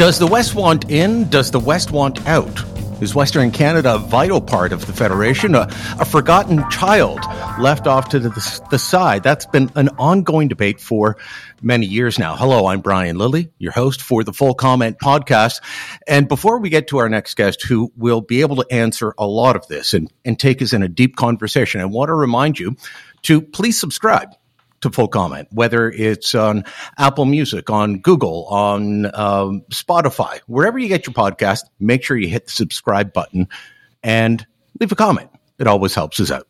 Does 0.00 0.18
the 0.18 0.26
West 0.26 0.54
want 0.54 0.90
in? 0.90 1.28
Does 1.28 1.50
the 1.50 1.60
West 1.60 1.90
want 1.90 2.26
out? 2.26 2.64
Is 3.02 3.14
Western 3.14 3.50
Canada 3.50 3.96
a 3.96 3.98
vital 3.98 4.40
part 4.40 4.72
of 4.72 4.86
the 4.86 4.94
Federation? 4.94 5.54
A, 5.54 5.68
a 6.00 6.06
forgotten 6.06 6.66
child 6.70 7.20
left 7.60 7.86
off 7.86 8.08
to 8.08 8.18
the, 8.18 8.30
the, 8.70 8.78
side? 8.78 9.22
That's 9.22 9.44
been 9.44 9.70
an 9.74 9.90
ongoing 9.98 10.48
debate 10.48 10.80
for 10.80 11.18
many 11.60 11.84
years 11.84 12.18
now. 12.18 12.34
Hello, 12.34 12.64
I'm 12.64 12.80
Brian 12.80 13.18
Lilly, 13.18 13.50
your 13.58 13.72
host 13.72 14.00
for 14.00 14.24
the 14.24 14.32
Full 14.32 14.54
Comment 14.54 14.96
podcast. 14.98 15.60
And 16.08 16.28
before 16.28 16.60
we 16.60 16.70
get 16.70 16.88
to 16.88 16.96
our 16.96 17.10
next 17.10 17.34
guest, 17.34 17.62
who 17.62 17.92
will 17.94 18.22
be 18.22 18.40
able 18.40 18.56
to 18.56 18.66
answer 18.70 19.12
a 19.18 19.26
lot 19.26 19.54
of 19.54 19.66
this 19.66 19.92
and, 19.92 20.10
and 20.24 20.40
take 20.40 20.62
us 20.62 20.72
in 20.72 20.82
a 20.82 20.88
deep 20.88 21.16
conversation, 21.16 21.82
I 21.82 21.84
want 21.84 22.08
to 22.08 22.14
remind 22.14 22.58
you 22.58 22.74
to 23.24 23.42
please 23.42 23.78
subscribe 23.78 24.30
to 24.80 24.90
full 24.90 25.08
comment, 25.08 25.48
whether 25.50 25.90
it's 25.90 26.34
on 26.34 26.64
Apple 26.98 27.24
Music, 27.24 27.70
on 27.70 27.98
Google, 27.98 28.46
on 28.46 29.06
um, 29.14 29.62
Spotify, 29.70 30.40
wherever 30.46 30.78
you 30.78 30.88
get 30.88 31.06
your 31.06 31.14
podcast, 31.14 31.60
make 31.78 32.02
sure 32.02 32.16
you 32.16 32.28
hit 32.28 32.46
the 32.46 32.52
subscribe 32.52 33.12
button 33.12 33.48
and 34.02 34.46
leave 34.78 34.92
a 34.92 34.96
comment. 34.96 35.30
It 35.58 35.66
always 35.66 35.94
helps 35.94 36.20
us 36.20 36.30
out. 36.30 36.46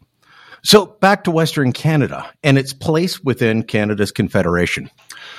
So 0.62 0.86
back 0.86 1.24
to 1.24 1.30
Western 1.30 1.72
Canada 1.72 2.30
and 2.42 2.58
its 2.58 2.72
place 2.72 3.22
within 3.22 3.62
Canada's 3.62 4.12
Confederation. 4.12 4.90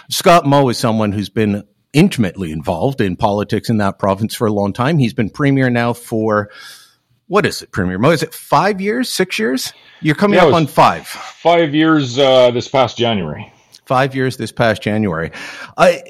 Scott 0.09 0.45
Moe 0.45 0.67
is 0.69 0.77
someone 0.77 1.11
who's 1.11 1.29
been 1.29 1.63
intimately 1.93 2.51
involved 2.51 3.01
in 3.01 3.15
politics 3.15 3.69
in 3.69 3.77
that 3.77 3.99
province 3.99 4.33
for 4.33 4.47
a 4.47 4.53
long 4.53 4.73
time. 4.73 4.97
He's 4.97 5.13
been 5.13 5.29
premier 5.29 5.69
now 5.69 5.93
for 5.93 6.49
what 7.31 7.45
is 7.45 7.61
it, 7.61 7.71
Premier 7.71 7.97
Moe? 7.97 8.09
Is 8.09 8.23
it 8.23 8.33
five 8.33 8.81
years, 8.81 9.07
six 9.07 9.39
years? 9.39 9.71
You're 10.01 10.15
coming 10.15 10.37
yeah, 10.37 10.47
up 10.47 10.53
on 10.53 10.67
five. 10.67 11.07
Five 11.07 11.73
years 11.73 12.19
uh, 12.19 12.51
this 12.51 12.67
past 12.67 12.97
January. 12.97 13.53
Five 13.85 14.13
years 14.15 14.35
this 14.35 14.51
past 14.51 14.81
January. 14.81 15.31
I 15.77 16.03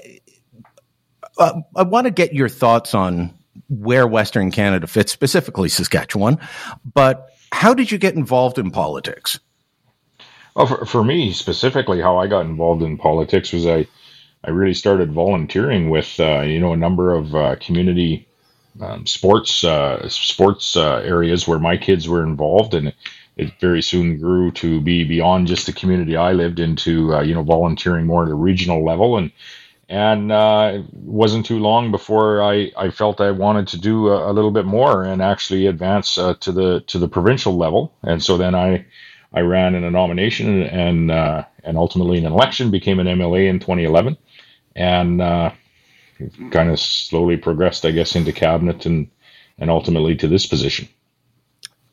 uh, 1.37 1.62
I 1.76 1.84
want 1.84 2.05
to 2.05 2.12
get 2.12 2.34
your 2.34 2.49
thoughts 2.49 2.95
on 2.95 3.35
where 3.70 4.07
Western 4.07 4.49
Canada 4.49 4.87
fits, 4.87 5.12
specifically 5.12 5.70
Saskatchewan. 5.70 6.40
But 6.91 7.29
how 7.51 7.76
did 7.76 7.91
you 7.91 7.99
get 7.99 8.15
involved 8.15 8.57
in 8.57 8.71
politics? 8.71 9.40
Well, 10.55 10.65
for, 10.65 10.85
for 10.88 11.04
me 11.04 11.34
specifically, 11.34 12.01
how 12.01 12.17
I 12.17 12.26
got 12.26 12.48
involved 12.48 12.82
in 12.82 12.98
politics 12.98 13.54
was 13.54 13.67
I 13.67 13.85
I 14.43 14.49
really 14.49 14.73
started 14.73 15.13
volunteering 15.13 15.91
with 15.91 16.20
uh, 16.20 16.41
you 16.41 16.60
know 16.60 16.73
a 16.73 16.77
number 16.77 17.13
of 17.13 17.35
uh, 17.35 17.57
community 17.57 18.27
um, 18.79 19.05
sports 19.05 19.63
uh, 19.63 20.07
sports 20.09 20.75
uh, 20.77 20.97
areas 20.97 21.47
where 21.47 21.59
my 21.59 21.77
kids 21.77 22.07
were 22.07 22.23
involved, 22.23 22.73
and 22.73 22.93
it 23.37 23.53
very 23.59 23.81
soon 23.81 24.17
grew 24.17 24.51
to 24.51 24.79
be 24.81 25.03
beyond 25.03 25.47
just 25.47 25.65
the 25.65 25.73
community 25.73 26.15
I 26.15 26.33
lived 26.33 26.59
into. 26.59 27.15
Uh, 27.15 27.21
you 27.21 27.33
know, 27.33 27.43
volunteering 27.43 28.05
more 28.05 28.25
at 28.25 28.31
a 28.31 28.35
regional 28.35 28.85
level, 28.85 29.17
and 29.17 29.31
and 29.89 30.31
uh, 30.31 30.71
it 30.75 30.85
wasn't 30.93 31.45
too 31.45 31.59
long 31.59 31.91
before 31.91 32.41
I, 32.41 32.71
I 32.77 32.91
felt 32.91 33.19
I 33.19 33.31
wanted 33.31 33.67
to 33.69 33.77
do 33.77 34.07
a, 34.07 34.31
a 34.31 34.33
little 34.33 34.51
bit 34.51 34.65
more 34.65 35.03
and 35.03 35.21
actually 35.21 35.67
advance 35.67 36.17
uh, 36.17 36.35
to 36.35 36.51
the 36.53 36.79
to 36.87 36.97
the 36.97 37.09
provincial 37.09 37.57
level. 37.57 37.93
And 38.03 38.23
so 38.23 38.37
then 38.37 38.55
I 38.55 38.85
I 39.33 39.41
ran 39.41 39.75
in 39.75 39.83
a 39.83 39.91
nomination 39.91 40.63
and 40.63 41.11
uh, 41.11 41.43
and 41.65 41.77
ultimately 41.77 42.17
in 42.17 42.25
an 42.25 42.31
election, 42.31 42.71
became 42.71 42.99
an 42.99 43.07
MLA 43.07 43.49
in 43.49 43.59
2011, 43.59 44.17
and 44.75 45.21
kind 46.51 46.69
of 46.69 46.79
slowly 46.79 47.37
progressed, 47.37 47.85
I 47.85 47.91
guess, 47.91 48.15
into 48.15 48.31
cabinet 48.31 48.85
and 48.85 49.09
and 49.57 49.69
ultimately 49.69 50.15
to 50.15 50.27
this 50.27 50.45
position. 50.45 50.87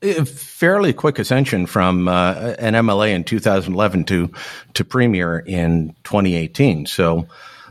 A 0.00 0.24
fairly 0.24 0.92
quick 0.92 1.18
ascension 1.18 1.66
from 1.66 2.08
uh, 2.08 2.54
an 2.58 2.74
MLA 2.74 3.10
in 3.10 3.24
2011 3.24 4.04
to 4.04 4.30
to 4.74 4.84
premier 4.84 5.38
in 5.38 5.94
2018. 6.04 6.86
So 6.86 7.26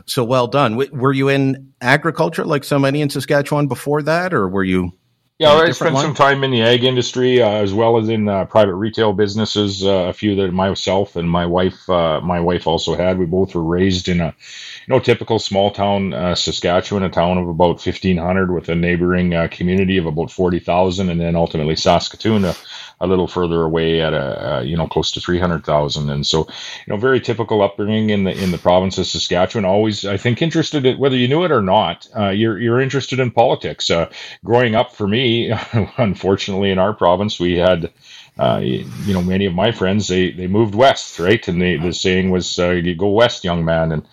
so 0.06 0.24
well 0.24 0.46
done. 0.46 0.76
were 0.76 1.12
you 1.12 1.28
in 1.28 1.72
agriculture 1.80 2.44
like 2.44 2.64
so 2.64 2.78
many 2.78 3.02
in 3.02 3.10
Saskatchewan 3.10 3.68
before 3.68 4.02
that, 4.02 4.32
or 4.32 4.48
were 4.48 4.64
you? 4.64 4.92
Yeah, 5.38 5.52
I 5.52 5.70
spent 5.70 5.94
line? 5.94 6.04
some 6.04 6.14
time 6.14 6.42
in 6.42 6.50
the 6.50 6.62
ag 6.62 6.82
industry 6.82 7.40
uh, 7.40 7.48
as 7.48 7.72
well 7.72 7.96
as 7.96 8.08
in 8.08 8.28
uh, 8.28 8.46
private 8.46 8.74
retail 8.74 9.12
businesses. 9.12 9.84
Uh, 9.84 10.08
a 10.08 10.12
few 10.12 10.34
that 10.34 10.52
myself 10.52 11.14
and 11.14 11.30
my 11.30 11.46
wife, 11.46 11.88
uh, 11.88 12.20
my 12.20 12.40
wife 12.40 12.66
also 12.66 12.96
had. 12.96 13.18
We 13.18 13.26
both 13.26 13.54
were 13.54 13.62
raised 13.62 14.08
in 14.08 14.20
a 14.20 14.34
you 14.86 14.94
know, 14.94 14.98
typical 14.98 15.38
small 15.38 15.70
town 15.70 16.12
uh, 16.12 16.34
Saskatchewan, 16.34 17.04
a 17.04 17.08
town 17.08 17.38
of 17.38 17.48
about 17.48 17.86
1,500 17.86 18.52
with 18.52 18.68
a 18.68 18.74
neighboring 18.74 19.32
uh, 19.32 19.46
community 19.48 19.96
of 19.96 20.06
about 20.06 20.32
40,000, 20.32 21.08
and 21.08 21.20
then 21.20 21.36
ultimately 21.36 21.76
Saskatoon, 21.76 22.44
a, 22.44 22.56
a 23.00 23.06
little 23.06 23.28
further 23.28 23.62
away 23.62 24.00
at 24.00 24.12
a, 24.12 24.62
you 24.64 24.76
know 24.76 24.88
close 24.88 25.12
to 25.12 25.20
300,000. 25.20 26.10
And 26.10 26.26
so, 26.26 26.48
you 26.84 26.92
know, 26.92 26.96
very 26.96 27.20
typical 27.20 27.62
upbringing 27.62 28.10
in 28.10 28.24
the 28.24 28.32
in 28.42 28.50
the 28.50 28.58
province 28.58 28.98
of 28.98 29.06
Saskatchewan. 29.06 29.64
Always, 29.64 30.04
I 30.04 30.16
think, 30.16 30.42
interested 30.42 30.84
in 30.84 30.98
whether 30.98 31.14
you 31.16 31.28
knew 31.28 31.44
it 31.44 31.52
or 31.52 31.62
not. 31.62 32.08
Uh, 32.16 32.30
you're 32.30 32.58
you're 32.58 32.80
interested 32.80 33.20
in 33.20 33.30
politics. 33.30 33.88
Uh, 33.88 34.10
growing 34.44 34.74
up, 34.74 34.92
for 34.96 35.06
me, 35.06 35.27
unfortunately, 35.96 36.70
in 36.70 36.78
our 36.78 36.94
province, 36.94 37.38
we 37.40 37.56
had. 37.56 37.92
Uh, 38.40 38.60
you 38.62 39.12
know, 39.12 39.20
many 39.20 39.46
of 39.46 39.52
my 39.52 39.72
friends 39.72 40.06
they 40.06 40.30
they 40.30 40.46
moved 40.46 40.72
west, 40.72 41.18
right? 41.18 41.48
And 41.48 41.60
they, 41.60 41.76
the 41.76 41.92
saying 41.92 42.30
was, 42.30 42.56
uh, 42.56 42.70
"You 42.70 42.94
go 42.94 43.08
west, 43.08 43.42
young 43.42 43.64
man." 43.64 43.90
And 43.90 44.06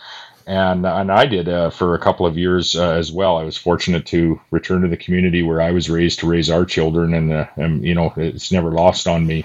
and 0.47 0.85
and 0.85 1.11
I 1.11 1.25
did 1.25 1.49
uh, 1.49 1.69
for 1.69 1.95
a 1.95 1.99
couple 1.99 2.25
of 2.25 2.37
years 2.37 2.75
uh, 2.75 2.91
as 2.91 3.11
well. 3.11 3.37
I 3.37 3.43
was 3.43 3.57
fortunate 3.57 4.05
to 4.07 4.39
return 4.51 4.81
to 4.81 4.87
the 4.87 4.97
community 4.97 5.41
where 5.43 5.61
I 5.61 5.71
was 5.71 5.89
raised 5.89 6.19
to 6.19 6.27
raise 6.27 6.49
our 6.49 6.65
children, 6.65 7.13
and, 7.13 7.33
uh, 7.33 7.47
and 7.55 7.83
you 7.83 7.95
know 7.95 8.13
it's 8.15 8.51
never 8.51 8.71
lost 8.71 9.07
on 9.07 9.25
me 9.25 9.43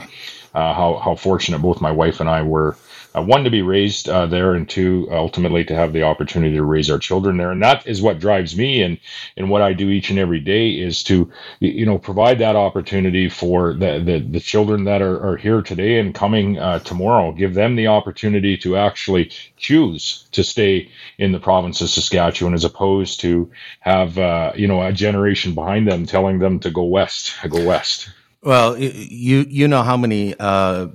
uh, 0.54 0.74
how 0.74 1.00
how 1.02 1.14
fortunate 1.14 1.60
both 1.60 1.80
my 1.80 1.90
wife 1.90 2.20
and 2.20 2.28
I 2.28 2.42
were 2.42 2.76
uh, 3.14 3.22
one 3.22 3.44
to 3.44 3.50
be 3.50 3.62
raised 3.62 4.08
uh, 4.08 4.26
there, 4.26 4.54
and 4.54 4.68
two 4.68 5.08
ultimately 5.10 5.64
to 5.64 5.74
have 5.74 5.92
the 5.92 6.02
opportunity 6.02 6.54
to 6.54 6.62
raise 6.62 6.90
our 6.90 6.98
children 6.98 7.36
there. 7.36 7.50
And 7.50 7.62
that 7.62 7.86
is 7.86 8.00
what 8.00 8.18
drives 8.18 8.56
me, 8.56 8.82
and 8.82 8.98
and 9.36 9.50
what 9.50 9.62
I 9.62 9.72
do 9.72 9.90
each 9.90 10.10
and 10.10 10.18
every 10.18 10.40
day 10.40 10.70
is 10.70 11.02
to 11.04 11.30
you 11.60 11.86
know 11.86 11.98
provide 11.98 12.38
that 12.38 12.56
opportunity 12.56 13.28
for 13.28 13.74
the 13.74 14.00
the, 14.04 14.18
the 14.20 14.40
children 14.40 14.84
that 14.84 15.02
are, 15.02 15.32
are 15.32 15.36
here 15.36 15.62
today 15.62 15.98
and 15.98 16.14
coming 16.14 16.58
uh, 16.58 16.78
tomorrow. 16.80 17.32
Give 17.32 17.54
them 17.54 17.76
the 17.76 17.88
opportunity 17.88 18.56
to 18.58 18.76
actually 18.76 19.32
choose 19.56 20.28
to 20.32 20.44
stay 20.44 20.90
in 21.18 21.32
the 21.32 21.40
province 21.40 21.80
of 21.80 21.90
Saskatchewan 21.90 22.54
as 22.54 22.64
opposed 22.64 23.20
to 23.20 23.50
have 23.80 24.18
uh, 24.18 24.52
you 24.54 24.68
know 24.68 24.82
a 24.82 24.92
generation 24.92 25.54
behind 25.54 25.88
them 25.88 26.06
telling 26.06 26.38
them 26.38 26.60
to 26.60 26.70
go 26.70 26.84
west, 26.84 27.34
go 27.48 27.66
west. 27.66 28.10
Well, 28.42 28.78
you 28.78 29.44
you 29.48 29.68
know 29.68 29.82
how 29.82 29.96
many 29.96 30.34
uh, 30.38 30.88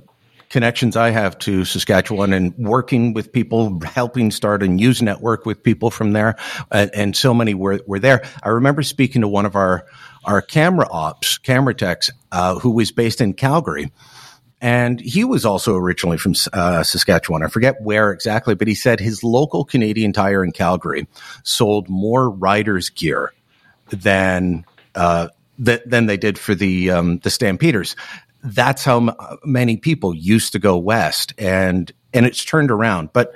connections 0.50 0.96
I 0.96 1.10
have 1.10 1.38
to 1.40 1.64
Saskatchewan 1.64 2.32
and 2.32 2.54
working 2.56 3.12
with 3.12 3.32
people, 3.32 3.80
helping 3.84 4.30
start 4.30 4.62
a 4.62 4.68
news 4.68 5.02
network 5.02 5.46
with 5.46 5.62
people 5.62 5.90
from 5.90 6.12
there, 6.12 6.36
and, 6.70 6.90
and 6.94 7.16
so 7.16 7.34
many 7.34 7.54
were, 7.54 7.80
were 7.86 7.98
there. 7.98 8.22
I 8.42 8.50
remember 8.50 8.82
speaking 8.82 9.22
to 9.22 9.28
one 9.28 9.46
of 9.46 9.56
our 9.56 9.86
our 10.24 10.42
camera 10.42 10.88
ops, 10.90 11.38
camera 11.38 11.74
techs, 11.74 12.10
uh, 12.32 12.58
who 12.58 12.70
was 12.70 12.90
based 12.90 13.20
in 13.20 13.32
Calgary. 13.32 13.92
And 14.60 14.98
he 14.98 15.22
was 15.22 15.44
also 15.44 15.76
originally 15.76 16.16
from 16.18 16.34
uh, 16.52 16.82
Saskatchewan. 16.82 17.44
I 17.44 17.48
forget 17.48 17.80
where 17.80 18.10
exactly, 18.10 18.54
but 18.54 18.66
he 18.66 18.74
said 18.74 18.98
his 18.98 19.22
local 19.22 19.64
Canadian 19.64 20.12
Tire 20.12 20.42
in 20.42 20.50
Calgary 20.50 21.06
sold 21.44 21.88
more 21.88 22.30
riders 22.30 22.88
gear 22.88 23.32
than 23.90 24.64
uh, 24.94 25.28
than 25.58 26.06
they 26.06 26.16
did 26.16 26.38
for 26.38 26.54
the 26.54 26.90
um, 26.90 27.18
the 27.18 27.30
Stampeders 27.30 27.96
that's 28.46 28.84
how 28.84 29.08
m- 29.08 29.16
many 29.44 29.76
people 29.76 30.14
used 30.14 30.52
to 30.52 30.58
go 30.58 30.76
west, 30.76 31.32
and 31.38 31.92
and 32.12 32.26
it's 32.26 32.44
turned 32.44 32.70
around. 32.70 33.12
But 33.12 33.34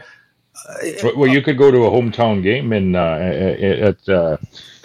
uh, 0.69 1.11
well, 1.17 1.29
you 1.29 1.43
could 1.43 1.59
go 1.59 1.71
to 1.71 1.85
a 1.85 1.91
hometown 1.91 2.43
game 2.43 2.73
in 2.73 2.95
uh, 2.95 3.01
at 3.01 4.09
uh, 4.09 4.37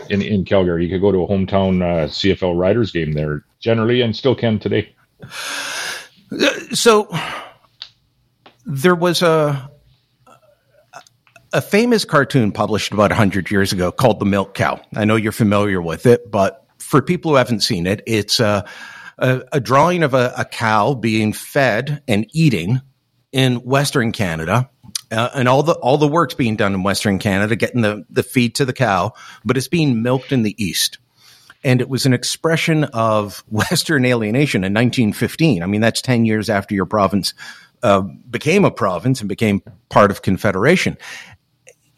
in 0.09 0.22
in 0.22 0.46
Calgary. 0.46 0.86
You 0.86 0.90
could 0.90 1.02
go 1.02 1.12
to 1.12 1.24
a 1.24 1.28
hometown 1.28 1.81
uh, 1.81 2.08
CFL 2.08 2.58
Riders 2.58 2.91
game 2.91 3.13
there 3.13 3.44
generally, 3.59 4.02
and 4.02 4.16
still 4.16 4.36
can 4.36 4.59
today. 4.59 4.94
So 6.74 7.07
there 8.66 8.96
was 8.96 9.22
a 9.22 9.69
a 11.54 11.62
famous 11.62 12.04
cartoon 12.04 12.51
published 12.51 12.92
about 12.92 13.12
100 13.12 13.50
years 13.50 13.72
ago 13.72 13.92
called 13.92 14.19
The 14.19 14.25
Milk 14.25 14.56
Cow. 14.56 14.81
I 14.95 15.06
know 15.06 15.16
you're 15.16 15.31
familiar 15.31 15.81
with 15.81 16.06
it, 16.06 16.30
but 16.30 16.66
for 16.80 17.01
people 17.01 17.31
who 17.31 17.38
haven't 17.38 17.62
seen 17.62 17.88
it, 17.88 18.01
it's 18.06 18.42
a 18.42 18.66
a, 19.17 19.44
a 19.53 19.59
drawing 19.59 20.03
of 20.03 20.13
a, 20.13 20.33
a, 20.38 20.45
cow 20.45 20.94
being 20.94 21.33
fed 21.33 22.01
and 22.07 22.27
eating 22.33 22.81
in 23.31 23.57
Western 23.57 24.12
Canada. 24.12 24.69
Uh, 25.12 25.29
and 25.35 25.47
all 25.47 25.62
the 25.62 25.73
all 25.73 25.97
the 25.97 26.07
work's 26.07 26.33
being 26.33 26.56
done 26.56 26.73
in 26.73 26.81
Western 26.81 27.19
Canada, 27.19 27.56
getting 27.56 27.81
the, 27.81 28.06
the 28.09 28.23
feed 28.23 28.56
to 28.56 28.65
the 28.65 28.73
cow, 28.73 29.13
but 29.44 29.56
it's 29.56 29.67
being 29.67 30.01
milked 30.01 30.31
in 30.31 30.41
the 30.41 30.56
East. 30.62 30.97
And 31.63 31.79
it 31.79 31.89
was 31.89 32.06
an 32.06 32.13
expression 32.13 32.85
of 32.85 33.44
Western 33.50 34.06
alienation 34.06 34.63
in 34.63 34.73
1915. 34.73 35.63
I 35.63 35.65
mean, 35.67 35.81
that's 35.81 36.01
10 36.01 36.25
years 36.25 36.50
after 36.50 36.73
your 36.73 36.85
province 36.85 37.33
uh, 37.83 38.01
became 38.01 38.65
a 38.65 38.71
province 38.71 39.19
and 39.19 39.29
became 39.29 39.62
part 39.89 40.12
of 40.12 40.21
Confederation. 40.21 40.97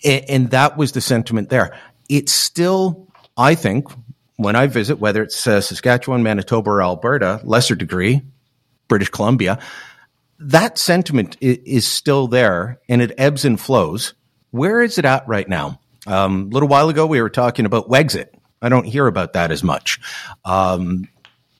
And, 0.03 0.29
and 0.29 0.51
that 0.51 0.77
was 0.77 0.91
the 0.91 1.01
sentiment 1.01 1.49
there. 1.49 1.77
It's 2.09 2.33
still, 2.33 3.07
I 3.37 3.55
think, 3.55 3.87
when 4.37 4.55
I 4.55 4.67
visit, 4.67 4.99
whether 4.99 5.23
it's 5.23 5.45
uh, 5.45 5.61
Saskatchewan, 5.61 6.23
Manitoba, 6.23 6.69
or 6.69 6.81
Alberta, 6.81 7.41
lesser 7.43 7.75
degree, 7.75 8.21
British 8.87 9.09
Columbia, 9.09 9.59
that 10.39 10.77
sentiment 10.77 11.37
is, 11.41 11.57
is 11.65 11.87
still 11.87 12.27
there 12.27 12.79
and 12.87 13.01
it 13.01 13.13
ebbs 13.17 13.45
and 13.45 13.59
flows. 13.59 14.13
Where 14.51 14.81
is 14.81 14.97
it 14.97 15.05
at 15.05 15.27
right 15.27 15.47
now? 15.47 15.79
Um, 16.05 16.43
a 16.43 16.53
little 16.53 16.69
while 16.69 16.89
ago, 16.89 17.05
we 17.05 17.21
were 17.21 17.29
talking 17.29 17.65
about 17.65 17.89
Wexit. 17.89 18.29
I 18.61 18.69
don't 18.69 18.85
hear 18.85 19.07
about 19.07 19.33
that 19.33 19.51
as 19.51 19.63
much. 19.63 19.99
Um, 20.45 21.09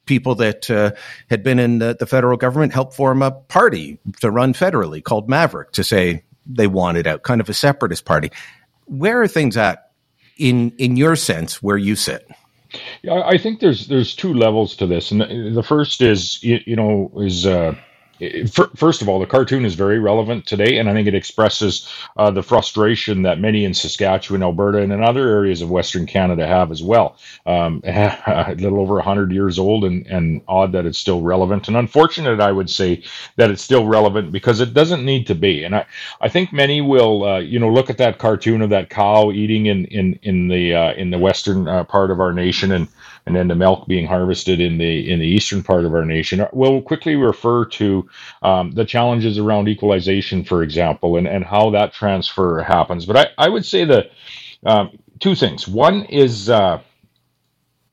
people 0.06 0.36
that 0.36 0.70
uh, 0.70 0.92
had 1.30 1.44
been 1.44 1.60
in 1.60 1.80
the, 1.80 1.98
the, 2.00 2.06
federal 2.06 2.38
government 2.38 2.74
helped 2.74 2.96
form 2.96 3.22
a 3.22 3.32
party 3.32 4.00
to 4.22 4.32
run 4.32 4.54
federally 4.54 5.04
called 5.04 5.30
Maverick 5.30 5.74
to 5.74 5.84
say 5.84 6.24
they 6.46 6.66
wanted 6.66 7.06
out, 7.06 7.24
kind 7.24 7.42
of 7.42 7.50
a 7.50 7.54
separatist 7.54 8.06
party. 8.06 8.32
Where 8.86 9.22
are 9.22 9.28
things 9.28 9.58
at 9.58 9.92
in 10.38 10.72
in 10.78 10.96
your 10.96 11.16
sense 11.18 11.62
where 11.62 11.78
you 11.78 11.96
sit? 11.96 12.28
Yeah, 13.02 13.22
I 13.26 13.38
think 13.38 13.60
there's 13.60 13.88
there's 13.88 14.16
two 14.16 14.34
levels 14.34 14.76
to 14.78 14.88
this, 14.88 15.12
and 15.12 15.56
the 15.56 15.64
first 15.64 16.02
is 16.02 16.44
you, 16.44 16.60
you 16.66 16.76
know 16.76 17.12
is 17.18 17.46
uh, 17.46 17.76
First 18.76 19.02
of 19.02 19.10
all, 19.10 19.20
the 19.20 19.26
cartoon 19.28 19.66
is 19.66 19.76
very 19.76 20.00
relevant 20.00 20.46
today, 20.46 20.78
and 20.78 20.90
I 20.90 20.94
think 20.94 21.08
it 21.08 21.16
expresses 21.16 21.88
uh, 22.18 22.32
the 22.32 22.42
frustration 22.44 23.22
that 23.24 23.40
many 23.40 23.66
in 23.66 23.74
Saskatchewan, 23.74 24.44
Alberta, 24.44 24.80
and 24.80 24.92
in 24.92 25.04
other 25.04 25.28
areas 25.30 25.62
of 25.62 25.70
Western 25.70 26.06
Canada 26.08 26.48
have 26.48 26.72
as 26.72 26.82
well. 26.82 27.18
Um, 27.46 27.82
a 27.86 28.56
little 28.58 28.80
over 28.80 28.96
100 28.96 29.32
years 29.32 29.60
old, 29.60 29.86
and, 29.86 30.06
and 30.08 30.42
odd 30.48 30.72
that 30.72 30.86
it's 30.86 30.98
still 30.98 31.22
relevant, 31.22 31.68
and 31.68 31.78
unfortunate, 31.78 32.40
I 32.40 32.52
would 32.52 32.70
say, 32.70 33.04
that 33.36 33.52
it's 33.52 33.62
still 33.62 33.86
relevant 33.86 34.32
because 34.32 34.62
it 34.62 34.74
doesn't 34.74 35.06
need 35.06 35.28
to 35.28 35.36
be. 35.36 35.64
And 35.64 35.76
I, 35.76 35.86
I 36.22 36.30
think 36.30 36.52
many 36.52 36.82
will, 36.82 37.24
uh, 37.24 37.40
you 37.40 37.60
know, 37.60 37.70
look 37.70 37.90
at 37.90 37.98
that 38.00 38.18
cartoon 38.18 38.62
of 38.62 38.70
that 38.72 38.90
cow 38.90 39.32
eating 39.32 39.68
in 39.68 39.86
in 39.86 40.20
in 40.24 40.48
the 40.48 40.74
uh, 40.74 40.94
in 40.94 41.12
the 41.12 41.20
western 41.20 41.68
uh, 41.68 41.84
part 41.84 42.12
of 42.12 42.20
our 42.20 42.34
nation 42.34 42.72
and 42.72 42.88
and 43.28 43.36
then 43.36 43.50
the 43.50 43.56
milk 43.56 43.88
being 43.88 44.08
harvested 44.08 44.60
in 44.62 44.78
the 44.78 45.12
in 45.12 45.20
the 45.20 45.28
eastern 45.28 45.62
part 45.62 45.86
of 45.86 45.94
our 45.94 46.06
nation. 46.06 46.48
We'll 46.54 46.82
quickly 46.82 47.16
refer 47.16 47.66
to 47.66 48.10
um, 48.42 48.72
the 48.72 48.86
challenges 48.86 49.38
around 49.38 49.68
equalization, 49.68 50.44
for 50.44 50.64
example, 50.64 51.18
and, 51.18 51.28
and 51.28 51.44
how 51.44 51.70
that 51.72 51.94
transfer 51.94 52.62
happens. 52.62 53.06
But 53.06 53.18
I, 53.18 53.46
I 53.46 53.50
would 53.50 53.66
say 53.66 53.86
the 53.86 54.10
um, 54.66 54.98
two 55.20 55.36
things. 55.36 55.68
One 55.68 56.06
is 56.06 56.50
uh, 56.50 56.82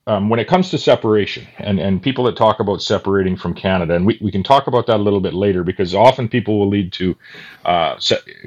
um, 0.06 0.28
when 0.28 0.38
it 0.38 0.48
comes 0.48 0.70
to 0.70 0.78
separation 0.78 1.46
and, 1.58 1.80
and 1.80 2.02
people 2.02 2.24
that 2.24 2.36
talk 2.36 2.60
about 2.60 2.82
separating 2.82 3.36
from 3.36 3.54
Canada, 3.54 3.94
and 3.94 4.06
we, 4.06 4.18
we 4.20 4.30
can 4.30 4.42
talk 4.42 4.66
about 4.66 4.86
that 4.86 4.96
a 4.96 5.02
little 5.02 5.20
bit 5.20 5.34
later 5.34 5.64
because 5.64 5.94
often 5.94 6.28
people 6.28 6.58
will 6.58 6.68
lead 6.68 6.92
to 6.94 7.16
uh, 7.64 7.98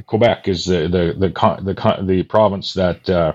Quebec 0.05 0.47
is 0.47 0.65
the 0.65 0.87
the 0.87 1.15
the, 1.17 1.63
the, 1.63 2.03
the 2.03 2.23
province 2.23 2.73
that 2.75 3.09
uh, 3.09 3.33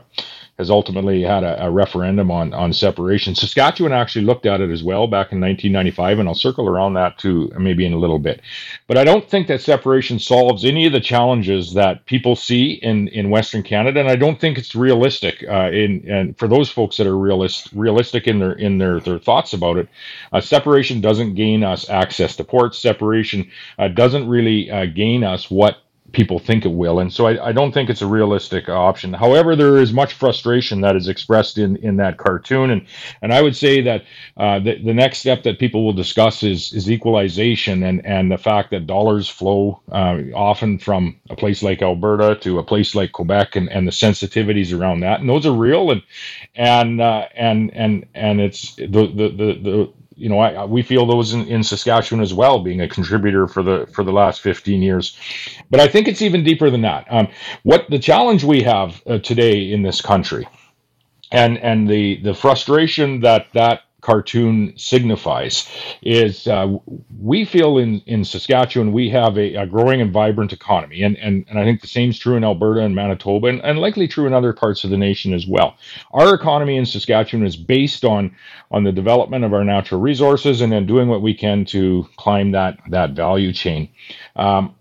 has 0.58 0.70
ultimately 0.70 1.22
had 1.22 1.44
a, 1.44 1.64
a, 1.64 1.70
referendum 1.70 2.30
on, 2.30 2.52
on 2.52 2.72
separation. 2.72 3.34
Saskatchewan 3.34 3.92
actually 3.92 4.24
looked 4.24 4.44
at 4.44 4.60
it 4.60 4.70
as 4.70 4.82
well 4.82 5.06
back 5.06 5.32
in 5.32 5.40
1995, 5.40 6.18
and 6.18 6.28
I'll 6.28 6.34
circle 6.34 6.68
around 6.68 6.94
that 6.94 7.18
too, 7.18 7.50
maybe 7.58 7.86
in 7.86 7.94
a 7.94 7.98
little 7.98 8.18
bit. 8.18 8.42
But 8.86 8.98
I 8.98 9.04
don't 9.04 9.28
think 9.28 9.46
that 9.46 9.62
separation 9.62 10.18
solves 10.18 10.64
any 10.64 10.86
of 10.86 10.92
the 10.92 11.00
challenges 11.00 11.72
that 11.72 12.04
people 12.04 12.36
see 12.36 12.72
in, 12.72 13.08
in 13.08 13.30
Western 13.30 13.62
Canada, 13.62 14.00
and 14.00 14.10
I 14.10 14.16
don't 14.16 14.38
think 14.38 14.58
it's 14.58 14.74
realistic. 14.74 15.42
Uh, 15.48 15.70
in 15.70 16.04
and 16.08 16.38
for 16.38 16.48
those 16.48 16.70
folks 16.70 16.98
that 16.98 17.06
are 17.06 17.16
realist, 17.16 17.70
realistic 17.72 18.26
in 18.26 18.38
their 18.38 18.52
in 18.52 18.78
their, 18.78 19.00
their 19.00 19.18
thoughts 19.18 19.54
about 19.54 19.78
it, 19.78 19.88
uh, 20.32 20.40
separation 20.40 21.00
doesn't 21.00 21.34
gain 21.34 21.64
us 21.64 21.88
access 21.88 22.36
to 22.36 22.44
ports. 22.44 22.78
Separation 22.78 23.50
uh, 23.78 23.88
doesn't 23.88 24.28
really 24.28 24.70
uh, 24.70 24.84
gain 24.86 25.24
us 25.24 25.50
what 25.50 25.78
people 26.12 26.38
think 26.38 26.64
it 26.64 26.72
will. 26.72 27.00
And 27.00 27.12
so 27.12 27.26
I, 27.26 27.48
I, 27.48 27.52
don't 27.52 27.72
think 27.72 27.90
it's 27.90 28.02
a 28.02 28.06
realistic 28.06 28.68
option. 28.68 29.12
However, 29.12 29.56
there 29.56 29.78
is 29.78 29.92
much 29.92 30.12
frustration 30.12 30.80
that 30.82 30.96
is 30.96 31.08
expressed 31.08 31.58
in, 31.58 31.76
in 31.76 31.96
that 31.96 32.18
cartoon. 32.18 32.70
And, 32.70 32.86
and 33.22 33.32
I 33.32 33.42
would 33.42 33.56
say 33.56 33.80
that 33.82 34.04
uh, 34.36 34.58
the, 34.58 34.78
the 34.82 34.94
next 34.94 35.18
step 35.18 35.42
that 35.44 35.58
people 35.58 35.84
will 35.84 35.92
discuss 35.92 36.42
is, 36.42 36.72
is 36.72 36.90
equalization 36.90 37.82
and, 37.82 38.04
and 38.06 38.30
the 38.30 38.38
fact 38.38 38.70
that 38.70 38.86
dollars 38.86 39.28
flow 39.28 39.80
uh, 39.90 40.18
often 40.34 40.78
from 40.78 41.18
a 41.30 41.36
place 41.36 41.62
like 41.62 41.82
Alberta 41.82 42.36
to 42.42 42.58
a 42.58 42.64
place 42.64 42.94
like 42.94 43.12
Quebec 43.12 43.56
and, 43.56 43.70
and 43.70 43.86
the 43.86 43.92
sensitivities 43.92 44.78
around 44.78 45.00
that. 45.00 45.20
And 45.20 45.28
those 45.28 45.46
are 45.46 45.52
real. 45.52 45.90
And, 45.90 46.02
and, 46.54 47.00
uh, 47.00 47.26
and, 47.34 47.72
and, 47.74 48.06
and 48.14 48.40
it's 48.40 48.74
the, 48.76 48.86
the, 48.86 49.28
the, 49.28 49.60
the 49.62 49.92
you 50.16 50.28
know, 50.28 50.38
I, 50.38 50.64
we 50.64 50.82
feel 50.82 51.06
those 51.06 51.32
in, 51.32 51.46
in, 51.46 51.62
Saskatchewan 51.62 52.22
as 52.22 52.34
well, 52.34 52.60
being 52.60 52.80
a 52.80 52.88
contributor 52.88 53.46
for 53.46 53.62
the 53.62 53.86
for 53.92 54.04
the 54.04 54.12
last 54.12 54.40
15 54.40 54.82
years. 54.82 55.16
But 55.70 55.80
I 55.80 55.88
think 55.88 56.08
it's 56.08 56.22
even 56.22 56.44
deeper 56.44 56.70
than 56.70 56.82
that. 56.82 57.06
Um, 57.10 57.28
what 57.62 57.88
the 57.90 57.98
challenge 57.98 58.44
we 58.44 58.62
have 58.62 59.02
uh, 59.06 59.18
today 59.18 59.72
in 59.72 59.82
this 59.82 60.00
country, 60.00 60.48
and 61.30 61.58
and 61.58 61.88
the 61.88 62.20
the 62.22 62.34
frustration 62.34 63.20
that 63.20 63.46
that 63.54 63.82
cartoon 64.02 64.74
signifies 64.76 65.68
is 66.02 66.46
uh, 66.48 66.76
we 67.18 67.44
feel 67.44 67.78
in, 67.78 68.00
in 68.06 68.24
Saskatchewan 68.24 68.92
we 68.92 69.08
have 69.08 69.38
a, 69.38 69.54
a, 69.54 69.66
growing 69.66 70.00
and 70.00 70.12
vibrant 70.12 70.52
economy 70.52 71.02
and, 71.02 71.16
and, 71.18 71.46
and 71.48 71.58
I 71.58 71.64
think 71.64 71.80
the 71.80 71.86
same 71.86 72.10
is 72.10 72.18
true 72.18 72.36
in 72.36 72.44
Alberta 72.44 72.80
and 72.80 72.94
Manitoba 72.94 73.46
and, 73.46 73.60
and 73.62 73.78
likely 73.78 74.08
true 74.08 74.26
in 74.26 74.34
other 74.34 74.52
parts 74.52 74.82
of 74.82 74.90
the 74.90 74.98
nation 74.98 75.32
as 75.32 75.46
well. 75.46 75.76
Our 76.12 76.34
economy 76.34 76.76
in 76.76 76.84
Saskatchewan 76.84 77.46
is 77.46 77.56
based 77.56 78.04
on 78.04 78.34
on 78.72 78.84
the 78.84 78.92
development 78.92 79.44
of 79.44 79.54
our 79.54 79.64
natural 79.64 80.00
resources 80.00 80.60
and 80.60 80.72
then 80.72 80.86
doing 80.86 81.08
what 81.08 81.22
we 81.22 81.34
can 81.34 81.64
to 81.66 82.08
climb 82.16 82.52
that 82.52 82.78
that 82.88 83.12
value 83.12 83.52
chain. 83.52 83.88
Um, 84.34 84.74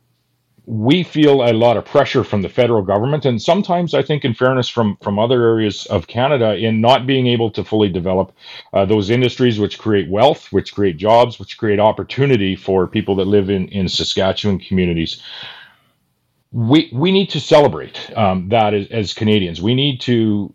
we 0.65 1.03
feel 1.03 1.43
a 1.43 1.53
lot 1.53 1.75
of 1.75 1.85
pressure 1.85 2.23
from 2.23 2.43
the 2.43 2.49
federal 2.49 2.83
government, 2.83 3.25
and 3.25 3.41
sometimes 3.41 3.93
I 3.93 4.03
think, 4.03 4.23
in 4.23 4.33
fairness, 4.33 4.69
from 4.69 4.97
from 5.01 5.17
other 5.17 5.43
areas 5.43 5.85
of 5.87 6.07
Canada, 6.07 6.55
in 6.55 6.81
not 6.81 7.07
being 7.07 7.27
able 7.27 7.49
to 7.51 7.63
fully 7.63 7.89
develop 7.89 8.31
uh, 8.73 8.85
those 8.85 9.09
industries 9.09 9.59
which 9.59 9.79
create 9.79 10.09
wealth, 10.09 10.51
which 10.51 10.73
create 10.73 10.97
jobs, 10.97 11.39
which 11.39 11.57
create 11.57 11.79
opportunity 11.79 12.55
for 12.55 12.85
people 12.87 13.15
that 13.15 13.25
live 13.25 13.49
in 13.49 13.67
in 13.69 13.89
Saskatchewan 13.89 14.59
communities. 14.59 15.21
We 16.51 16.89
we 16.93 17.11
need 17.11 17.31
to 17.31 17.39
celebrate 17.39 18.15
um, 18.15 18.49
that 18.49 18.73
as, 18.73 18.87
as 18.91 19.13
Canadians. 19.13 19.61
We 19.61 19.73
need 19.73 19.99
to 20.01 20.53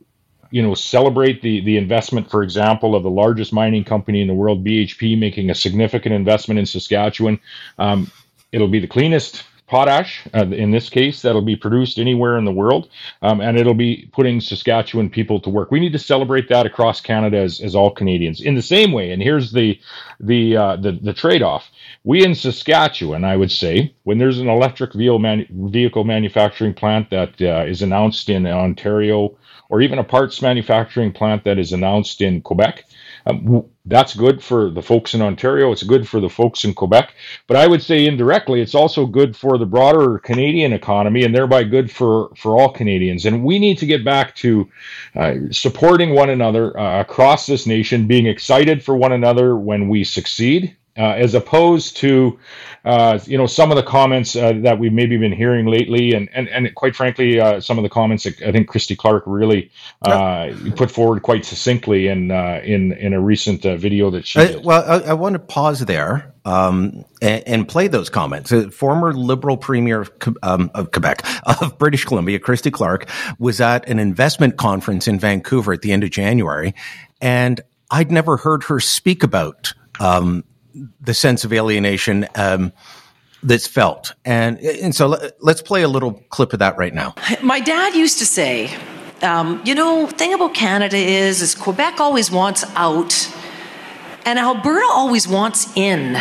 you 0.52 0.62
know 0.62 0.74
celebrate 0.74 1.42
the 1.42 1.62
the 1.64 1.76
investment 1.76 2.30
for 2.30 2.44
example 2.44 2.94
of 2.94 3.02
the 3.02 3.10
largest 3.10 3.52
mining 3.52 3.82
company 3.82 4.20
in 4.20 4.28
the 4.28 4.34
world 4.34 4.64
BHP 4.64 5.18
making 5.18 5.50
a 5.50 5.54
significant 5.54 6.14
investment 6.14 6.60
in 6.60 6.66
Saskatchewan 6.66 7.40
um, 7.78 8.10
it'll 8.52 8.68
be 8.68 8.78
the 8.78 8.86
cleanest 8.86 9.42
potash, 9.66 10.26
uh, 10.34 10.46
in 10.46 10.70
this 10.70 10.88
case, 10.88 11.22
that'll 11.22 11.42
be 11.42 11.56
produced 11.56 11.98
anywhere 11.98 12.38
in 12.38 12.44
the 12.44 12.52
world, 12.52 12.88
um, 13.22 13.40
and 13.40 13.58
it'll 13.58 13.74
be 13.74 14.08
putting 14.12 14.40
Saskatchewan 14.40 15.10
people 15.10 15.40
to 15.40 15.50
work. 15.50 15.70
We 15.70 15.80
need 15.80 15.92
to 15.92 15.98
celebrate 15.98 16.48
that 16.48 16.66
across 16.66 17.00
Canada 17.00 17.38
as, 17.38 17.60
as 17.60 17.74
all 17.74 17.90
Canadians. 17.90 18.40
In 18.40 18.54
the 18.54 18.62
same 18.62 18.92
way, 18.92 19.10
and 19.10 19.22
here's 19.22 19.52
the 19.52 19.78
the 20.20 20.56
uh, 20.56 20.76
the, 20.76 20.92
the 20.92 21.12
trade 21.12 21.42
off: 21.42 21.70
we 22.04 22.24
in 22.24 22.34
Saskatchewan, 22.34 23.24
I 23.24 23.36
would 23.36 23.50
say, 23.50 23.94
when 24.04 24.18
there's 24.18 24.38
an 24.38 24.48
electric 24.48 24.94
vehicle, 24.94 25.18
manu- 25.18 25.46
vehicle 25.50 26.04
manufacturing 26.04 26.74
plant 26.74 27.10
that 27.10 27.40
uh, 27.40 27.64
is 27.66 27.82
announced 27.82 28.28
in 28.28 28.46
Ontario, 28.46 29.36
or 29.68 29.80
even 29.80 29.98
a 29.98 30.04
parts 30.04 30.40
manufacturing 30.40 31.12
plant 31.12 31.44
that 31.44 31.58
is 31.58 31.72
announced 31.72 32.20
in 32.20 32.40
Quebec 32.40 32.84
um, 33.26 33.64
that's 33.84 34.14
good 34.14 34.42
for 34.42 34.70
the 34.70 34.82
folks 34.82 35.14
in 35.14 35.22
Ontario. 35.22 35.72
It's 35.72 35.82
good 35.82 36.08
for 36.08 36.20
the 36.20 36.28
folks 36.28 36.64
in 36.64 36.74
Quebec. 36.74 37.14
But 37.46 37.56
I 37.56 37.66
would 37.66 37.82
say 37.82 38.06
indirectly, 38.06 38.60
it's 38.60 38.74
also 38.74 39.06
good 39.06 39.36
for 39.36 39.58
the 39.58 39.66
broader 39.66 40.18
Canadian 40.18 40.72
economy 40.72 41.24
and 41.24 41.34
thereby 41.34 41.64
good 41.64 41.90
for, 41.90 42.30
for 42.36 42.58
all 42.58 42.70
Canadians. 42.70 43.26
And 43.26 43.44
we 43.44 43.58
need 43.58 43.78
to 43.78 43.86
get 43.86 44.04
back 44.04 44.34
to 44.36 44.68
uh, 45.14 45.34
supporting 45.50 46.14
one 46.14 46.30
another 46.30 46.78
uh, 46.78 47.00
across 47.00 47.46
this 47.46 47.66
nation, 47.66 48.06
being 48.06 48.26
excited 48.26 48.82
for 48.82 48.96
one 48.96 49.12
another 49.12 49.56
when 49.56 49.88
we 49.88 50.04
succeed 50.04 50.76
uh, 50.96 51.14
as 51.16 51.34
opposed 51.34 51.96
to 51.98 52.38
uh, 52.84 53.18
you 53.26 53.36
know 53.36 53.46
some 53.46 53.70
of 53.70 53.76
the 53.76 53.82
comments 53.82 54.36
uh, 54.36 54.52
that 54.62 54.78
we've 54.78 54.92
maybe 54.92 55.16
been 55.16 55.32
hearing 55.32 55.66
lately, 55.66 56.12
and 56.12 56.28
and, 56.32 56.48
and 56.48 56.72
quite 56.74 56.94
frankly, 56.94 57.40
uh, 57.40 57.60
some 57.60 57.78
of 57.78 57.82
the 57.82 57.88
comments 57.88 58.24
that 58.24 58.40
I 58.42 58.52
think 58.52 58.68
Christy 58.68 58.94
Clark 58.94 59.24
really 59.26 59.70
uh, 60.02 60.52
put 60.76 60.90
forward 60.90 61.22
quite 61.22 61.44
succinctly 61.44 62.06
in 62.06 62.30
uh, 62.30 62.60
in 62.64 62.92
in 62.92 63.12
a 63.12 63.20
recent 63.20 63.62
video 63.62 64.10
that 64.10 64.26
she. 64.26 64.38
did. 64.38 64.64
Well, 64.64 64.84
I, 64.86 65.10
I, 65.10 65.12
want 65.14 65.32
to 65.32 65.40
pause 65.40 65.80
there 65.80 66.32
um, 66.44 67.04
and, 67.20 67.42
and, 67.46 67.68
play 67.68 67.88
those 67.88 68.08
comments. 68.08 68.52
former 68.74 69.12
Liberal 69.12 69.56
Premier 69.56 70.02
of, 70.02 70.12
um, 70.44 70.70
of 70.74 70.92
Quebec 70.92 71.26
of 71.60 71.76
British 71.78 72.04
Columbia, 72.04 72.38
Christy 72.38 72.70
Clark, 72.70 73.08
was 73.40 73.60
at 73.60 73.88
an 73.88 73.98
investment 73.98 74.58
conference 74.58 75.08
in 75.08 75.18
Vancouver 75.18 75.72
at 75.72 75.82
the 75.82 75.92
end 75.92 76.04
of 76.04 76.10
January, 76.10 76.72
and 77.20 77.60
I'd 77.90 78.12
never 78.12 78.36
heard 78.36 78.62
her 78.64 78.78
speak 78.78 79.22
about. 79.22 79.72
Um, 79.98 80.44
the 81.00 81.14
sense 81.14 81.44
of 81.44 81.52
alienation 81.52 82.26
um, 82.34 82.72
that's 83.42 83.66
felt. 83.66 84.14
And 84.24 84.58
and 84.58 84.94
so 84.94 85.08
let, 85.08 85.32
us 85.42 85.62
play 85.62 85.82
a 85.82 85.88
little 85.88 86.22
clip 86.30 86.52
of 86.52 86.58
that 86.58 86.76
right 86.76 86.94
now. 86.94 87.14
My 87.42 87.60
dad 87.60 87.94
used 87.94 88.18
to 88.18 88.26
say, 88.26 88.74
um, 89.22 89.62
you 89.64 89.74
know, 89.74 90.06
thing 90.06 90.34
about 90.34 90.54
Canada 90.54 90.96
is 90.96 91.42
is 91.42 91.54
Quebec 91.54 92.00
always 92.00 92.30
wants 92.30 92.64
out, 92.74 93.32
and 94.24 94.38
Alberta 94.38 94.86
always 94.88 95.28
wants 95.28 95.74
in. 95.76 96.16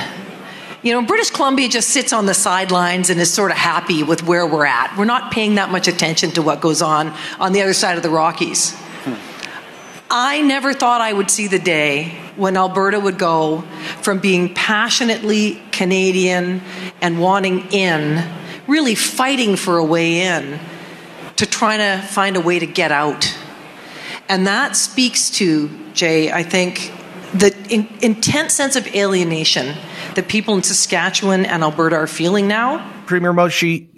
You 0.83 0.91
know, 0.93 1.01
British 1.01 1.31
Columbia 1.31 1.67
just 1.67 1.89
sits 1.89 2.13
on 2.13 2.27
the 2.27 2.35
sidelines 2.35 3.09
and 3.09 3.19
is 3.19 3.33
sort 3.33 3.49
of 3.49 3.57
happy 3.57 4.03
with 4.03 4.21
where 4.21 4.45
we're 4.45 4.67
at. 4.67 4.95
We're 4.95 5.05
not 5.05 5.31
paying 5.31 5.55
that 5.55 5.71
much 5.71 5.87
attention 5.87 6.29
to 6.31 6.43
what 6.43 6.61
goes 6.61 6.83
on 6.83 7.11
on 7.39 7.53
the 7.53 7.63
other 7.63 7.73
side 7.73 7.97
of 7.97 8.03
the 8.03 8.11
Rockies. 8.11 8.75
I 10.17 10.41
never 10.43 10.73
thought 10.73 11.01
I 11.01 11.11
would 11.11 11.29
see 11.29 11.47
the 11.47 11.59
day 11.59 12.17
when 12.37 12.55
Alberta 12.55 12.97
would 12.97 13.19
go 13.19 13.65
from 14.01 14.19
being 14.19 14.53
passionately 14.53 15.61
Canadian 15.73 16.61
and 17.01 17.19
wanting 17.19 17.69
in, 17.73 18.25
really 18.65 18.95
fighting 18.95 19.57
for 19.57 19.77
a 19.77 19.83
way 19.83 20.21
in, 20.21 20.57
to 21.35 21.45
trying 21.45 21.79
to 21.79 22.07
find 22.07 22.37
a 22.37 22.39
way 22.39 22.59
to 22.59 22.65
get 22.65 22.93
out. 22.93 23.37
And 24.29 24.47
that 24.47 24.77
speaks 24.77 25.29
to, 25.31 25.69
Jay, 25.91 26.31
I 26.31 26.43
think, 26.43 26.93
the 27.33 27.53
in, 27.69 27.85
intense 28.01 28.53
sense 28.53 28.77
of 28.77 28.87
alienation 28.95 29.75
that 30.15 30.29
people 30.29 30.55
in 30.55 30.63
Saskatchewan 30.63 31.45
and 31.45 31.61
Alberta 31.61 31.97
are 31.97 32.07
feeling 32.07 32.47
now. 32.47 32.89
Premier 33.05 33.33
Moshi, 33.33 33.89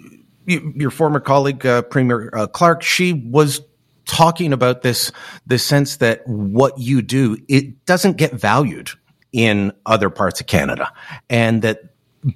your 0.46 0.90
former 0.90 1.20
colleague, 1.20 1.64
uh, 1.64 1.82
Premier 1.82 2.28
uh, 2.32 2.48
Clark, 2.48 2.82
she 2.82 3.12
was 3.12 3.60
talking 4.08 4.52
about 4.52 4.82
this 4.82 5.12
this 5.46 5.64
sense 5.64 5.98
that 5.98 6.26
what 6.26 6.78
you 6.78 7.02
do 7.02 7.36
it 7.46 7.84
doesn't 7.86 8.16
get 8.16 8.32
valued 8.32 8.90
in 9.32 9.72
other 9.86 10.10
parts 10.10 10.40
of 10.40 10.46
Canada, 10.46 10.92
and 11.30 11.62
that 11.62 11.80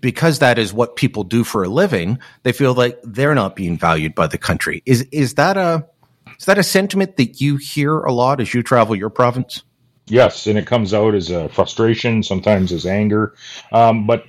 because 0.00 0.38
that 0.38 0.58
is 0.58 0.72
what 0.72 0.94
people 0.94 1.24
do 1.24 1.42
for 1.42 1.64
a 1.64 1.68
living, 1.68 2.18
they 2.44 2.52
feel 2.52 2.74
like 2.74 3.00
they're 3.02 3.34
not 3.34 3.56
being 3.56 3.76
valued 3.76 4.14
by 4.14 4.26
the 4.28 4.38
country. 4.38 4.82
Is 4.86 5.02
is 5.10 5.34
that 5.34 5.56
a 5.56 5.86
is 6.38 6.46
that 6.46 6.58
a 6.58 6.62
sentiment 6.62 7.16
that 7.16 7.40
you 7.40 7.56
hear 7.56 7.98
a 7.98 8.12
lot 8.12 8.40
as 8.40 8.54
you 8.54 8.62
travel 8.62 8.94
your 8.94 9.10
province? 9.10 9.62
Yes, 10.12 10.46
and 10.46 10.58
it 10.58 10.66
comes 10.66 10.92
out 10.92 11.14
as 11.14 11.30
a 11.30 11.48
frustration, 11.48 12.22
sometimes 12.22 12.70
as 12.70 12.84
anger, 12.84 13.34
um, 13.72 14.06
but 14.06 14.26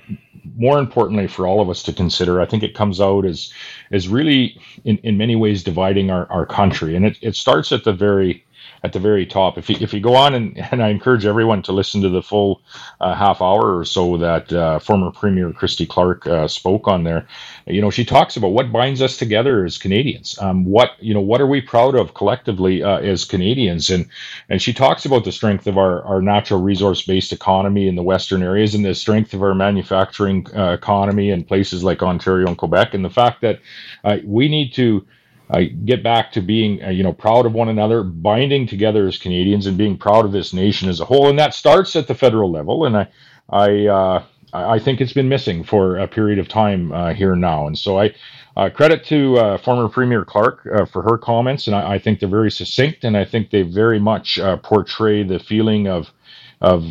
more 0.56 0.78
importantly 0.78 1.26
for 1.26 1.46
all 1.46 1.60
of 1.60 1.68
us 1.68 1.82
to 1.82 1.92
consider, 1.92 2.40
I 2.40 2.46
think 2.46 2.62
it 2.62 2.74
comes 2.74 3.02
out 3.02 3.26
as 3.26 3.52
as 3.90 4.08
really 4.08 4.58
in, 4.86 4.96
in 4.98 5.18
many 5.18 5.36
ways 5.36 5.62
dividing 5.62 6.10
our, 6.10 6.24
our 6.32 6.46
country, 6.46 6.96
and 6.96 7.04
it, 7.04 7.18
it 7.20 7.36
starts 7.36 7.70
at 7.70 7.84
the 7.84 7.92
very 7.92 8.46
at 8.84 8.92
the 8.92 9.00
very 9.00 9.24
top. 9.24 9.56
If 9.56 9.70
you, 9.70 9.76
if 9.80 9.94
you 9.94 10.00
go 10.00 10.14
on 10.14 10.34
and, 10.34 10.58
and 10.70 10.82
I 10.82 10.90
encourage 10.90 11.24
everyone 11.24 11.62
to 11.62 11.72
listen 11.72 12.02
to 12.02 12.10
the 12.10 12.22
full 12.22 12.60
uh, 13.00 13.14
half 13.14 13.40
hour 13.40 13.78
or 13.78 13.84
so 13.86 14.18
that 14.18 14.52
uh, 14.52 14.78
former 14.78 15.10
Premier 15.10 15.50
Christy 15.52 15.86
Clark 15.86 16.26
uh, 16.26 16.46
spoke 16.46 16.86
on 16.86 17.02
there, 17.04 17.26
you 17.66 17.80
know, 17.80 17.90
she 17.90 18.04
talks 18.04 18.36
about 18.36 18.48
what 18.48 18.70
binds 18.70 19.00
us 19.00 19.16
together 19.16 19.64
as 19.64 19.78
Canadians. 19.78 20.38
Um, 20.38 20.66
what 20.66 20.90
you 21.00 21.14
know, 21.14 21.20
what 21.20 21.40
are 21.40 21.46
we 21.46 21.62
proud 21.62 21.94
of 21.94 22.12
collectively 22.12 22.82
uh, 22.82 22.98
as 22.98 23.24
Canadians? 23.24 23.88
And 23.88 24.06
and 24.50 24.60
she 24.60 24.74
talks 24.74 25.06
about 25.06 25.24
the 25.24 25.32
strength 25.32 25.66
of 25.66 25.78
our, 25.78 26.02
our 26.02 26.20
natural 26.20 26.60
resource 26.60 27.02
based 27.02 27.32
economy 27.32 27.88
in 27.88 27.96
the 27.96 28.02
western 28.02 28.42
areas 28.42 28.74
and 28.74 28.84
the 28.84 28.94
strength 28.94 29.32
of 29.32 29.42
our 29.42 29.54
manufacturing 29.54 30.46
uh, 30.54 30.72
economy 30.72 31.30
in 31.30 31.42
places 31.42 31.82
like 31.82 32.02
Ontario 32.02 32.48
and 32.48 32.58
Quebec, 32.58 32.92
and 32.92 33.04
the 33.04 33.10
fact 33.10 33.40
that 33.40 33.60
uh, 34.04 34.18
we 34.24 34.46
need 34.46 34.74
to 34.74 35.06
uh, 35.50 35.62
get 35.84 36.02
back 36.02 36.32
to 36.32 36.40
being 36.40 36.82
uh, 36.82 36.88
you 36.88 37.02
know 37.02 37.12
proud 37.12 37.46
of 37.46 37.52
one 37.52 37.68
another 37.68 38.02
binding 38.02 38.66
together 38.66 39.06
as 39.06 39.18
canadians 39.18 39.66
and 39.66 39.76
being 39.76 39.96
proud 39.96 40.24
of 40.24 40.32
this 40.32 40.52
nation 40.52 40.88
as 40.88 41.00
a 41.00 41.04
whole. 41.04 41.28
And 41.28 41.38
that 41.38 41.54
starts 41.54 41.94
at 41.96 42.08
the 42.08 42.14
federal 42.14 42.50
level. 42.50 42.86
And 42.86 42.96
i 42.96 43.08
i 43.50 43.86
uh, 43.86 44.22
i 44.52 44.78
think 44.78 45.00
it's 45.00 45.12
been 45.12 45.28
missing 45.28 45.62
for 45.62 45.98
a 45.98 46.08
period 46.08 46.38
of 46.38 46.48
time 46.48 46.92
uh, 46.92 47.12
here 47.12 47.36
now. 47.36 47.66
And 47.66 47.78
so 47.78 47.98
i 47.98 48.14
uh, 48.56 48.70
credit 48.70 49.04
to 49.04 49.36
uh, 49.36 49.58
former 49.58 49.88
premier 49.88 50.24
clark 50.24 50.62
for 50.92 51.02
her 51.02 51.18
comments. 51.18 51.66
And 51.66 51.74
I, 51.74 51.94
I, 51.94 51.98
think 51.98 52.20
they're 52.20 52.28
very 52.28 52.52
succinct. 52.52 53.02
And 53.02 53.16
i 53.16 53.24
think 53.24 53.50
they 53.50 53.62
very 53.62 53.98
much 53.98 54.38
portray 54.62 55.24
the 55.24 55.38
feeling 55.38 55.88
of 55.88 56.10
of 56.60 56.84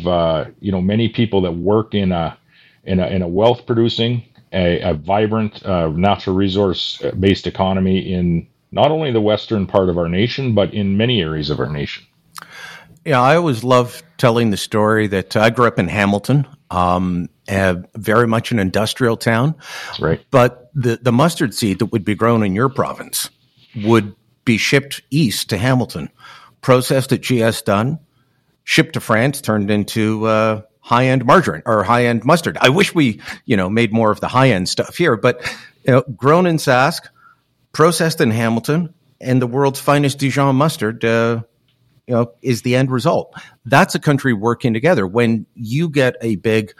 you 0.60 0.70
know 0.70 0.80
many 0.80 1.08
people 1.08 1.40
that 1.40 1.52
work 1.52 1.94
in 1.94 2.12
a 2.12 2.38
in 2.84 3.00
a, 3.00 3.06
in 3.06 3.22
a 3.22 3.28
wealth 3.28 3.66
producing 3.66 4.22
a, 4.54 4.80
a 4.80 4.94
vibrant 4.94 5.64
uh, 5.66 5.88
natural 5.88 6.36
resource 6.36 7.02
based 7.18 7.46
economy 7.46 8.12
in 8.12 8.46
not 8.70 8.90
only 8.90 9.12
the 9.12 9.20
western 9.20 9.66
part 9.66 9.88
of 9.88 9.98
our 9.98 10.08
nation, 10.08 10.54
but 10.54 10.72
in 10.72 10.96
many 10.96 11.20
areas 11.20 11.50
of 11.50 11.60
our 11.60 11.68
nation. 11.68 12.04
Yeah, 13.04 13.20
I 13.20 13.36
always 13.36 13.62
love 13.62 14.02
telling 14.16 14.50
the 14.50 14.56
story 14.56 15.06
that 15.08 15.36
I 15.36 15.50
grew 15.50 15.66
up 15.66 15.78
in 15.78 15.88
Hamilton, 15.88 16.46
um, 16.70 17.28
very 17.46 18.26
much 18.26 18.50
an 18.50 18.58
industrial 18.58 19.16
town. 19.16 19.54
That's 19.86 20.00
right. 20.00 20.20
But 20.30 20.70
the, 20.74 20.98
the 21.00 21.12
mustard 21.12 21.54
seed 21.54 21.80
that 21.80 21.86
would 21.86 22.04
be 22.04 22.14
grown 22.14 22.42
in 22.42 22.54
your 22.54 22.68
province 22.68 23.30
would 23.76 24.14
be 24.44 24.56
shipped 24.56 25.02
east 25.10 25.50
to 25.50 25.58
Hamilton, 25.58 26.08
processed 26.62 27.12
at 27.12 27.22
GS 27.22 27.62
Dunn, 27.62 27.98
shipped 28.64 28.94
to 28.94 29.00
France, 29.00 29.40
turned 29.40 29.70
into 29.70 30.26
uh, 30.26 30.62
high 30.84 31.06
end 31.06 31.24
margarine 31.24 31.62
or 31.64 31.82
high 31.82 32.04
end 32.04 32.24
mustard. 32.26 32.58
I 32.60 32.68
wish 32.68 32.94
we, 32.94 33.18
you 33.46 33.56
know, 33.56 33.70
made 33.70 33.90
more 33.90 34.10
of 34.10 34.20
the 34.20 34.28
high 34.28 34.50
end 34.50 34.68
stuff 34.68 34.96
here, 34.96 35.16
but 35.16 35.42
you 35.84 35.92
know, 35.92 36.02
grown 36.14 36.46
in 36.46 36.58
Sask, 36.58 37.00
processed 37.72 38.20
in 38.20 38.30
Hamilton, 38.30 38.92
and 39.18 39.40
the 39.40 39.46
world's 39.46 39.80
finest 39.80 40.18
Dijon 40.18 40.56
mustard, 40.56 41.02
uh, 41.02 41.42
you 42.06 42.14
know, 42.14 42.32
is 42.42 42.62
the 42.62 42.76
end 42.76 42.90
result. 42.90 43.34
That's 43.64 43.94
a 43.94 43.98
country 43.98 44.34
working 44.34 44.74
together. 44.74 45.06
When 45.06 45.46
you 45.54 45.88
get 45.88 46.16
a 46.20 46.36
big 46.36 46.74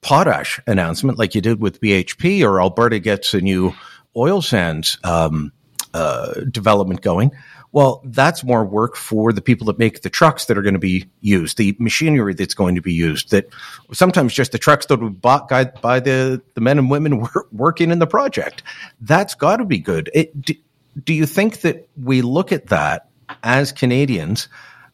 potash 0.00 0.58
announcement 0.66 1.18
like 1.18 1.34
you 1.34 1.42
did 1.42 1.60
with 1.60 1.78
BHP, 1.80 2.42
or 2.42 2.58
Alberta 2.58 3.00
gets 3.00 3.34
a 3.34 3.40
new 3.42 3.74
oil 4.16 4.40
sands 4.40 4.98
um, 5.04 5.52
uh, 5.92 6.40
development 6.50 7.02
going, 7.02 7.32
well, 7.72 8.02
that's 8.04 8.44
more 8.44 8.64
work 8.64 8.96
for 8.96 9.32
the 9.32 9.40
people 9.40 9.66
that 9.66 9.78
make 9.78 10.02
the 10.02 10.10
trucks 10.10 10.44
that 10.44 10.58
are 10.58 10.62
going 10.62 10.74
to 10.74 10.78
be 10.78 11.08
used, 11.22 11.56
the 11.56 11.74
machinery 11.78 12.34
that's 12.34 12.52
going 12.52 12.74
to 12.74 12.82
be 12.82 12.92
used. 12.92 13.30
That 13.30 13.48
sometimes 13.92 14.34
just 14.34 14.52
the 14.52 14.58
trucks 14.58 14.86
that 14.86 15.00
were 15.00 15.08
bought 15.08 15.48
by 15.48 16.00
the 16.00 16.42
the 16.54 16.60
men 16.60 16.78
and 16.78 16.90
women 16.90 17.26
working 17.52 17.90
in 17.90 17.98
the 17.98 18.06
project. 18.06 18.62
That's 19.00 19.34
got 19.34 19.56
to 19.56 19.64
be 19.64 19.78
good. 19.78 20.10
It, 20.12 20.38
do, 20.40 20.54
do 21.02 21.14
you 21.14 21.24
think 21.24 21.62
that 21.62 21.88
we 22.00 22.20
look 22.20 22.52
at 22.52 22.66
that 22.66 23.08
as 23.42 23.72
Canadians 23.72 24.48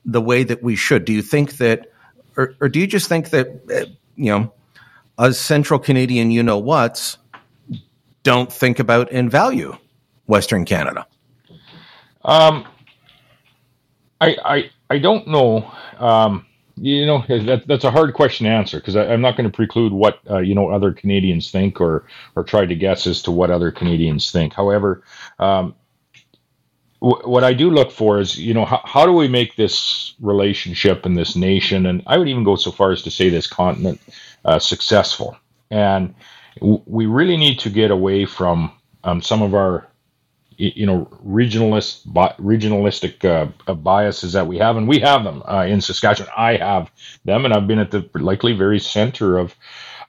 the 0.04 0.22
way 0.22 0.44
that 0.44 0.62
we 0.62 0.76
should? 0.76 1.04
Do 1.04 1.12
you 1.12 1.22
think 1.22 1.56
that, 1.56 1.90
or, 2.36 2.54
or 2.60 2.68
do 2.68 2.78
you 2.78 2.86
just 2.86 3.08
think 3.08 3.30
that 3.30 3.48
uh, 3.68 3.90
you 4.14 4.30
know, 4.30 4.52
as 5.18 5.40
Central 5.40 5.80
Canadian, 5.80 6.30
you 6.30 6.44
know 6.44 6.58
what's 6.58 7.18
don't 8.22 8.52
think 8.52 8.78
about 8.78 9.10
and 9.10 9.32
value 9.32 9.76
Western 10.26 10.64
Canada? 10.64 11.06
Um, 12.28 12.66
I, 14.20 14.36
I, 14.44 14.70
I 14.90 14.98
don't 14.98 15.26
know. 15.28 15.70
Um, 15.98 16.46
you 16.76 17.06
know, 17.06 17.24
that, 17.28 17.66
that's 17.66 17.84
a 17.84 17.90
hard 17.90 18.14
question 18.14 18.46
to 18.46 18.52
answer 18.52 18.78
because 18.78 18.96
I'm 18.96 19.22
not 19.22 19.36
going 19.36 19.50
to 19.50 19.56
preclude 19.56 19.92
what 19.92 20.20
uh, 20.30 20.38
you 20.38 20.54
know 20.54 20.68
other 20.68 20.92
Canadians 20.92 21.50
think 21.50 21.80
or 21.80 22.06
or 22.36 22.44
try 22.44 22.66
to 22.66 22.76
guess 22.76 23.06
as 23.06 23.22
to 23.22 23.32
what 23.32 23.50
other 23.50 23.72
Canadians 23.72 24.30
think. 24.30 24.52
However, 24.54 25.02
um, 25.40 25.74
what 27.00 27.44
I 27.44 27.52
do 27.54 27.70
look 27.70 27.90
for 27.90 28.20
is 28.20 28.38
you 28.38 28.54
know 28.54 28.64
how, 28.64 28.80
how 28.84 29.06
do 29.06 29.12
we 29.12 29.28
make 29.28 29.56
this 29.56 30.14
relationship 30.20 31.06
and 31.06 31.16
this 31.16 31.34
nation, 31.34 31.86
and 31.86 32.02
I 32.06 32.18
would 32.18 32.28
even 32.28 32.44
go 32.44 32.56
so 32.56 32.70
far 32.70 32.92
as 32.92 33.02
to 33.02 33.10
say 33.10 33.28
this 33.28 33.48
continent 33.48 34.00
uh, 34.44 34.58
successful. 34.60 35.36
And 35.70 36.14
w- 36.60 36.82
we 36.86 37.06
really 37.06 37.36
need 37.36 37.58
to 37.60 37.70
get 37.70 37.90
away 37.90 38.26
from 38.26 38.72
um, 39.04 39.22
some 39.22 39.42
of 39.42 39.54
our 39.54 39.88
you 40.58 40.86
know 40.86 41.08
regionalist 41.24 42.06
regionalistic 42.38 43.24
uh, 43.24 43.74
biases 43.74 44.32
that 44.34 44.46
we 44.46 44.58
have, 44.58 44.76
and 44.76 44.88
we 44.88 44.98
have 45.00 45.24
them 45.24 45.42
uh, 45.48 45.64
in 45.64 45.80
Saskatchewan. 45.80 46.30
I 46.36 46.56
have 46.56 46.90
them, 47.24 47.44
and 47.44 47.54
I've 47.54 47.66
been 47.66 47.78
at 47.78 47.90
the 47.90 48.08
likely 48.14 48.52
very 48.52 48.80
center 48.80 49.38
of 49.38 49.54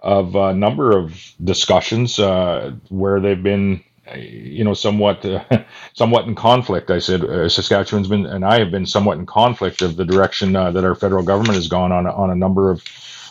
of 0.02 0.36
a 0.36 0.54
number 0.54 0.98
of 0.98 1.34
discussions 1.44 2.20
uh, 2.20 2.74
where 2.90 3.20
they've 3.20 3.42
been 3.44 3.84
you 4.16 4.64
know 4.64 4.74
somewhat 4.74 5.24
uh, 5.24 5.44
somewhat 5.94 6.26
in 6.26 6.36
conflict. 6.36 6.90
I 6.92 7.00
said 7.00 7.24
uh, 7.24 7.48
saskatchewan's 7.48 8.08
been 8.08 8.26
and 8.26 8.44
i 8.44 8.60
have 8.60 8.72
been 8.72 8.86
somewhat 8.88 9.20
in 9.20 9.26
conflict 9.28 9.82
of 9.84 9.98
the 9.98 10.06
direction 10.06 10.56
uh, 10.56 10.72
that 10.72 10.84
our 10.84 10.96
federal 10.96 11.24
government 11.24 11.56
has 11.56 11.68
gone 11.68 11.92
on 11.92 12.08
on 12.08 12.32
a 12.32 12.36
number 12.36 12.72
of 12.72 12.84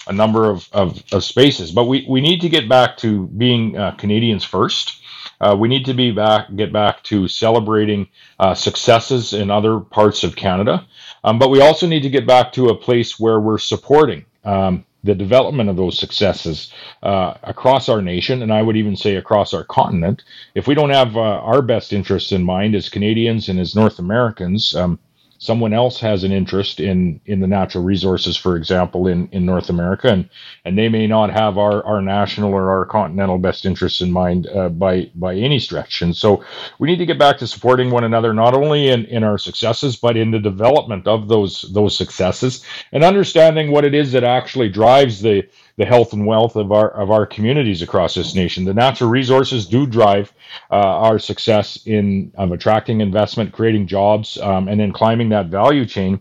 a 0.09 0.13
number 0.13 0.51
of, 0.51 0.69
of, 0.73 1.03
of 1.13 1.23
spaces. 1.23 1.71
But 1.71 1.85
we, 1.85 2.07
we 2.09 2.21
need 2.23 2.41
to 2.41 2.49
get 2.49 2.69
back 2.69 2.97
to 2.99 3.27
being 3.29 3.77
uh, 3.77 3.91
canadians 3.93 4.43
first 4.43 5.03
uh, 5.41 5.57
we 5.59 5.69
need 5.69 5.85
to 5.87 5.95
be 5.95 6.11
back, 6.11 6.55
get 6.57 6.73
back 6.73 7.03
to 7.05 7.29
celebrating 7.29 8.09
uh, 8.39 8.55
successes 8.55 9.33
in 9.33 9.51
other 9.51 9.81
parts 9.81 10.25
of 10.25 10.37
Canada, 10.37 10.87
um, 11.25 11.39
but 11.39 11.51
we 11.51 11.61
also 11.61 11.87
need 11.87 12.03
to 12.03 12.11
get 12.11 12.27
back 12.27 12.53
to 12.53 12.69
a 12.69 12.77
place 12.77 13.19
where 13.19 13.41
we're 13.41 13.59
supporting 13.59 14.25
um, 14.45 14.85
the 15.05 15.15
development 15.15 15.71
of 15.71 15.77
those 15.77 15.99
successes 15.99 16.73
uh, 17.03 17.35
across 17.43 17.89
our 17.89 18.03
nation, 18.03 18.43
and 18.43 18.53
I 18.53 18.63
would 18.63 18.77
even 18.77 18.97
say 18.97 19.17
across 19.17 19.55
our 19.55 19.65
continent. 19.65 20.25
If 20.55 20.67
we 20.67 20.75
don't 20.75 20.91
have 20.91 21.17
uh, 21.17 21.21
our 21.21 21.63
best 21.63 21.93
interests 21.93 22.33
in 22.33 22.43
mind 22.43 22.75
as 22.75 22.89
Canadians 22.89 23.49
and 23.49 23.61
as 23.61 23.77
North 23.77 23.99
Americans, 23.99 24.75
um, 24.75 24.99
someone 25.39 25.73
else 25.73 26.01
has 26.01 26.25
an 26.25 26.33
interest 26.33 26.81
in 26.81 27.21
in 27.27 27.41
the 27.41 27.47
natural 27.47 27.85
resources, 27.85 28.37
for 28.37 28.57
example, 28.57 29.07
in 29.07 29.29
in 29.33 29.47
North 29.47 29.71
America, 29.71 30.09
and 30.09 30.29
and 30.65 30.77
they 30.77 30.89
may 30.89 31.07
not 31.07 31.31
have 31.31 31.57
our 31.57 31.85
our 31.87 32.03
national 32.03 32.53
or 32.53 32.71
our 32.71 32.85
continental 32.85 33.39
best 33.39 33.65
interests 33.65 34.01
in 34.01 34.13
mind 34.13 34.47
uh, 34.49 34.69
by 34.69 35.11
by 35.15 35.35
any 35.35 35.59
stretch. 35.59 36.03
And 36.03 36.15
so 36.15 36.45
we 36.79 36.89
need 36.89 36.99
to 36.99 37.07
get 37.07 37.19
back 37.19 37.39
to 37.39 37.47
supporting 37.47 37.91
one 37.91 38.05
another, 38.05 38.35
not 38.35 38.55
only 38.55 38.89
in 38.89 39.05
in 39.07 39.25
our 39.25 39.39
successes, 39.39 39.97
but 39.97 40.17
in 40.17 40.31
the 40.31 40.41
development 40.41 41.07
of 41.07 41.29
those 41.29 41.63
those 41.73 41.97
successes, 41.97 42.65
and 42.93 43.05
understanding 43.05 43.71
what 43.71 43.85
it 43.85 43.95
is 43.95 44.13
that 44.13 44.25
actually 44.25 44.69
drives 44.69 45.23
the 45.23 45.47
the 45.79 45.87
health 45.87 46.13
and 46.13 46.27
wealth 46.27 46.57
of 46.57 46.73
our 46.73 46.91
of 46.91 47.11
our 47.11 47.25
communities 47.25 47.81
across 47.83 48.15
this 48.15 48.35
nation. 48.35 48.65
The 48.65 48.75
natural 48.75 49.09
resources 49.09 49.67
do 49.67 49.87
drive 49.87 50.33
uh, 50.71 50.75
our 50.75 51.19
success 51.19 51.79
in 51.87 52.33
of 52.37 52.53
attracting 52.53 53.01
investment, 53.01 53.53
creating 53.53 53.87
jobs, 53.87 54.37
um, 54.39 54.69
and 54.69 54.79
then 54.79 54.93
climbing 54.93 55.31
that 55.31 55.47
value 55.47 55.87
chain 55.87 56.21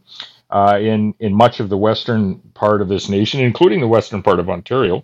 uh, 0.52 0.78
in 0.80 1.16
in 1.20 1.34
much 1.34 1.60
of 1.60 1.70
the 1.70 1.78
western 1.78 2.40
part 2.54 2.82
of 2.82 2.88
this 2.88 3.10
nation, 3.10 3.42
including 3.42 3.82
the 3.82 3.88
western 3.88 4.24
part 4.24 4.40
of 4.40 4.50
Ontario. 4.50 5.04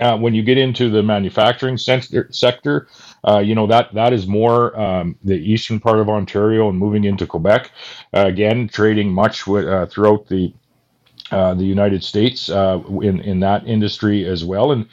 Uh, 0.00 0.16
when 0.16 0.32
you 0.32 0.44
get 0.44 0.56
into 0.56 0.88
the 0.88 1.02
manufacturing 1.02 1.76
sector, 1.76 2.28
sector 2.30 2.86
uh, 3.26 3.40
you 3.40 3.56
know 3.56 3.66
that 3.66 3.92
that 3.92 4.12
is 4.12 4.28
more 4.28 4.78
um, 4.80 5.16
the 5.24 5.34
eastern 5.34 5.80
part 5.80 5.98
of 5.98 6.08
Ontario 6.08 6.68
and 6.68 6.78
moving 6.78 7.02
into 7.02 7.26
Quebec. 7.26 7.72
Uh, 8.14 8.26
again, 8.26 8.68
trading 8.68 9.12
much 9.12 9.48
with, 9.48 9.66
uh, 9.66 9.86
throughout 9.86 10.28
the 10.28 10.54
uh, 11.30 11.54
the 11.54 11.64
United 11.64 12.02
States 12.04 12.48
uh, 12.48 12.80
in 13.02 13.20
in 13.20 13.40
that 13.40 13.66
industry 13.66 14.26
as 14.26 14.44
well, 14.44 14.72
and 14.72 14.86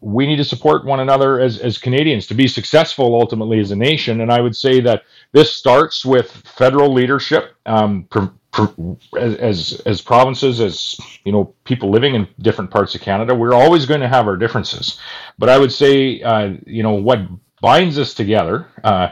we 0.00 0.26
need 0.26 0.36
to 0.36 0.44
support 0.44 0.84
one 0.84 1.00
another 1.00 1.40
as, 1.40 1.58
as 1.58 1.78
Canadians 1.78 2.26
to 2.28 2.34
be 2.34 2.46
successful 2.46 3.14
ultimately 3.14 3.58
as 3.58 3.70
a 3.70 3.76
nation. 3.76 4.20
And 4.20 4.30
I 4.30 4.40
would 4.40 4.56
say 4.56 4.80
that 4.80 5.02
this 5.32 5.54
starts 5.54 6.04
with 6.04 6.30
federal 6.30 6.92
leadership. 6.92 7.54
Um, 7.66 8.08
as 9.18 9.80
as 9.86 10.02
provinces, 10.02 10.60
as 10.60 11.00
you 11.24 11.32
know, 11.32 11.54
people 11.64 11.90
living 11.90 12.14
in 12.14 12.28
different 12.40 12.70
parts 12.70 12.94
of 12.94 13.00
Canada, 13.00 13.34
we're 13.34 13.54
always 13.54 13.86
going 13.86 14.02
to 14.02 14.08
have 14.08 14.26
our 14.26 14.36
differences. 14.36 15.00
But 15.38 15.48
I 15.48 15.58
would 15.58 15.72
say, 15.72 16.20
uh, 16.20 16.54
you 16.66 16.82
know, 16.82 16.92
what 16.92 17.20
binds 17.62 17.98
us 17.98 18.12
together 18.12 18.66
uh, 18.84 19.08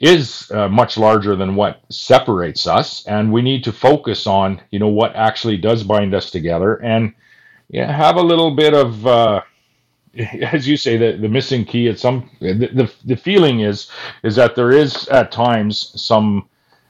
is 0.00 0.50
uh, 0.50 0.68
much 0.68 0.98
larger 0.98 1.36
than 1.36 1.54
what 1.54 1.80
separates 1.88 2.66
us, 2.66 3.06
and 3.06 3.32
we 3.32 3.42
need 3.42 3.64
to 3.64 3.72
focus 3.72 4.26
on, 4.26 4.60
you 4.70 4.78
know, 4.78 4.88
what 4.88 5.14
actually 5.16 5.56
does 5.56 5.82
bind 5.82 6.14
us 6.14 6.30
together, 6.30 6.76
and 6.76 7.14
yeah, 7.68 7.90
have 7.90 8.16
a 8.16 8.22
little 8.22 8.54
bit 8.54 8.74
of. 8.74 9.06
Uh, 9.06 9.42
as 10.40 10.66
you 10.66 10.76
say, 10.78 10.96
the, 10.96 11.18
the 11.18 11.28
missing 11.28 11.64
key 11.64 11.88
at 11.88 11.98
some 11.98 12.30
the, 12.40 12.54
the, 12.54 12.92
the 13.04 13.16
feeling 13.16 13.60
is 13.60 13.90
is 14.22 14.36
that 14.36 14.54
there 14.54 14.70
is 14.70 15.06
at 15.08 15.30
times 15.30 15.92
some 16.00 16.48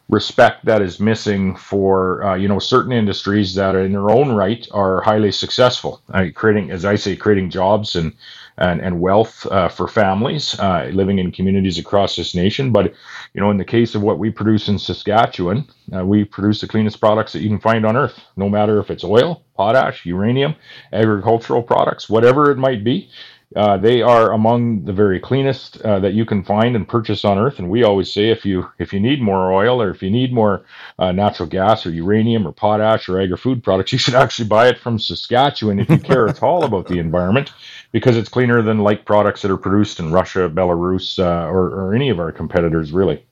respect 0.08 0.64
that 0.64 0.80
is 0.80 1.00
missing 1.00 1.56
for 1.56 2.22
uh, 2.24 2.34
you 2.36 2.48
know 2.48 2.58
certain 2.58 2.92
industries 2.92 3.54
that 3.54 3.74
in 3.74 3.92
their 3.92 4.10
own 4.10 4.32
right 4.32 4.68
are 4.72 5.00
highly 5.00 5.32
successful, 5.32 6.00
creating, 6.34 6.70
as 6.70 6.84
I 6.84 6.94
say, 6.94 7.16
creating 7.16 7.50
jobs 7.50 7.96
and 7.96 8.12
and, 8.58 8.80
and 8.80 9.00
wealth 9.00 9.46
uh, 9.46 9.68
for 9.68 9.88
families 9.88 10.58
uh, 10.60 10.90
living 10.92 11.18
in 11.18 11.32
communities 11.32 11.78
across 11.78 12.16
this 12.16 12.34
nation. 12.34 12.72
But 12.72 12.94
you 13.34 13.40
know, 13.40 13.50
in 13.50 13.58
the 13.58 13.64
case 13.64 13.94
of 13.94 14.02
what 14.02 14.18
we 14.18 14.30
produce 14.30 14.68
in 14.68 14.78
Saskatchewan, 14.78 15.66
uh, 15.94 16.04
we 16.04 16.24
produce 16.24 16.60
the 16.60 16.68
cleanest 16.68 17.00
products 17.00 17.32
that 17.32 17.42
you 17.42 17.48
can 17.48 17.60
find 17.60 17.84
on 17.84 17.96
Earth, 17.96 18.18
no 18.36 18.48
matter 18.48 18.78
if 18.78 18.90
it's 18.90 19.04
oil, 19.04 19.42
potash, 19.56 20.06
uranium, 20.06 20.54
agricultural 20.92 21.62
products, 21.62 22.08
whatever 22.08 22.50
it 22.50 22.58
might 22.58 22.84
be. 22.84 23.10
Uh, 23.54 23.76
they 23.76 24.02
are 24.02 24.32
among 24.32 24.84
the 24.84 24.92
very 24.92 25.20
cleanest 25.20 25.80
uh, 25.82 26.00
that 26.00 26.14
you 26.14 26.24
can 26.24 26.42
find 26.42 26.74
and 26.74 26.88
purchase 26.88 27.24
on 27.24 27.38
Earth. 27.38 27.60
And 27.60 27.70
we 27.70 27.84
always 27.84 28.12
say 28.12 28.30
if 28.30 28.44
you 28.44 28.68
if 28.80 28.92
you 28.92 28.98
need 28.98 29.22
more 29.22 29.52
oil 29.52 29.80
or 29.80 29.90
if 29.90 30.02
you 30.02 30.10
need 30.10 30.32
more 30.32 30.64
uh, 30.98 31.12
natural 31.12 31.48
gas 31.48 31.86
or 31.86 31.90
uranium 31.90 32.46
or 32.46 32.50
potash 32.50 33.08
or 33.08 33.20
agri 33.20 33.36
food 33.36 33.62
products, 33.62 33.92
you 33.94 33.98
should 33.98 34.16
actually 34.16 34.48
buy 34.48 34.66
it 34.68 34.78
from 34.78 34.98
Saskatchewan 34.98 35.78
if 35.78 35.88
you 35.88 35.98
care 35.98 36.28
at 36.28 36.42
all 36.42 36.64
about 36.64 36.88
the 36.88 36.98
environment, 36.98 37.52
because 37.92 38.16
it's 38.16 38.28
cleaner 38.28 38.62
than 38.62 38.78
like 38.78 39.04
products 39.04 39.42
that 39.42 39.50
are 39.50 39.56
produced 39.56 40.00
in 40.00 40.12
Russia, 40.12 40.48
Belarus, 40.48 41.18
uh, 41.18 41.48
or, 41.48 41.68
or 41.68 41.94
any 41.94 42.10
of 42.10 42.18
our 42.18 42.32
competitors, 42.32 42.92
really. 42.92 43.24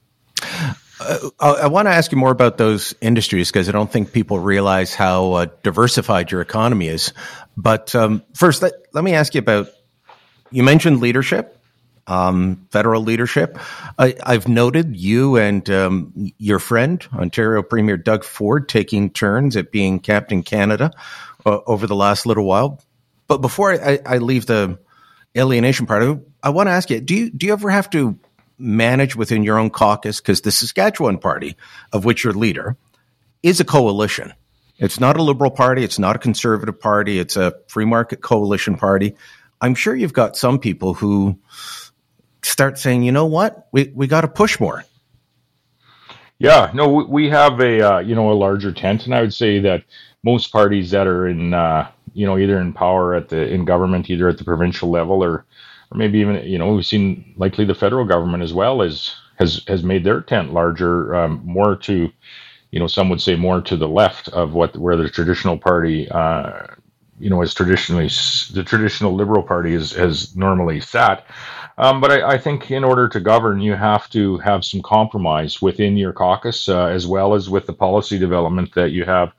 Uh, 0.99 1.29
I 1.39 1.67
want 1.67 1.87
to 1.87 1.91
ask 1.91 2.11
you 2.11 2.17
more 2.17 2.31
about 2.31 2.57
those 2.57 2.95
industries 3.01 3.51
because 3.51 3.67
I 3.67 3.73
don't 3.73 3.91
think 3.91 4.13
people 4.13 4.39
realize 4.39 4.95
how 4.95 5.33
uh, 5.33 5.47
diversified 5.61 6.31
your 6.31 6.41
economy 6.41 6.87
is. 6.87 7.11
But 7.57 7.93
um, 7.93 8.23
first, 8.33 8.61
let, 8.61 8.73
let 8.93 9.03
me 9.03 9.13
ask 9.13 9.35
you 9.35 9.39
about 9.39 9.67
you 10.51 10.63
mentioned 10.63 11.01
leadership, 11.01 11.57
um, 12.07 12.65
federal 12.71 13.01
leadership. 13.01 13.59
I, 13.97 14.15
have 14.25 14.47
noted 14.47 14.95
you 14.95 15.37
and 15.37 15.69
um, 15.69 16.13
your 16.37 16.59
friend, 16.59 17.05
Ontario 17.13 17.61
Premier 17.61 17.97
Doug 17.97 18.23
Ford, 18.23 18.69
taking 18.69 19.09
turns 19.09 19.57
at 19.57 19.71
being 19.71 19.99
Captain 19.99 20.43
Canada 20.43 20.91
uh, 21.45 21.59
over 21.67 21.87
the 21.87 21.95
last 21.95 22.25
little 22.25 22.45
while. 22.45 22.81
But 23.27 23.41
before 23.41 23.73
I, 23.73 23.99
I 24.05 24.17
leave 24.17 24.45
the 24.45 24.79
alienation 25.35 25.85
part, 25.85 26.03
I, 26.03 26.47
I 26.47 26.49
want 26.49 26.67
to 26.67 26.71
ask 26.71 26.89
you: 26.89 27.01
Do 27.01 27.15
you 27.15 27.29
do 27.29 27.45
you 27.45 27.53
ever 27.53 27.69
have 27.69 27.89
to 27.91 28.19
manage 28.57 29.15
within 29.15 29.43
your 29.43 29.59
own 29.59 29.69
caucus 29.69 30.21
because 30.21 30.41
the 30.41 30.51
Saskatchewan 30.51 31.17
Party, 31.17 31.57
of 31.91 32.05
which 32.05 32.23
you're 32.23 32.33
leader, 32.33 32.77
is 33.43 33.59
a 33.59 33.65
coalition? 33.65 34.33
It's 34.77 34.99
not 34.99 35.17
a 35.17 35.23
liberal 35.23 35.51
party. 35.51 35.83
It's 35.83 35.99
not 35.99 36.15
a 36.15 36.19
conservative 36.19 36.79
party. 36.79 37.17
It's 37.19 37.37
a 37.37 37.53
free 37.67 37.85
market 37.85 38.21
coalition 38.21 38.75
party. 38.75 39.15
I'm 39.61 39.73
sure 39.73 39.95
you've 39.95 40.13
got 40.13 40.35
some 40.35 40.59
people 40.59 40.93
who 40.93 41.39
start 42.43 42.77
saying, 42.77 43.03
you 43.03 43.11
know 43.11 43.25
what, 43.25 43.67
we, 43.71 43.91
we 43.95 44.07
got 44.07 44.21
to 44.21 44.27
push 44.27 44.59
more. 44.59 44.83
Yeah, 46.37 46.71
no, 46.73 46.89
we 46.89 47.29
have 47.29 47.61
a 47.61 47.81
uh, 47.81 47.99
you 47.99 48.13
know 48.13 48.29
a 48.29 48.33
larger 48.33 48.73
tent, 48.73 49.05
and 49.05 49.15
I 49.15 49.21
would 49.21 49.33
say 49.33 49.59
that 49.59 49.85
most 50.21 50.51
parties 50.51 50.91
that 50.91 51.07
are 51.07 51.27
in 51.27 51.53
uh, 51.53 51.89
you 52.15 52.25
know 52.25 52.37
either 52.37 52.59
in 52.59 52.73
power 52.73 53.13
at 53.13 53.29
the 53.29 53.47
in 53.47 53.65
government, 53.65 54.09
either 54.09 54.27
at 54.27 54.37
the 54.37 54.43
provincial 54.43 54.89
level 54.89 55.23
or 55.23 55.45
or 55.91 55.97
maybe 55.97 56.19
even 56.19 56.43
you 56.47 56.57
know 56.57 56.73
we've 56.73 56.85
seen 56.85 57.33
likely 57.37 57.65
the 57.65 57.75
federal 57.75 58.05
government 58.05 58.41
as 58.41 58.53
well 58.53 58.81
as 58.81 59.15
has 59.37 59.61
has 59.67 59.83
made 59.83 60.03
their 60.03 60.21
tent 60.21 60.53
larger, 60.53 61.13
um, 61.13 61.41
more 61.43 61.75
to 61.75 62.11
you 62.71 62.79
know 62.79 62.87
some 62.87 63.09
would 63.09 63.21
say 63.21 63.35
more 63.35 63.61
to 63.61 63.77
the 63.77 63.87
left 63.87 64.29
of 64.29 64.53
what 64.53 64.75
where 64.77 64.95
the 64.95 65.09
traditional 65.09 65.57
party 65.57 66.09
uh, 66.09 66.65
you 67.19 67.29
know, 67.29 67.41
as 67.41 67.53
traditionally 67.53 68.09
the 68.53 68.63
traditional 68.63 69.15
Liberal 69.15 69.43
Party 69.43 69.73
is, 69.73 69.91
has 69.93 70.35
normally 70.35 70.81
sat. 70.81 71.25
Um, 71.77 72.01
but 72.01 72.11
I, 72.11 72.33
I, 72.33 72.37
think 72.37 72.71
in 72.71 72.83
order 72.83 73.07
to 73.09 73.19
govern, 73.19 73.59
you 73.61 73.73
have 73.75 74.09
to 74.11 74.37
have 74.39 74.63
some 74.63 74.81
compromise 74.81 75.61
within 75.61 75.97
your 75.97 76.13
caucus, 76.13 76.69
uh, 76.69 76.85
as 76.85 77.05
well 77.05 77.33
as 77.33 77.49
with 77.49 77.65
the 77.67 77.73
policy 77.73 78.17
development 78.17 78.73
that 78.75 78.91
you 78.91 79.03
have 79.03 79.33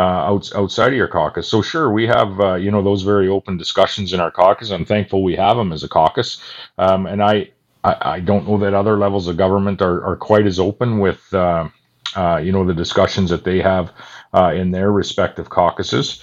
out, 0.00 0.54
outside 0.54 0.88
of 0.88 0.94
your 0.94 1.08
caucus. 1.08 1.48
So 1.48 1.62
sure, 1.62 1.90
we 1.90 2.06
have 2.06 2.40
uh, 2.40 2.54
you 2.54 2.70
know 2.70 2.82
those 2.82 3.02
very 3.02 3.28
open 3.28 3.56
discussions 3.56 4.12
in 4.12 4.20
our 4.20 4.30
caucus. 4.30 4.70
I'm 4.70 4.84
thankful 4.84 5.22
we 5.22 5.36
have 5.36 5.56
them 5.56 5.72
as 5.72 5.82
a 5.82 5.88
caucus, 5.88 6.40
um, 6.78 7.06
and 7.06 7.22
I, 7.22 7.50
I, 7.84 7.96
I 8.00 8.20
don't 8.20 8.48
know 8.48 8.58
that 8.58 8.74
other 8.74 8.98
levels 8.98 9.28
of 9.28 9.36
government 9.36 9.82
are, 9.82 10.04
are 10.04 10.16
quite 10.16 10.46
as 10.46 10.58
open 10.58 10.98
with. 10.98 11.32
Uh, 11.32 11.68
uh, 12.14 12.38
you 12.38 12.50
know 12.50 12.64
the 12.64 12.72
discussions 12.72 13.28
that 13.28 13.44
they 13.44 13.60
have 13.60 13.92
uh, 14.32 14.50
in 14.54 14.70
their 14.70 14.90
respective 14.90 15.50
caucuses 15.50 16.22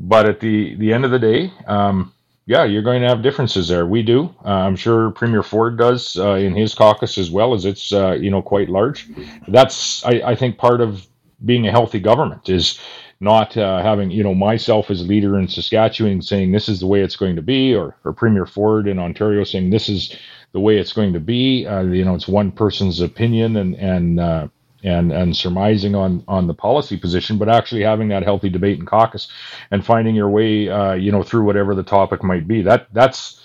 but 0.00 0.28
at 0.28 0.40
the 0.40 0.74
the 0.76 0.92
end 0.92 1.04
of 1.04 1.10
the 1.10 1.18
day, 1.18 1.52
um, 1.66 2.12
yeah, 2.46 2.64
you're 2.64 2.82
going 2.82 3.02
to 3.02 3.08
have 3.08 3.22
differences 3.22 3.68
there. 3.68 3.86
We 3.86 4.02
do. 4.02 4.34
Uh, 4.44 4.48
I'm 4.48 4.74
sure 4.74 5.10
Premier 5.10 5.42
Ford 5.42 5.76
does 5.76 6.16
uh, 6.16 6.34
in 6.34 6.54
his 6.54 6.74
caucus 6.74 7.18
as 7.18 7.30
well, 7.30 7.54
as 7.54 7.66
it's 7.66 7.92
uh, 7.92 8.12
you 8.12 8.30
know 8.30 8.42
quite 8.42 8.70
large. 8.70 9.06
That's 9.46 10.04
I, 10.04 10.22
I, 10.24 10.34
think 10.34 10.56
part 10.56 10.80
of 10.80 11.06
being 11.44 11.66
a 11.66 11.70
healthy 11.70 12.00
government 12.00 12.48
is 12.48 12.78
not 13.20 13.56
uh, 13.56 13.82
having 13.82 14.10
you 14.10 14.22
know 14.22 14.34
myself 14.34 14.90
as 14.90 15.06
leader 15.06 15.38
in 15.38 15.48
Saskatchewan 15.48 16.22
saying 16.22 16.52
this 16.52 16.68
is 16.68 16.80
the 16.80 16.86
way 16.86 17.02
it's 17.02 17.16
going 17.16 17.36
to 17.36 17.42
be, 17.42 17.74
or, 17.74 17.96
or 18.04 18.12
Premier 18.12 18.46
Ford 18.46 18.88
in 18.88 18.98
Ontario 18.98 19.44
saying 19.44 19.70
this 19.70 19.88
is 19.88 20.16
the 20.52 20.60
way 20.60 20.78
it's 20.78 20.92
going 20.92 21.12
to 21.12 21.20
be. 21.20 21.66
Uh, 21.66 21.82
you 21.82 22.04
know, 22.04 22.14
it's 22.14 22.28
one 22.28 22.50
person's 22.50 23.00
opinion, 23.00 23.56
and 23.56 23.74
and 23.76 24.20
uh, 24.20 24.48
and 24.82 25.12
and 25.12 25.36
surmising 25.36 25.94
on 25.94 26.24
on 26.28 26.46
the 26.46 26.54
policy 26.54 26.96
position, 26.96 27.36
but 27.38 27.48
actually 27.48 27.82
having 27.82 28.08
that 28.08 28.22
healthy 28.22 28.48
debate 28.48 28.78
in 28.78 28.86
caucus 28.86 29.28
and 29.70 29.84
finding 29.84 30.14
your 30.14 30.30
way, 30.30 30.68
uh, 30.68 30.94
you 30.94 31.12
know, 31.12 31.22
through 31.22 31.44
whatever 31.44 31.74
the 31.74 31.82
topic 31.82 32.22
might 32.22 32.48
be. 32.48 32.62
That 32.62 32.88
that's 32.92 33.40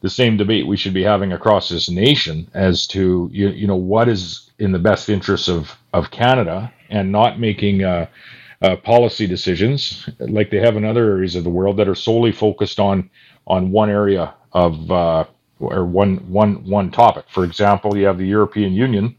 the 0.00 0.10
same 0.10 0.36
debate 0.36 0.66
we 0.66 0.76
should 0.76 0.94
be 0.94 1.02
having 1.02 1.32
across 1.32 1.68
this 1.68 1.90
nation 1.90 2.48
as 2.54 2.86
to 2.86 3.28
you, 3.32 3.48
you 3.48 3.66
know 3.66 3.76
what 3.76 4.08
is 4.08 4.50
in 4.58 4.72
the 4.72 4.78
best 4.78 5.08
interests 5.10 5.48
of 5.48 5.76
of 5.92 6.10
Canada 6.10 6.72
and 6.90 7.12
not 7.12 7.38
making 7.40 7.84
uh, 7.84 8.06
uh, 8.62 8.76
policy 8.76 9.26
decisions 9.26 10.08
like 10.18 10.50
they 10.50 10.58
have 10.60 10.76
in 10.76 10.84
other 10.84 11.10
areas 11.12 11.36
of 11.36 11.44
the 11.44 11.50
world 11.50 11.76
that 11.76 11.88
are 11.88 11.94
solely 11.94 12.32
focused 12.32 12.80
on 12.80 13.08
on 13.46 13.70
one 13.70 13.90
area 13.90 14.34
of 14.52 14.90
uh, 14.90 15.24
or 15.60 15.84
one 15.84 16.16
one 16.30 16.64
one 16.68 16.90
topic. 16.90 17.24
For 17.28 17.44
example, 17.44 17.96
you 17.96 18.06
have 18.06 18.18
the 18.18 18.26
European 18.26 18.72
Union 18.72 19.16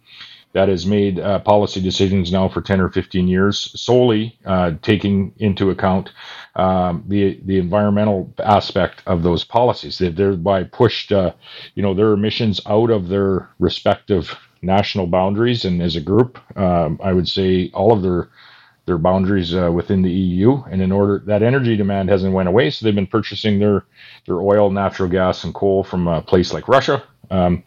that 0.54 0.68
has 0.68 0.86
made 0.86 1.20
uh, 1.20 1.40
policy 1.40 1.80
decisions 1.82 2.32
now 2.32 2.50
for 2.50 2.62
10 2.62 2.82
or 2.82 2.90
15 2.90 3.28
years, 3.28 3.72
solely 3.80 4.38
uh, 4.46 4.72
taking 4.82 5.34
into 5.38 5.70
account 5.70 6.12
um, 6.56 7.04
the 7.08 7.40
the 7.46 7.60
environmental 7.60 8.34
aspect 8.40 9.04
of 9.06 9.24
those 9.24 9.44
policies. 9.44 9.98
They've 10.00 10.16
thereby 10.16 10.64
pushed, 10.64 11.12
uh, 11.12 11.34
you 11.76 11.84
know, 11.84 11.94
their 11.94 12.14
emissions 12.14 12.60
out 12.66 12.90
of 12.90 13.10
their 13.10 13.50
respective 13.60 14.38
national 14.62 15.08
boundaries, 15.08 15.66
and 15.66 15.82
as 15.82 15.96
a 15.96 16.02
group, 16.02 16.40
um, 16.58 17.00
I 17.04 17.14
would 17.14 17.28
say 17.28 17.72
all 17.74 17.92
of 17.94 18.02
their 18.02 18.30
their 18.86 18.98
boundaries 18.98 19.54
uh, 19.54 19.72
within 19.72 20.02
the 20.02 20.12
EU. 20.12 20.64
And 20.72 20.82
in 20.82 20.92
order 20.92 21.22
that 21.28 21.44
energy 21.44 21.78
demand 21.78 22.10
hasn't 22.10 22.34
went 22.34 22.50
away, 22.50 22.72
so 22.72 22.86
they've 22.86 22.96
been 22.96 23.08
purchasing 23.08 23.60
their 23.60 23.86
their 24.26 24.42
oil, 24.42 24.70
natural 24.72 25.10
gas, 25.10 25.44
and 25.44 25.54
coal 25.54 25.84
from 25.84 26.08
a 26.08 26.22
place 26.22 26.54
like 26.54 26.68
Russia. 26.68 27.04
Um, 27.32 27.64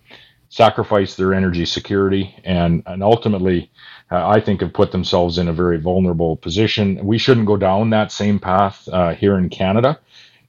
sacrifice 0.53 1.17
their 1.17 1.33
energy 1.33 1.65
security 1.65 2.35
and, 2.45 2.83
and 2.85 3.03
ultimately, 3.03 3.71
uh, 4.11 4.29
I 4.29 4.39
think, 4.39 4.61
have 4.61 4.75
put 4.75 4.93
themselves 4.93 5.39
in 5.39 5.49
a 5.49 5.53
very 5.53 5.79
vulnerable 5.79 6.37
position. 6.37 7.03
We 7.03 7.17
shouldn't 7.17 7.47
go 7.47 7.57
down 7.57 7.89
that 7.91 8.13
same 8.13 8.39
path 8.39 8.87
uh, 8.93 9.15
here 9.15 9.39
in 9.39 9.49
Canada. 9.49 9.99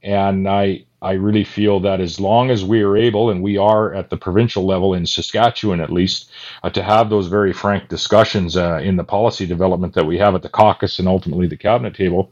And 0.02 0.46
I, 0.46 0.84
I 1.04 1.12
really 1.12 1.44
feel 1.44 1.80
that 1.80 2.00
as 2.00 2.18
long 2.18 2.50
as 2.50 2.64
we 2.64 2.82
are 2.82 2.96
able, 2.96 3.30
and 3.30 3.42
we 3.42 3.58
are 3.58 3.94
at 3.94 4.08
the 4.08 4.16
provincial 4.16 4.64
level 4.64 4.94
in 4.94 5.06
Saskatchewan 5.06 5.80
at 5.80 5.92
least, 5.92 6.30
uh, 6.62 6.70
to 6.70 6.82
have 6.82 7.10
those 7.10 7.26
very 7.28 7.52
frank 7.52 7.88
discussions 7.88 8.56
uh, 8.56 8.80
in 8.82 8.96
the 8.96 9.04
policy 9.04 9.46
development 9.46 9.94
that 9.94 10.06
we 10.06 10.18
have 10.18 10.34
at 10.34 10.42
the 10.42 10.48
caucus 10.48 10.98
and 10.98 11.06
ultimately 11.06 11.46
the 11.46 11.56
cabinet 11.56 11.94
table, 11.94 12.30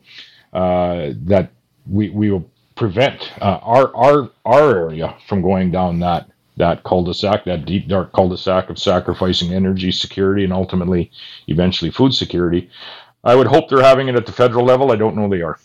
uh, 0.55 1.11
that 1.25 1.51
we, 1.87 2.09
we 2.11 2.31
will 2.31 2.49
prevent 2.75 3.31
uh, 3.43 3.59
our 3.63 3.95
our 3.95 4.31
our 4.45 4.77
area 4.77 5.15
from 5.29 5.43
going 5.43 5.71
down 5.71 6.01
that 6.01 6.29
that 6.57 6.83
cul-de-sac, 6.85 7.45
that 7.45 7.65
deep 7.65 7.89
dark 7.89 8.13
cul-de-sac 8.13 8.71
of 8.71 8.79
sacrificing 8.79 9.55
energy 9.55 9.91
security 9.91 10.45
and 10.45 10.53
ultimately, 10.53 11.11
eventually, 11.49 11.91
food 11.91 12.15
security. 12.15 12.71
I 13.25 13.35
would 13.35 13.47
hope 13.47 13.69
they're 13.69 13.83
having 13.83 14.09
it 14.09 14.17
at 14.17 14.27
the 14.27 14.33
federal 14.33 14.65
level. 14.65 14.93
I 14.93 14.97
don't 14.97 15.17
know 15.17 15.29
they 15.29 15.43
are. 15.43 15.59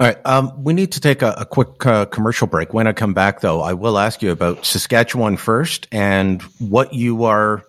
All 0.00 0.06
right. 0.06 0.18
Um, 0.24 0.64
we 0.64 0.72
need 0.72 0.92
to 0.92 1.00
take 1.00 1.20
a, 1.20 1.34
a 1.36 1.44
quick 1.44 1.84
uh, 1.84 2.06
commercial 2.06 2.46
break. 2.46 2.72
When 2.72 2.86
I 2.86 2.94
come 2.94 3.12
back, 3.12 3.42
though, 3.42 3.60
I 3.60 3.74
will 3.74 3.98
ask 3.98 4.22
you 4.22 4.30
about 4.30 4.64
Saskatchewan 4.64 5.36
first 5.36 5.86
and 5.92 6.40
what 6.58 6.94
you 6.94 7.24
are 7.24 7.62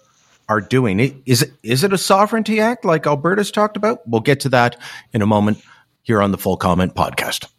are 0.48 0.62
doing. 0.62 1.22
Is 1.26 1.41
it 1.41 1.52
is 1.62 1.84
it 1.84 1.91
a 1.91 1.98
sovereignty 1.98 2.62
act 2.62 2.86
like 2.86 3.06
Alberta's 3.06 3.52
talked 3.52 3.76
about? 3.76 4.08
We'll 4.08 4.22
get 4.22 4.39
to 4.41 4.50
that 4.50 4.78
in 5.12 5.22
a 5.22 5.26
moment 5.26 5.62
here 6.04 6.22
on 6.22 6.32
the 6.32 6.38
Full 6.38 6.56
Comment 6.56 6.96
podcast. 6.96 7.50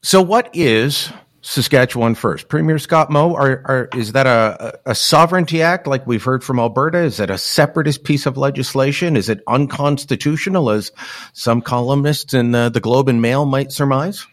So, 0.00 0.22
what 0.22 0.48
is 0.54 1.12
Saskatchewan 1.44 2.14
first? 2.14 2.48
Premier 2.48 2.78
Scott 2.78 3.10
Moe, 3.10 3.34
are, 3.34 3.62
are, 3.66 3.88
is 3.94 4.12
that 4.12 4.26
a, 4.26 4.78
a 4.86 4.94
sovereignty 4.94 5.60
act 5.60 5.86
like 5.86 6.06
we've 6.06 6.24
heard 6.24 6.42
from 6.42 6.58
Alberta? 6.58 6.98
Is 6.98 7.20
it 7.20 7.28
a 7.28 7.36
separatist 7.36 8.02
piece 8.02 8.24
of 8.24 8.38
legislation? 8.38 9.14
Is 9.14 9.28
it 9.28 9.42
unconstitutional, 9.46 10.70
as 10.70 10.90
some 11.34 11.60
columnists 11.60 12.32
in 12.32 12.54
uh, 12.54 12.70
the 12.70 12.80
Globe 12.80 13.10
and 13.10 13.20
Mail 13.20 13.44
might 13.44 13.72
surmise? 13.72 14.26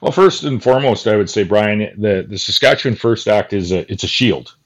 Well, 0.00 0.12
first 0.12 0.42
and 0.42 0.62
foremost, 0.62 1.06
I 1.06 1.16
would 1.16 1.28
say, 1.28 1.44
Brian, 1.44 1.80
the, 2.00 2.24
the 2.26 2.38
Saskatchewan 2.38 2.96
First 2.96 3.28
Act 3.28 3.52
is 3.52 3.70
a 3.70 3.90
it's 3.92 4.04
a 4.04 4.08
shield. 4.08 4.56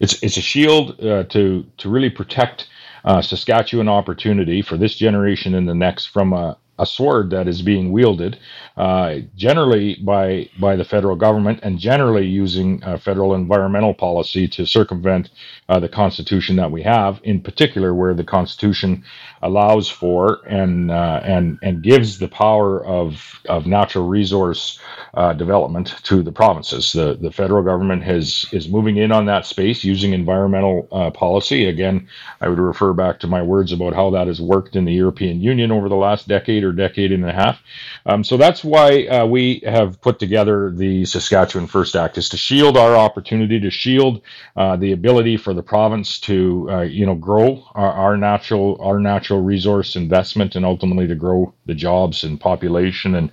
It's 0.00 0.22
it's 0.22 0.38
a 0.38 0.42
shield 0.42 0.98
uh, 1.04 1.24
to 1.24 1.66
to 1.76 1.90
really 1.90 2.08
protect 2.08 2.68
uh, 3.04 3.20
Saskatchewan 3.20 3.88
opportunity 3.90 4.62
for 4.62 4.78
this 4.78 4.94
generation 4.94 5.54
and 5.54 5.68
the 5.68 5.74
next 5.74 6.06
from 6.06 6.32
a, 6.32 6.56
a 6.78 6.86
sword 6.86 7.30
that 7.30 7.48
is 7.48 7.62
being 7.62 7.92
wielded 7.92 8.38
uh, 8.76 9.16
generally 9.36 9.96
by 10.04 10.48
by 10.60 10.76
the 10.76 10.84
federal 10.84 11.16
government 11.16 11.60
and 11.62 11.78
generally 11.78 12.26
using 12.26 12.82
uh, 12.84 12.98
federal 12.98 13.34
environmental 13.34 13.94
policy 13.94 14.48
to 14.48 14.66
circumvent 14.66 15.30
uh, 15.68 15.80
the 15.80 15.88
Constitution 15.88 16.56
that 16.56 16.70
we 16.72 16.82
have. 16.82 17.20
In 17.24 17.40
particular, 17.42 17.94
where 17.94 18.14
the 18.14 18.24
Constitution 18.24 19.04
allows 19.42 19.88
for 19.88 20.40
and 20.48 20.90
uh, 20.90 21.20
and 21.24 21.58
and 21.62 21.82
gives 21.82 22.18
the 22.18 22.28
power 22.28 22.84
of 22.86 23.40
of 23.48 23.66
natural 23.66 24.08
resource 24.08 24.80
uh, 25.14 25.32
development 25.34 25.94
to 26.04 26.22
the 26.22 26.32
provinces. 26.32 26.92
The 26.92 27.18
the 27.20 27.32
federal 27.32 27.62
government 27.62 28.04
has 28.04 28.46
is 28.52 28.68
moving 28.68 28.96
in 28.98 29.12
on 29.12 29.26
that 29.26 29.46
space 29.46 29.84
using 29.84 30.12
environmental 30.14 30.88
uh, 30.92 31.10
policy. 31.10 31.66
Again, 31.66 32.08
I 32.40 32.48
would 32.48 32.58
refer 32.58 32.92
back 32.92 33.20
to 33.20 33.26
my 33.26 33.42
words 33.42 33.72
about 33.72 33.94
how 33.94 34.10
that 34.10 34.26
has 34.28 34.40
worked 34.40 34.76
in 34.76 34.84
the 34.84 34.92
European 34.94 35.40
Union 35.40 35.72
over 35.72 35.88
the 35.88 35.96
last 35.96 36.28
decade 36.28 36.64
or 36.68 36.72
decade 36.72 37.12
and 37.12 37.28
a 37.28 37.32
half. 37.32 37.60
Um, 38.06 38.22
so 38.22 38.36
that's 38.36 38.62
why 38.62 39.06
uh, 39.06 39.26
we 39.26 39.62
have 39.64 40.00
put 40.00 40.18
together 40.18 40.70
the 40.70 41.04
Saskatchewan 41.04 41.66
First 41.66 41.96
Act 41.96 42.18
is 42.18 42.28
to 42.30 42.36
shield 42.36 42.76
our 42.76 42.96
opportunity, 42.96 43.58
to 43.60 43.70
shield 43.70 44.22
uh, 44.56 44.76
the 44.76 44.92
ability 44.92 45.36
for 45.36 45.54
the 45.54 45.62
province 45.62 46.20
to 46.20 46.68
uh, 46.70 46.80
you 46.82 47.06
know 47.06 47.14
grow 47.14 47.64
our, 47.74 47.92
our 47.92 48.16
natural 48.16 48.78
our 48.80 49.00
natural 49.00 49.40
resource 49.42 49.96
investment 49.96 50.54
and 50.54 50.64
ultimately 50.64 51.06
to 51.06 51.14
grow 51.14 51.54
the 51.66 51.74
jobs 51.74 52.24
and 52.24 52.40
population 52.40 53.14
and 53.14 53.30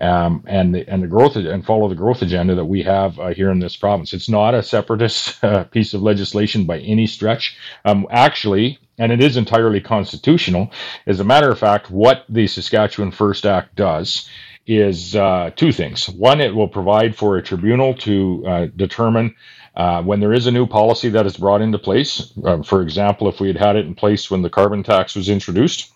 um, 0.00 0.42
and 0.46 0.74
the, 0.74 0.88
and 0.88 1.02
the 1.02 1.06
growth 1.06 1.36
and 1.36 1.64
follow 1.64 1.88
the 1.88 1.94
growth 1.94 2.22
agenda 2.22 2.54
that 2.54 2.64
we 2.64 2.82
have 2.82 3.18
uh, 3.18 3.28
here 3.28 3.50
in 3.50 3.58
this 3.58 3.76
province. 3.76 4.12
It's 4.12 4.28
not 4.28 4.54
a 4.54 4.62
separatist 4.62 5.42
uh, 5.44 5.64
piece 5.64 5.94
of 5.94 6.02
legislation 6.02 6.64
by 6.64 6.78
any 6.80 7.06
stretch. 7.06 7.56
Um, 7.84 8.06
actually, 8.10 8.78
and 9.02 9.10
it 9.10 9.20
is 9.20 9.36
entirely 9.36 9.80
constitutional. 9.80 10.70
As 11.08 11.18
a 11.18 11.24
matter 11.24 11.50
of 11.50 11.58
fact, 11.58 11.90
what 11.90 12.24
the 12.28 12.46
Saskatchewan 12.46 13.10
First 13.10 13.44
Act 13.44 13.74
does 13.74 14.28
is 14.64 15.16
uh, 15.16 15.50
two 15.56 15.72
things. 15.72 16.08
One, 16.08 16.40
it 16.40 16.54
will 16.54 16.68
provide 16.68 17.16
for 17.16 17.36
a 17.36 17.42
tribunal 17.42 17.94
to 17.94 18.44
uh, 18.46 18.66
determine 18.76 19.34
uh, 19.74 20.04
when 20.04 20.20
there 20.20 20.32
is 20.32 20.46
a 20.46 20.52
new 20.52 20.68
policy 20.68 21.08
that 21.08 21.26
is 21.26 21.36
brought 21.36 21.62
into 21.62 21.78
place, 21.78 22.32
uh, 22.44 22.62
for 22.62 22.80
example, 22.80 23.28
if 23.28 23.40
we 23.40 23.48
had 23.48 23.56
had 23.56 23.74
it 23.74 23.86
in 23.86 23.94
place 23.96 24.30
when 24.30 24.42
the 24.42 24.50
carbon 24.50 24.84
tax 24.84 25.16
was 25.16 25.28
introduced, 25.28 25.90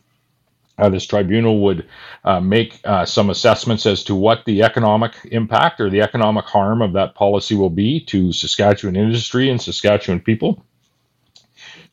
uh, 0.78 0.88
this 0.88 1.06
tribunal 1.06 1.60
would 1.60 1.86
uh, 2.24 2.40
make 2.40 2.80
uh, 2.84 3.04
some 3.04 3.30
assessments 3.30 3.86
as 3.86 4.02
to 4.02 4.16
what 4.16 4.44
the 4.46 4.64
economic 4.64 5.12
impact 5.30 5.80
or 5.80 5.88
the 5.88 6.02
economic 6.02 6.44
harm 6.44 6.82
of 6.82 6.92
that 6.94 7.14
policy 7.14 7.54
will 7.54 7.70
be 7.70 8.00
to 8.00 8.32
Saskatchewan 8.32 8.96
industry 8.96 9.48
and 9.48 9.62
Saskatchewan 9.62 10.20
people. 10.20 10.64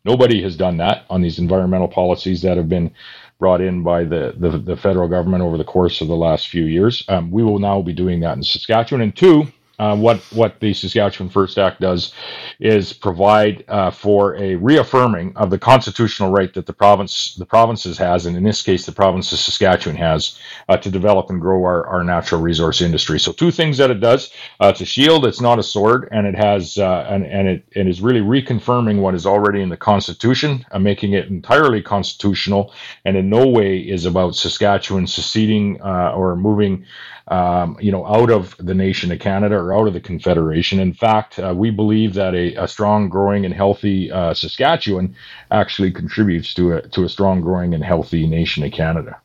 Nobody 0.06 0.42
has 0.44 0.58
done 0.58 0.78
that 0.78 1.06
on 1.10 1.22
these 1.22 1.40
environmental 1.40 1.88
policies 1.88 2.42
that 2.42 2.58
have 2.58 2.68
been 2.68 2.92
brought 3.40 3.62
in 3.62 3.84
by 3.84 4.04
the, 4.04 4.34
the, 4.38 4.58
the 4.58 4.76
federal 4.76 5.08
government 5.08 5.44
over 5.44 5.58
the 5.58 5.64
course 5.64 6.02
of 6.02 6.08
the 6.08 6.16
last 6.16 6.50
few 6.50 6.66
years. 6.66 7.04
Um, 7.08 7.32
we 7.32 7.44
will 7.44 7.60
now 7.60 7.82
be 7.82 7.94
doing 7.94 8.20
that 8.22 8.36
in 8.38 8.44
Saskatchewan. 8.44 9.02
And 9.02 9.16
two, 9.16 9.48
uh, 9.80 9.96
what 9.96 10.20
what 10.32 10.60
the 10.60 10.74
Saskatchewan 10.74 11.30
First 11.30 11.58
Act 11.58 11.82
does 11.82 12.14
is 12.60 12.94
provide 12.94 13.66
uh, 13.68 13.90
for 13.90 14.36
a 14.36 14.56
reaffirming 14.56 15.36
of 15.36 15.50
the 15.50 15.58
constitutional 15.58 16.32
right 16.32 16.54
that 16.54 16.68
the 16.68 16.74
province 16.74 17.36
the 17.36 17.46
provinces 17.46 17.98
has, 17.98 18.26
and 18.26 18.38
in 18.38 18.44
this 18.44 18.62
case, 18.62 18.86
the 18.86 18.92
province 18.92 19.32
of 19.32 19.40
Saskatchewan 19.40 19.98
has 19.98 20.38
uh, 20.70 20.78
to 20.78 20.92
develop 20.92 21.30
and 21.32 21.42
grow 21.42 21.64
our, 21.64 21.88
our 21.88 22.04
natural 22.04 22.40
resource 22.40 22.82
industry. 22.82 23.20
So, 23.20 23.32
two 23.32 23.50
things 23.50 23.78
that 23.80 23.90
it 23.90 24.00
does: 24.00 24.32
uh, 24.62 24.68
it's 24.68 24.82
a 24.82 24.86
shield, 24.86 25.26
it's 25.26 25.42
not 25.42 25.58
a 25.58 25.64
sword, 25.64 26.08
and 26.12 26.28
it 26.28 26.36
has 26.36 26.78
uh, 26.78 27.08
and 27.10 27.26
and 27.26 27.48
it, 27.48 27.66
it 27.72 27.88
is 27.88 28.00
really 28.00 28.22
reconfirming 28.22 29.00
what 29.00 29.16
is 29.16 29.26
already 29.26 29.62
in 29.62 29.70
the 29.70 29.78
Constitution, 29.78 30.66
uh, 30.72 30.78
making 30.78 31.14
it 31.14 31.30
entirely 31.30 31.82
constitutional, 31.82 32.72
and 33.06 33.18
in 33.18 33.28
no 33.28 33.48
way 33.48 33.80
is 33.80 34.06
about 34.06 34.36
Saskatchewan 34.36 35.08
seceding 35.08 35.82
or 35.82 36.36
moving 36.36 36.86
um, 37.28 37.78
you 37.80 37.92
know, 37.92 38.06
out 38.06 38.30
of 38.30 38.56
the 38.58 38.74
nation 38.74 39.12
of 39.12 39.20
Canada 39.20 39.56
or 39.56 39.73
out 39.74 39.88
of 39.88 39.94
the 39.94 40.00
Confederation. 40.00 40.80
In 40.80 40.94
fact, 40.94 41.40
uh, 41.40 41.54
we 41.56 41.72
believe 41.72 42.14
that 42.16 42.34
a, 42.34 42.56
a, 42.56 42.68
strong, 42.68 43.10
growing, 43.10 43.46
and 43.46 43.54
healthy 43.54 44.12
uh, 44.12 44.34
Saskatchewan 44.34 45.16
actually 45.52 45.92
contributes 45.92 46.54
to 46.56 46.74
a 46.74 46.82
to 46.90 47.04
a 47.04 47.10
strong, 47.10 47.42
growing, 47.42 47.74
and 47.74 47.84
healthy 47.84 48.28
nation 48.28 48.64
of 48.64 48.72
Canada. 48.72 49.20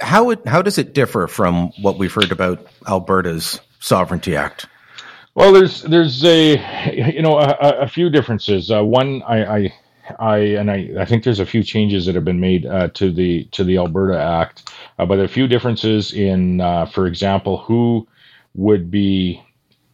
How 0.00 0.30
it, 0.30 0.46
how 0.46 0.62
does 0.62 0.78
it 0.78 0.94
differ 0.94 1.26
from 1.26 1.72
what 1.80 1.98
we've 1.98 2.12
heard 2.12 2.32
about 2.32 2.66
Alberta's 2.86 3.60
Sovereignty 3.80 4.36
Act? 4.36 4.66
Well, 5.34 5.52
there's 5.52 5.82
there's 5.82 6.24
a 6.24 6.92
you 7.14 7.22
know 7.22 7.38
a, 7.38 7.82
a 7.82 7.88
few 7.88 8.10
differences. 8.10 8.70
Uh, 8.70 8.84
one, 8.84 9.22
I, 9.22 9.44
I 9.44 9.72
I 10.18 10.38
and 10.38 10.70
I, 10.70 10.90
I 10.98 11.04
think 11.04 11.24
there's 11.24 11.40
a 11.40 11.46
few 11.46 11.62
changes 11.62 12.06
that 12.06 12.14
have 12.14 12.24
been 12.24 12.40
made 12.40 12.66
uh, 12.66 12.88
to 12.88 13.10
the 13.10 13.44
to 13.52 13.64
the 13.64 13.78
Alberta 13.78 14.20
Act, 14.20 14.70
uh, 14.98 15.06
but 15.06 15.16
there 15.16 15.22
are 15.22 15.26
a 15.26 15.28
few 15.28 15.46
differences 15.46 16.12
in, 16.12 16.60
uh, 16.60 16.86
for 16.86 17.06
example, 17.06 17.58
who 17.58 18.06
would 18.54 18.90
be. 18.90 19.42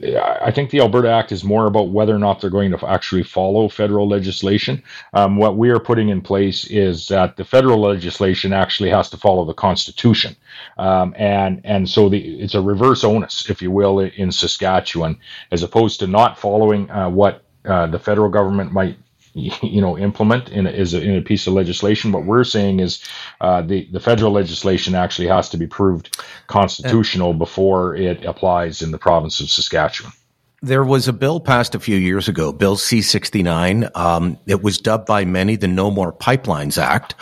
I 0.00 0.52
think 0.52 0.70
the 0.70 0.78
Alberta 0.78 1.10
Act 1.10 1.32
is 1.32 1.42
more 1.42 1.66
about 1.66 1.88
whether 1.88 2.14
or 2.14 2.20
not 2.20 2.40
they're 2.40 2.50
going 2.50 2.70
to 2.70 2.86
actually 2.86 3.24
follow 3.24 3.68
federal 3.68 4.06
legislation. 4.06 4.80
Um, 5.12 5.36
what 5.36 5.56
we 5.56 5.70
are 5.70 5.80
putting 5.80 6.08
in 6.08 6.20
place 6.20 6.64
is 6.66 7.08
that 7.08 7.36
the 7.36 7.44
federal 7.44 7.80
legislation 7.80 8.52
actually 8.52 8.90
has 8.90 9.10
to 9.10 9.16
follow 9.16 9.44
the 9.44 9.54
Constitution, 9.54 10.36
um, 10.78 11.14
and 11.18 11.60
and 11.64 11.88
so 11.90 12.08
the 12.08 12.18
it's 12.18 12.54
a 12.54 12.62
reverse 12.62 13.02
onus, 13.02 13.50
if 13.50 13.60
you 13.60 13.72
will, 13.72 13.98
in 13.98 14.30
Saskatchewan, 14.30 15.18
as 15.50 15.64
opposed 15.64 15.98
to 15.98 16.06
not 16.06 16.38
following 16.38 16.88
uh, 16.92 17.10
what 17.10 17.42
uh, 17.64 17.88
the 17.88 17.98
federal 17.98 18.28
government 18.28 18.72
might 18.72 18.96
you 19.62 19.80
know 19.80 19.98
implement 19.98 20.48
in 20.50 20.66
a, 20.66 20.70
is 20.70 20.94
a, 20.94 21.00
in 21.00 21.16
a 21.16 21.22
piece 21.22 21.46
of 21.46 21.54
legislation. 21.54 22.12
What 22.12 22.24
we're 22.24 22.44
saying 22.44 22.80
is 22.80 23.02
uh, 23.40 23.62
the 23.62 23.88
the 23.92 24.00
federal 24.00 24.32
legislation 24.32 24.94
actually 24.94 25.28
has 25.28 25.48
to 25.50 25.56
be 25.56 25.66
proved 25.66 26.16
constitutional 26.46 27.34
before 27.34 27.94
it 27.94 28.24
applies 28.24 28.82
in 28.82 28.90
the 28.90 28.98
province 28.98 29.40
of 29.40 29.50
Saskatchewan. 29.50 30.12
There 30.60 30.84
was 30.84 31.06
a 31.06 31.12
bill 31.12 31.38
passed 31.38 31.74
a 31.74 31.80
few 31.80 31.96
years 31.96 32.28
ago, 32.28 32.52
Bill 32.52 32.76
C 32.76 33.02
sixty 33.02 33.42
nine. 33.42 33.88
Um, 33.94 34.38
it 34.46 34.62
was 34.62 34.78
dubbed 34.78 35.06
by 35.06 35.24
many 35.24 35.56
the 35.56 35.68
No 35.68 35.90
More 35.90 36.12
Pipelines 36.12 36.78
Act, 36.78 37.14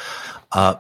uh, 0.52 0.76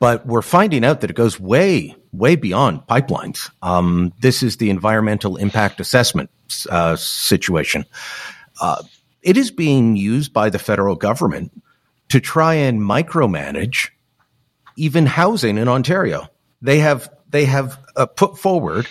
but 0.00 0.26
we're 0.26 0.42
finding 0.42 0.84
out 0.84 1.00
that 1.02 1.10
it 1.10 1.16
goes 1.16 1.38
way 1.38 1.94
way 2.14 2.36
beyond 2.36 2.80
pipelines. 2.86 3.50
Um, 3.62 4.12
this 4.20 4.42
is 4.42 4.56
the 4.56 4.70
environmental 4.70 5.36
impact 5.36 5.80
assessment 5.80 6.30
uh, 6.70 6.96
situation. 6.96 7.84
Uh, 8.60 8.82
it 9.24 9.36
is 9.36 9.50
being 9.50 9.96
used 9.96 10.32
by 10.32 10.50
the 10.50 10.58
federal 10.58 10.94
government 10.94 11.50
to 12.10 12.20
try 12.20 12.54
and 12.54 12.80
micromanage 12.80 13.88
even 14.76 15.06
housing 15.06 15.58
in 15.58 15.66
Ontario. 15.66 16.28
They 16.62 16.78
have 16.78 17.08
they 17.28 17.46
have 17.46 17.78
uh, 17.96 18.06
put 18.06 18.38
forward 18.38 18.86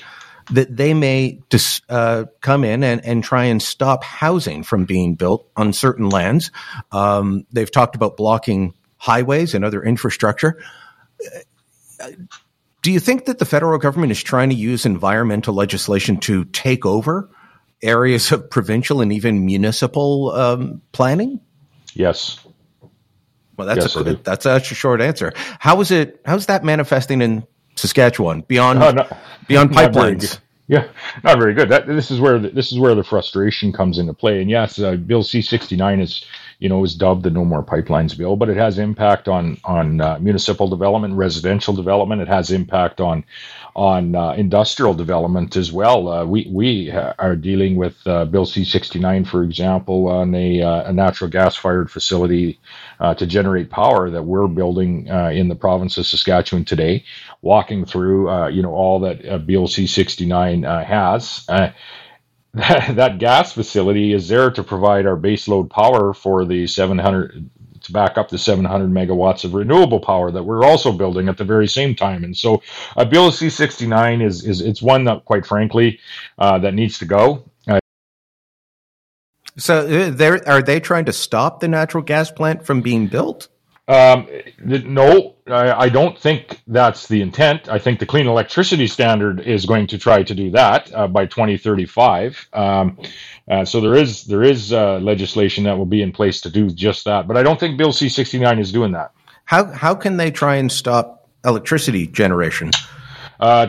that 0.51 0.75
they 0.75 0.93
may 0.93 1.39
dis, 1.49 1.81
uh, 1.87 2.25
come 2.41 2.65
in 2.65 2.83
and, 2.83 3.05
and 3.05 3.23
try 3.23 3.45
and 3.45 3.61
stop 3.61 4.03
housing 4.03 4.63
from 4.63 4.83
being 4.83 5.15
built 5.15 5.47
on 5.55 5.71
certain 5.71 6.09
lands. 6.09 6.51
Um, 6.91 7.45
they've 7.53 7.71
talked 7.71 7.95
about 7.95 8.17
blocking 8.17 8.73
highways 8.97 9.53
and 9.53 9.63
other 9.63 9.81
infrastructure. 9.81 10.61
Do 12.81 12.91
you 12.91 12.99
think 12.99 13.25
that 13.25 13.39
the 13.39 13.45
federal 13.45 13.79
government 13.79 14.11
is 14.11 14.21
trying 14.21 14.49
to 14.49 14.55
use 14.55 14.85
environmental 14.85 15.53
legislation 15.53 16.17
to 16.21 16.43
take 16.45 16.85
over 16.85 17.29
areas 17.83 18.31
of 18.31 18.49
provincial 18.49 19.01
and 19.01 19.13
even 19.13 19.45
municipal 19.45 20.31
um, 20.31 20.81
planning? 20.91 21.39
Yes. 21.93 22.39
Well, 23.57 23.67
that's 23.67 23.95
yes, 23.95 23.95
a 23.95 24.15
that's 24.15 24.45
a 24.45 24.59
short 24.61 24.99
answer. 24.99 25.31
How 25.59 25.79
is 25.81 25.91
it? 25.91 26.19
How's 26.25 26.47
that 26.47 26.63
manifesting 26.63 27.21
in 27.21 27.45
Saskatchewan 27.75 28.41
beyond 28.41 28.81
uh, 28.81 28.91
not, 28.91 29.17
beyond 29.47 29.69
pipelines. 29.71 30.39
Yeah, 30.67 30.87
not 31.23 31.37
very 31.37 31.53
good. 31.53 31.69
That 31.69 31.87
this 31.87 32.09
is 32.09 32.19
where 32.19 32.39
the, 32.39 32.49
this 32.49 32.71
is 32.71 32.79
where 32.79 32.95
the 32.95 33.03
frustration 33.03 33.73
comes 33.73 33.99
into 33.99 34.13
play. 34.13 34.41
And 34.41 34.49
yes, 34.49 34.79
uh, 34.79 34.95
Bill 34.95 35.21
C 35.21 35.41
sixty 35.41 35.75
nine 35.75 35.99
is 35.99 36.25
you 36.59 36.69
know 36.69 36.83
is 36.83 36.95
dubbed 36.95 37.23
the 37.23 37.29
No 37.29 37.43
More 37.43 37.63
Pipelines 37.63 38.17
bill, 38.17 38.37
but 38.37 38.49
it 38.49 38.57
has 38.57 38.79
impact 38.79 39.27
on 39.27 39.57
on 39.65 39.99
uh, 39.99 40.17
municipal 40.19 40.69
development, 40.69 41.15
residential 41.15 41.73
development. 41.73 42.21
It 42.21 42.29
has 42.29 42.49
impact 42.49 43.01
on 43.01 43.25
on 43.75 44.15
uh, 44.15 44.31
industrial 44.33 44.93
development 44.93 45.55
as 45.55 45.71
well. 45.71 46.07
Uh, 46.07 46.25
we 46.25 46.47
we 46.51 46.91
are 46.91 47.35
dealing 47.35 47.75
with 47.75 47.95
uh, 48.05 48.25
Bill 48.25 48.45
C 48.45 48.63
sixty 48.63 48.99
nine, 48.99 49.25
for 49.25 49.43
example, 49.43 50.07
on 50.07 50.35
a, 50.35 50.61
uh, 50.61 50.89
a 50.89 50.93
natural 50.93 51.29
gas 51.29 51.55
fired 51.55 51.89
facility 51.89 52.59
uh, 52.99 53.15
to 53.15 53.25
generate 53.25 53.69
power 53.69 54.09
that 54.09 54.23
we're 54.23 54.47
building 54.47 55.09
uh, 55.09 55.29
in 55.29 55.47
the 55.49 55.55
province 55.55 55.97
of 55.97 56.05
Saskatchewan 56.05 56.65
today. 56.65 57.03
Walking 57.41 57.85
through, 57.85 58.49
you 58.49 58.61
know, 58.61 58.73
all 58.73 58.99
that 59.01 59.47
Bill 59.47 59.67
C 59.67 59.87
sixty 59.87 60.25
nine 60.25 60.63
has. 60.63 61.45
That, 61.47 61.75
that 62.53 63.17
gas 63.17 63.51
facility 63.53 64.13
is 64.13 64.27
there 64.27 64.51
to 64.51 64.63
provide 64.63 65.07
our 65.07 65.17
baseload 65.17 65.71
power 65.71 66.13
for 66.13 66.45
the 66.45 66.67
700 66.67 67.49
to 67.83 67.91
back 67.91 68.17
up 68.17 68.29
the 68.29 68.37
700 68.37 68.89
megawatts 68.89 69.43
of 69.43 69.53
renewable 69.53 69.99
power 69.99 70.31
that 70.31 70.43
we're 70.43 70.63
also 70.63 70.91
building 70.91 71.29
at 71.29 71.37
the 71.37 71.43
very 71.43 71.67
same 71.67 71.95
time. 71.95 72.23
And 72.23 72.35
so, 72.35 72.61
uh, 72.97 73.05
Bill 73.05 73.31
C69 73.31 74.23
is 74.23 74.43
is 74.45 74.61
it's 74.61 74.81
one 74.81 75.03
that, 75.05 75.25
quite 75.25 75.45
frankly, 75.45 75.99
uh, 76.37 76.59
that 76.59 76.73
needs 76.73 76.99
to 76.99 77.05
go. 77.05 77.43
So, 79.55 79.85
uh, 79.87 80.39
are 80.47 80.61
they 80.63 80.79
trying 80.79 81.05
to 81.05 81.13
stop 81.13 81.59
the 81.59 81.67
natural 81.67 82.03
gas 82.03 82.31
plant 82.31 82.65
from 82.65 82.81
being 82.81 83.07
built? 83.07 83.49
Um, 83.87 84.29
no, 84.63 85.35
I, 85.45 85.71
I, 85.71 85.89
don't 85.89 86.17
think 86.17 86.61
that's 86.67 87.07
the 87.07 87.21
intent. 87.21 87.67
I 87.67 87.79
think 87.79 87.99
the 87.99 88.05
clean 88.05 88.27
electricity 88.27 88.87
standard 88.87 89.41
is 89.41 89.65
going 89.65 89.87
to 89.87 89.97
try 89.97 90.23
to 90.23 90.33
do 90.33 90.51
that 90.51 90.89
uh, 90.93 91.07
by 91.07 91.25
2035. 91.25 92.47
Um, 92.53 92.97
uh, 93.51 93.65
so 93.65 93.81
there 93.81 93.95
is 93.95 94.23
there 94.23 94.41
is 94.41 94.71
uh, 94.71 94.99
legislation 94.99 95.65
that 95.65 95.77
will 95.77 95.85
be 95.85 96.01
in 96.01 96.13
place 96.13 96.39
to 96.41 96.49
do 96.49 96.69
just 96.69 97.03
that. 97.03 97.27
But 97.27 97.35
I 97.35 97.43
don't 97.43 97.59
think 97.59 97.77
Bill 97.77 97.91
C69 97.91 98.57
is 98.61 98.71
doing 98.71 98.93
that. 98.93 99.11
How 99.43 99.65
how 99.65 99.95
can 99.95 100.15
they 100.15 100.31
try 100.31 100.55
and 100.55 100.71
stop 100.71 101.27
electricity 101.43 102.07
generation? 102.07 102.71
Uh, 103.43 103.67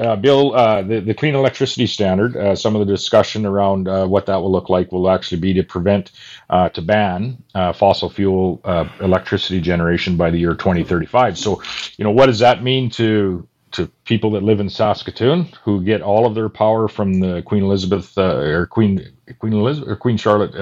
uh, 0.00 0.14
Bill, 0.14 0.54
uh, 0.54 0.80
the, 0.82 1.00
the 1.00 1.12
clean 1.12 1.34
electricity 1.34 1.88
standard, 1.88 2.36
uh, 2.36 2.54
some 2.54 2.76
of 2.76 2.86
the 2.86 2.92
discussion 2.92 3.44
around 3.44 3.88
uh, 3.88 4.06
what 4.06 4.26
that 4.26 4.36
will 4.36 4.52
look 4.52 4.68
like 4.68 4.92
will 4.92 5.10
actually 5.10 5.40
be 5.40 5.52
to 5.54 5.64
prevent, 5.64 6.12
uh, 6.50 6.68
to 6.68 6.80
ban 6.80 7.42
fossil 7.74 8.10
fuel 8.10 8.60
electricity 9.00 9.60
generation 9.60 10.16
by 10.16 10.30
the 10.30 10.38
year 10.38 10.54
2035. 10.54 11.36
So, 11.36 11.60
you 11.96 12.04
know, 12.04 12.12
what 12.12 12.26
does 12.26 12.38
that 12.38 12.62
mean 12.62 12.90
to 12.90 13.48
to 13.72 13.88
people 14.04 14.30
that 14.30 14.44
live 14.44 14.60
in 14.60 14.70
Saskatoon 14.70 15.48
who 15.64 15.82
get 15.82 16.00
all 16.00 16.24
of 16.24 16.36
their 16.36 16.48
power 16.48 16.86
from 16.86 17.18
the 17.18 17.42
Queen 17.42 17.64
Elizabeth 17.64 18.16
or 18.16 18.66
Queen 18.66 19.04
Queen 19.40 19.52
Elizabeth 19.52 19.90
or 19.90 19.96
Queen 19.96 20.16
Charlotte, 20.16 20.52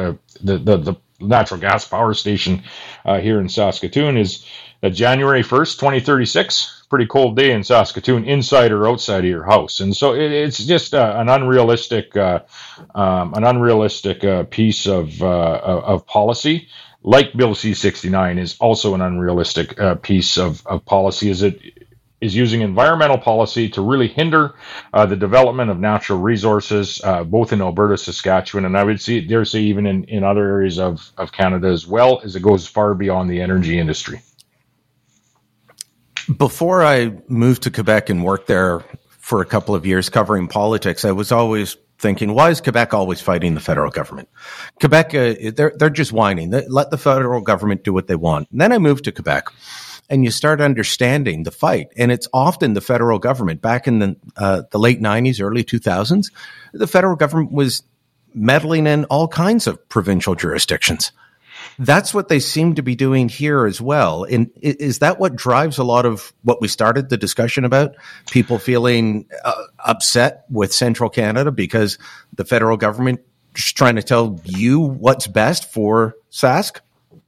the, 0.43 0.57
the 0.57 0.79
the 0.79 0.97
natural 1.21 1.61
gas 1.61 1.87
power 1.87 2.15
station 2.15 2.63
here 3.05 3.39
in 3.39 3.51
Saskatoon 3.51 4.17
is 4.17 4.47
that 4.81 4.91
January 4.91 5.43
1st, 5.43 5.79
2036 5.79 6.85
pretty 6.89 7.07
cold 7.07 7.37
day 7.37 7.53
in 7.53 7.65
Saskatoon, 7.65 8.25
inside 8.25 8.73
or 8.73 8.89
outside 8.89 9.21
of 9.21 9.31
your 9.31 9.45
house, 9.45 9.81
and 9.81 9.97
so 9.97 10.15
it, 10.15 10.31
it's 10.33 10.59
just 10.59 10.95
uh, 10.95 11.15
an 11.17 11.29
unrealistic, 11.29 12.17
uh, 12.17 12.41
um, 12.95 13.35
an 13.35 13.45
unrealistic 13.45 14.23
uh, 14.25 14.45
piece 14.45 14.87
of 14.87 15.21
uh, 15.23 15.27
of 15.27 16.07
policy. 16.07 16.69
Like 17.03 17.37
Bill 17.37 17.55
C 17.55 17.75
sixty 17.75 18.09
nine 18.09 18.39
is 18.39 18.57
also 18.61 18.95
an 18.95 19.01
unrealistic 19.01 19.81
uh, 19.81 19.97
piece 19.97 20.39
of, 20.39 20.67
of 20.67 20.85
policy. 20.85 21.31
Is 21.31 21.43
it 21.43 21.61
is 22.21 22.35
using 22.35 22.63
environmental 22.63 23.19
policy 23.19 23.69
to 23.69 23.83
really 23.83 24.09
hinder 24.09 24.55
uh, 24.93 25.05
the 25.05 25.17
development 25.17 25.71
of 25.71 25.79
natural 25.79 26.19
resources, 26.19 27.01
uh, 27.05 27.23
both 27.23 27.53
in 27.53 27.61
Alberta, 27.61 27.99
Saskatchewan, 27.99 28.65
and 28.65 28.77
I 28.77 28.85
would 28.85 29.01
see, 29.01 29.21
dare 29.21 29.45
say 29.45 29.61
even 29.61 29.87
in, 29.87 30.05
in 30.05 30.25
other 30.25 30.49
areas 30.49 30.79
of, 30.79 31.13
of 31.19 31.31
Canada 31.31 31.69
as 31.69 31.87
well, 31.87 32.21
as 32.25 32.35
it 32.35 32.41
goes 32.43 32.67
far 32.67 32.95
beyond 32.95 33.31
the 33.31 33.43
energy 33.43 33.79
industry. 33.79 34.23
Before 36.35 36.83
I 36.83 37.13
moved 37.29 37.63
to 37.65 37.71
Quebec 37.71 38.11
and 38.11 38.25
worked 38.25 38.49
there 38.49 38.85
for 39.19 39.41
a 39.41 39.47
couple 39.47 39.75
of 39.75 39.87
years 39.87 40.09
covering 40.09 40.49
politics, 40.49 41.05
I 41.05 41.13
was 41.13 41.31
always 41.31 41.77
thinking, 41.99 42.35
why 42.35 42.51
is 42.51 42.61
Quebec 42.61 42.95
always 42.95 43.21
fighting 43.21 43.55
the 43.55 43.61
federal 43.61 43.91
government? 43.91 44.29
Quebec, 44.81 45.15
uh, 45.15 45.35
they're, 45.55 45.73
they're 45.77 45.91
just 45.91 46.13
whining. 46.13 46.51
Let 46.51 46.91
the 46.91 46.99
federal 46.99 47.41
government 47.41 47.85
do 47.85 47.93
what 47.93 48.07
they 48.07 48.17
want. 48.17 48.51
And 48.51 48.61
then 48.61 48.73
I 48.73 48.79
moved 48.79 49.05
to 49.05 49.13
Quebec 49.13 49.49
and 50.09 50.25
you 50.25 50.31
start 50.31 50.61
understanding 50.61 51.43
the 51.43 51.51
fight. 51.51 51.89
And 51.97 52.13
it's 52.13 52.29
often 52.33 52.75
the 52.75 52.81
federal 52.81 53.19
government. 53.19 53.63
Back 53.63 53.87
in 53.87 53.99
the, 53.99 54.17
uh, 54.37 54.63
the 54.71 54.79
late 54.79 55.01
90s, 55.01 55.41
early 55.41 55.65
2000s, 55.65 56.33
the 56.73 56.87
federal 56.87 57.17
government 57.17 57.53
was 57.53 57.83
meddling 58.35 58.87
in 58.87 59.05
all 59.07 59.29
kinds 59.29 59.67
of 59.67 59.89
provincial 59.89 60.35
jurisdictions. 60.35 61.13
That's 61.79 62.15
what 62.15 62.29
they 62.29 62.41
seem 62.41 62.75
to 62.75 62.83
be 62.83 62.95
doing 62.95 63.29
here 63.29 63.67
as 63.67 63.81
well. 63.81 64.25
And 64.25 64.51
is 64.61 65.01
that 65.01 65.19
what 65.19 65.37
drives 65.37 65.79
a 65.79 65.85
lot 65.85 66.07
of 66.07 66.33
what 66.43 66.61
we 66.61 66.69
started 66.69 67.09
the 67.09 67.17
discussion 67.17 67.65
about? 67.65 67.97
People 68.31 68.59
feeling 68.59 69.27
uh, 69.45 69.63
upset 69.85 70.45
with 70.51 70.73
central 70.73 71.11
Canada 71.11 71.51
because 71.51 71.99
the 72.35 72.45
federal 72.45 72.77
government 72.77 73.21
is 73.57 73.73
trying 73.73 73.97
to 73.97 74.03
tell 74.03 74.41
you 74.45 74.81
what's 74.81 75.27
best 75.27 75.73
for 75.73 76.15
Sask? 76.31 76.81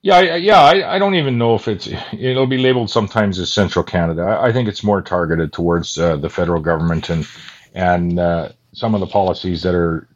Yeah, 0.03 0.17
I, 0.17 0.37
yeah. 0.37 0.61
I, 0.61 0.95
I, 0.95 0.99
don't 0.99 1.17
even 1.17 1.39
know 1.39 1.55
if 1.57 1.67
it's 1.67 1.89
it'll 2.13 2.47
be 2.47 2.59
labeled 2.59 2.89
sometimes 2.89 3.39
as 3.39 3.53
Central 3.53 3.85
Canada. 3.85 4.23
I, 4.23 4.49
I 4.49 4.53
think 4.53 4.69
it's 4.69 4.85
more 4.85 5.03
targeted 5.03 5.53
towards 5.53 5.99
uh, 5.99 6.17
the 6.17 6.31
federal 6.31 6.61
government 6.61 7.11
and 7.11 7.27
and 7.75 8.19
uh, 8.19 8.51
some 8.73 8.95
of 8.95 9.01
the 9.01 9.07
policies 9.07 9.63
that 9.63 9.75
are 9.75 10.09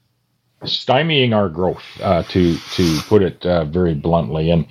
stymieing 0.65 1.35
our 1.35 1.49
growth, 1.49 1.85
uh, 2.01 2.23
to 2.25 2.57
to 2.57 3.01
put 3.09 3.23
it 3.23 3.45
uh, 3.45 3.65
very 3.65 3.95
bluntly. 3.95 4.51
And 4.51 4.67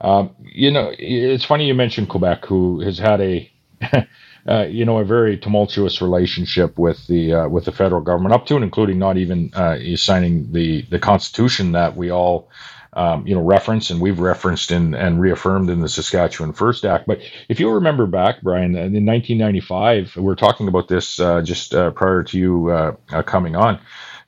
um, 0.00 0.30
you 0.42 0.70
know, 0.70 0.92
it's 0.98 1.44
funny 1.44 1.66
you 1.66 1.74
mentioned 1.74 2.08
Quebec, 2.08 2.44
who 2.46 2.80
has 2.80 2.98
had 2.98 3.20
a 3.20 3.50
uh, 4.48 4.64
you 4.68 4.84
know 4.84 4.98
a 4.98 5.04
very 5.04 5.36
tumultuous 5.36 6.00
relationship 6.00 6.78
with 6.78 7.06
the 7.06 7.34
uh, 7.34 7.48
with 7.48 7.64
the 7.64 7.72
federal 7.72 8.00
government, 8.00 8.34
up 8.34 8.46
to 8.46 8.54
and 8.56 8.64
including 8.64 8.98
not 8.98 9.16
even 9.16 9.52
uh, 9.54 9.78
signing 9.96 10.52
the 10.52 10.82
the 10.82 10.98
Constitution 10.98 11.72
that 11.72 11.96
we 11.96 12.10
all. 12.10 12.48
Um, 12.94 13.26
you 13.26 13.34
know, 13.34 13.40
reference 13.40 13.88
and 13.88 14.02
we've 14.02 14.20
referenced 14.20 14.70
in, 14.70 14.94
and 14.94 15.18
reaffirmed 15.18 15.70
in 15.70 15.80
the 15.80 15.88
Saskatchewan 15.88 16.52
First 16.52 16.84
Act. 16.84 17.06
But 17.06 17.20
if 17.48 17.58
you 17.58 17.70
remember 17.70 18.06
back, 18.06 18.42
Brian, 18.42 18.74
in 18.76 19.06
1995, 19.06 20.16
we 20.18 20.30
are 20.30 20.36
talking 20.36 20.68
about 20.68 20.88
this 20.88 21.16
just 21.16 21.70
prior 21.70 22.22
to 22.22 22.38
you 22.38 22.98
coming 23.24 23.56
on 23.56 23.80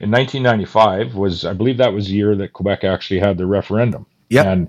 in 0.04 0.10
1995 0.10 1.14
was, 1.14 1.44
I 1.46 1.54
believe 1.54 1.78
that 1.78 1.94
was 1.94 2.08
the 2.08 2.14
year 2.14 2.36
that 2.36 2.52
Quebec 2.52 2.84
actually 2.84 3.20
had 3.20 3.38
the 3.38 3.46
referendum. 3.46 4.04
Yeah. 4.28 4.50
And, 4.50 4.68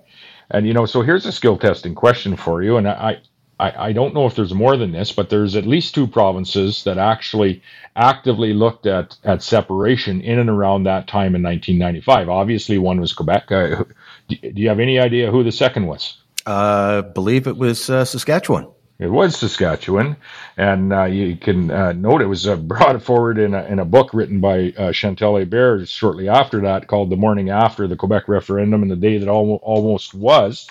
and, 0.49 0.65
you 0.65 0.73
know, 0.73 0.85
so 0.85 1.01
here's 1.01 1.25
a 1.25 1.31
skill 1.31 1.57
testing 1.57 1.93
question 1.93 2.37
for 2.37 2.63
you. 2.63 2.77
And 2.77 2.87
I, 2.87 3.19
I, 3.59 3.87
I 3.87 3.91
don't 3.91 4.13
know 4.13 4.25
if 4.27 4.35
there's 4.35 4.53
more 4.53 4.77
than 4.77 4.93
this, 4.93 5.11
but 5.11 5.29
there's 5.29 5.57
at 5.57 5.67
least 5.67 5.93
two 5.93 6.07
provinces 6.07 6.85
that 6.85 6.97
actually 6.97 7.61
actively 7.97 8.53
looked 8.53 8.85
at, 8.85 9.17
at 9.25 9.43
separation 9.43 10.21
in 10.21 10.39
and 10.39 10.49
around 10.49 10.83
that 10.83 11.07
time 11.07 11.35
in 11.35 11.43
1995. 11.43 12.29
Obviously, 12.29 12.77
one 12.77 13.01
was 13.01 13.11
Quebec. 13.11 13.51
Uh, 13.51 13.83
do, 14.29 14.35
do 14.37 14.61
you 14.61 14.69
have 14.69 14.79
any 14.79 14.99
idea 14.99 15.31
who 15.31 15.43
the 15.43 15.51
second 15.51 15.87
was? 15.87 16.17
I 16.45 16.51
uh, 16.51 17.01
believe 17.01 17.47
it 17.47 17.57
was 17.57 17.89
uh, 17.89 18.05
Saskatchewan. 18.05 18.67
It 18.97 19.07
was 19.07 19.37
Saskatchewan, 19.37 20.15
and 20.55 20.93
uh, 20.93 21.03
you 21.03 21.35
can 21.35 21.69
uh, 21.69 21.91
note 21.91 22.21
it 22.21 22.27
was 22.27 22.47
uh, 22.47 22.55
brought 22.71 23.01
forward 23.03 23.37
in 23.37 23.53
a, 23.53 23.63
in 23.65 23.79
a 23.79 23.85
book 23.85 24.13
written 24.13 24.39
by 24.39 24.73
uh, 24.77 24.93
Chantal 24.93 25.33
Hébert 25.33 25.87
shortly 25.89 26.29
after 26.29 26.61
that, 26.61 26.87
called 26.87 27.09
"The 27.09 27.17
Morning 27.17 27.49
After 27.49 27.87
the 27.87 27.97
Quebec 27.97 28.29
Referendum 28.29 28.83
and 28.83 28.91
the 28.91 28.95
Day 28.95 29.17
That 29.17 29.27
Almost 29.29 30.13
Was." 30.13 30.67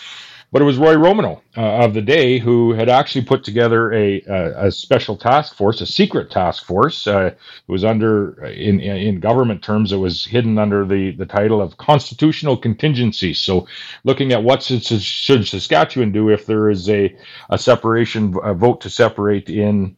But 0.54 0.62
it 0.62 0.66
was 0.66 0.78
Roy 0.78 0.94
Romanow 0.94 1.40
uh, 1.56 1.84
of 1.84 1.94
the 1.94 2.00
day 2.00 2.38
who 2.38 2.74
had 2.74 2.88
actually 2.88 3.24
put 3.24 3.42
together 3.42 3.92
a, 3.92 4.22
a, 4.22 4.66
a 4.66 4.70
special 4.70 5.16
task 5.16 5.56
force, 5.56 5.80
a 5.80 5.86
secret 5.86 6.30
task 6.30 6.64
force. 6.64 7.08
Uh, 7.08 7.32
it 7.32 7.38
was 7.66 7.82
under, 7.82 8.44
in, 8.44 8.78
in 8.78 9.18
government 9.18 9.64
terms, 9.64 9.90
it 9.90 9.96
was 9.96 10.24
hidden 10.24 10.56
under 10.56 10.84
the, 10.84 11.10
the 11.10 11.26
title 11.26 11.60
of 11.60 11.76
constitutional 11.76 12.56
contingency. 12.56 13.34
So, 13.34 13.66
looking 14.04 14.30
at 14.30 14.44
what 14.44 14.62
should, 14.62 14.84
should 14.84 15.44
Saskatchewan 15.44 16.12
do 16.12 16.28
if 16.28 16.46
there 16.46 16.70
is 16.70 16.88
a, 16.88 17.12
a 17.50 17.58
separation, 17.58 18.36
a 18.44 18.54
vote 18.54 18.80
to 18.82 18.90
separate 18.90 19.50
in 19.50 19.96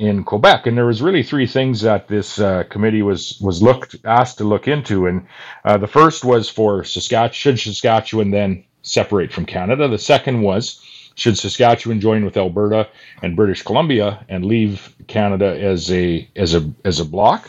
in 0.00 0.24
Quebec, 0.24 0.66
and 0.66 0.76
there 0.76 0.86
was 0.86 1.00
really 1.00 1.22
three 1.22 1.46
things 1.46 1.82
that 1.82 2.08
this 2.08 2.40
uh, 2.40 2.64
committee 2.64 3.02
was 3.02 3.38
was 3.40 3.62
looked 3.62 3.94
asked 4.04 4.38
to 4.38 4.44
look 4.44 4.66
into, 4.66 5.06
and 5.06 5.28
uh, 5.64 5.78
the 5.78 5.86
first 5.86 6.24
was 6.24 6.48
for 6.48 6.82
Saskatchewan 6.82 7.56
should 7.56 7.60
Saskatchewan 7.60 8.32
then 8.32 8.64
separate 8.82 9.32
from 9.32 9.46
Canada. 9.46 9.88
The 9.88 9.98
second 9.98 10.42
was 10.42 10.80
should 11.14 11.38
Saskatchewan 11.38 12.00
join 12.00 12.24
with 12.24 12.36
Alberta 12.36 12.88
and 13.22 13.36
British 13.36 13.62
Columbia 13.62 14.24
and 14.28 14.44
leave 14.44 14.94
Canada 15.08 15.58
as 15.60 15.90
a 15.90 16.28
as 16.36 16.54
a 16.54 16.70
as 16.84 17.00
a 17.00 17.04
bloc? 17.04 17.48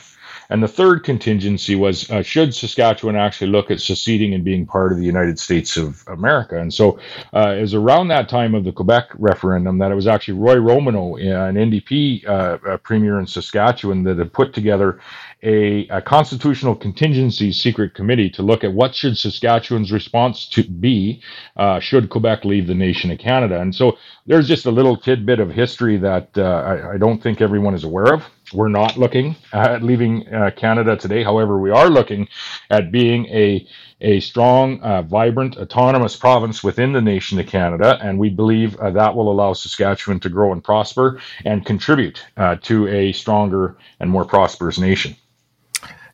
And 0.54 0.62
the 0.62 0.68
third 0.68 1.04
contingency 1.04 1.74
was 1.74 2.08
uh, 2.12 2.22
should 2.22 2.54
Saskatchewan 2.54 3.16
actually 3.16 3.50
look 3.50 3.72
at 3.72 3.82
seceding 3.82 4.36
and 4.36 4.44
being 4.44 4.68
part 4.68 4.92
of 4.92 5.00
the 5.00 5.04
United 5.04 5.39
States 5.39 5.78
of 5.78 6.04
America? 6.06 6.60
And 6.60 6.72
so 6.72 7.00
uh, 7.34 7.56
it 7.58 7.62
was 7.62 7.74
around 7.74 8.10
that 8.10 8.30
time 8.30 8.54
of 8.54 8.63
the 8.63 8.72
Quebec 8.72 9.10
referendum 9.18 9.80
that 9.80 9.92
it 9.92 9.96
was 9.96 10.06
actually 10.06 10.36
Roy 10.36 10.58
Romanow, 10.58 11.16
uh, 11.16 11.48
an 11.48 11.56
NDP 11.56 12.28
uh, 12.28 12.78
premier 12.78 13.20
in 13.20 13.26
Saskatchewan, 13.26 14.04
that 14.04 14.20
had 14.20 14.32
put 14.32 14.54
together 14.54 15.00
a, 15.42 15.88
a, 15.88 16.04
constitutional 16.04 16.76
contingency 16.76 17.52
secret 17.52 17.96
committee 17.96 18.30
to 18.30 18.44
look 18.44 18.63
at 18.63 18.74
what 18.74 18.94
should 18.94 19.18
Saskatchewan's 19.18 19.92
response 19.92 20.48
to 20.50 20.63
be 20.63 21.24
uh, 21.58 21.80
should 21.80 22.12
Quebec 22.12 22.46
leave 22.46 22.68
the 22.68 22.76
nation 22.76 23.10
of 23.10 23.18
Canada. 23.18 23.60
And 23.60 23.74
so 23.74 23.98
there's 24.28 24.48
just 24.48 24.68
a 24.68 24.72
little 24.72 24.98
tidbit 24.98 25.39
of 25.39 25.50
history 25.50 25.98
that 25.98 26.30
uh, 26.38 26.44
I, 26.44 26.94
I, 26.94 26.98
don't 26.98 27.22
think 27.22 27.42
everyone 27.42 27.74
is 27.74 27.84
aware 27.84 28.13
of. 28.13 28.24
We're 28.54 28.70
not 28.70 28.98
looking 28.98 29.36
at 29.52 29.84
leaving 29.84 30.28
uh, 30.34 30.52
Canada 30.56 30.96
today. 30.96 31.24
However, 31.24 31.60
we 31.60 31.72
are 31.72 31.89
looking 31.89 32.28
at 32.70 32.92
being 32.92 33.26
a 33.28 33.68
a 34.04 34.20
strong, 34.20 34.82
uh, 34.82 35.02
vibrant, 35.02 35.56
autonomous 35.56 36.16
province 36.16 36.62
within 36.62 36.92
the 36.92 37.02
nation 37.02 37.39
of 37.39 37.48
Canada, 37.48 37.98
and 38.02 38.20
we 38.20 38.30
believe 38.30 38.76
uh, 38.76 38.92
that 38.92 39.16
will 39.16 39.32
allow 39.32 39.54
Saskatchewan 39.54 40.20
to 40.20 40.30
grow 40.30 40.52
and 40.52 40.62
prosper 40.62 41.22
and 41.46 41.66
contribute 41.66 42.24
uh, 42.36 42.58
to 42.63 42.88
a 42.89 43.13
stronger 43.13 43.78
and 44.02 44.12
more 44.12 44.26
prosperous 44.26 44.78
nation. 44.78 45.16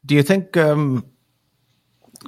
Do 0.06 0.14
you 0.14 0.22
think 0.22 0.56
um, 0.56 1.04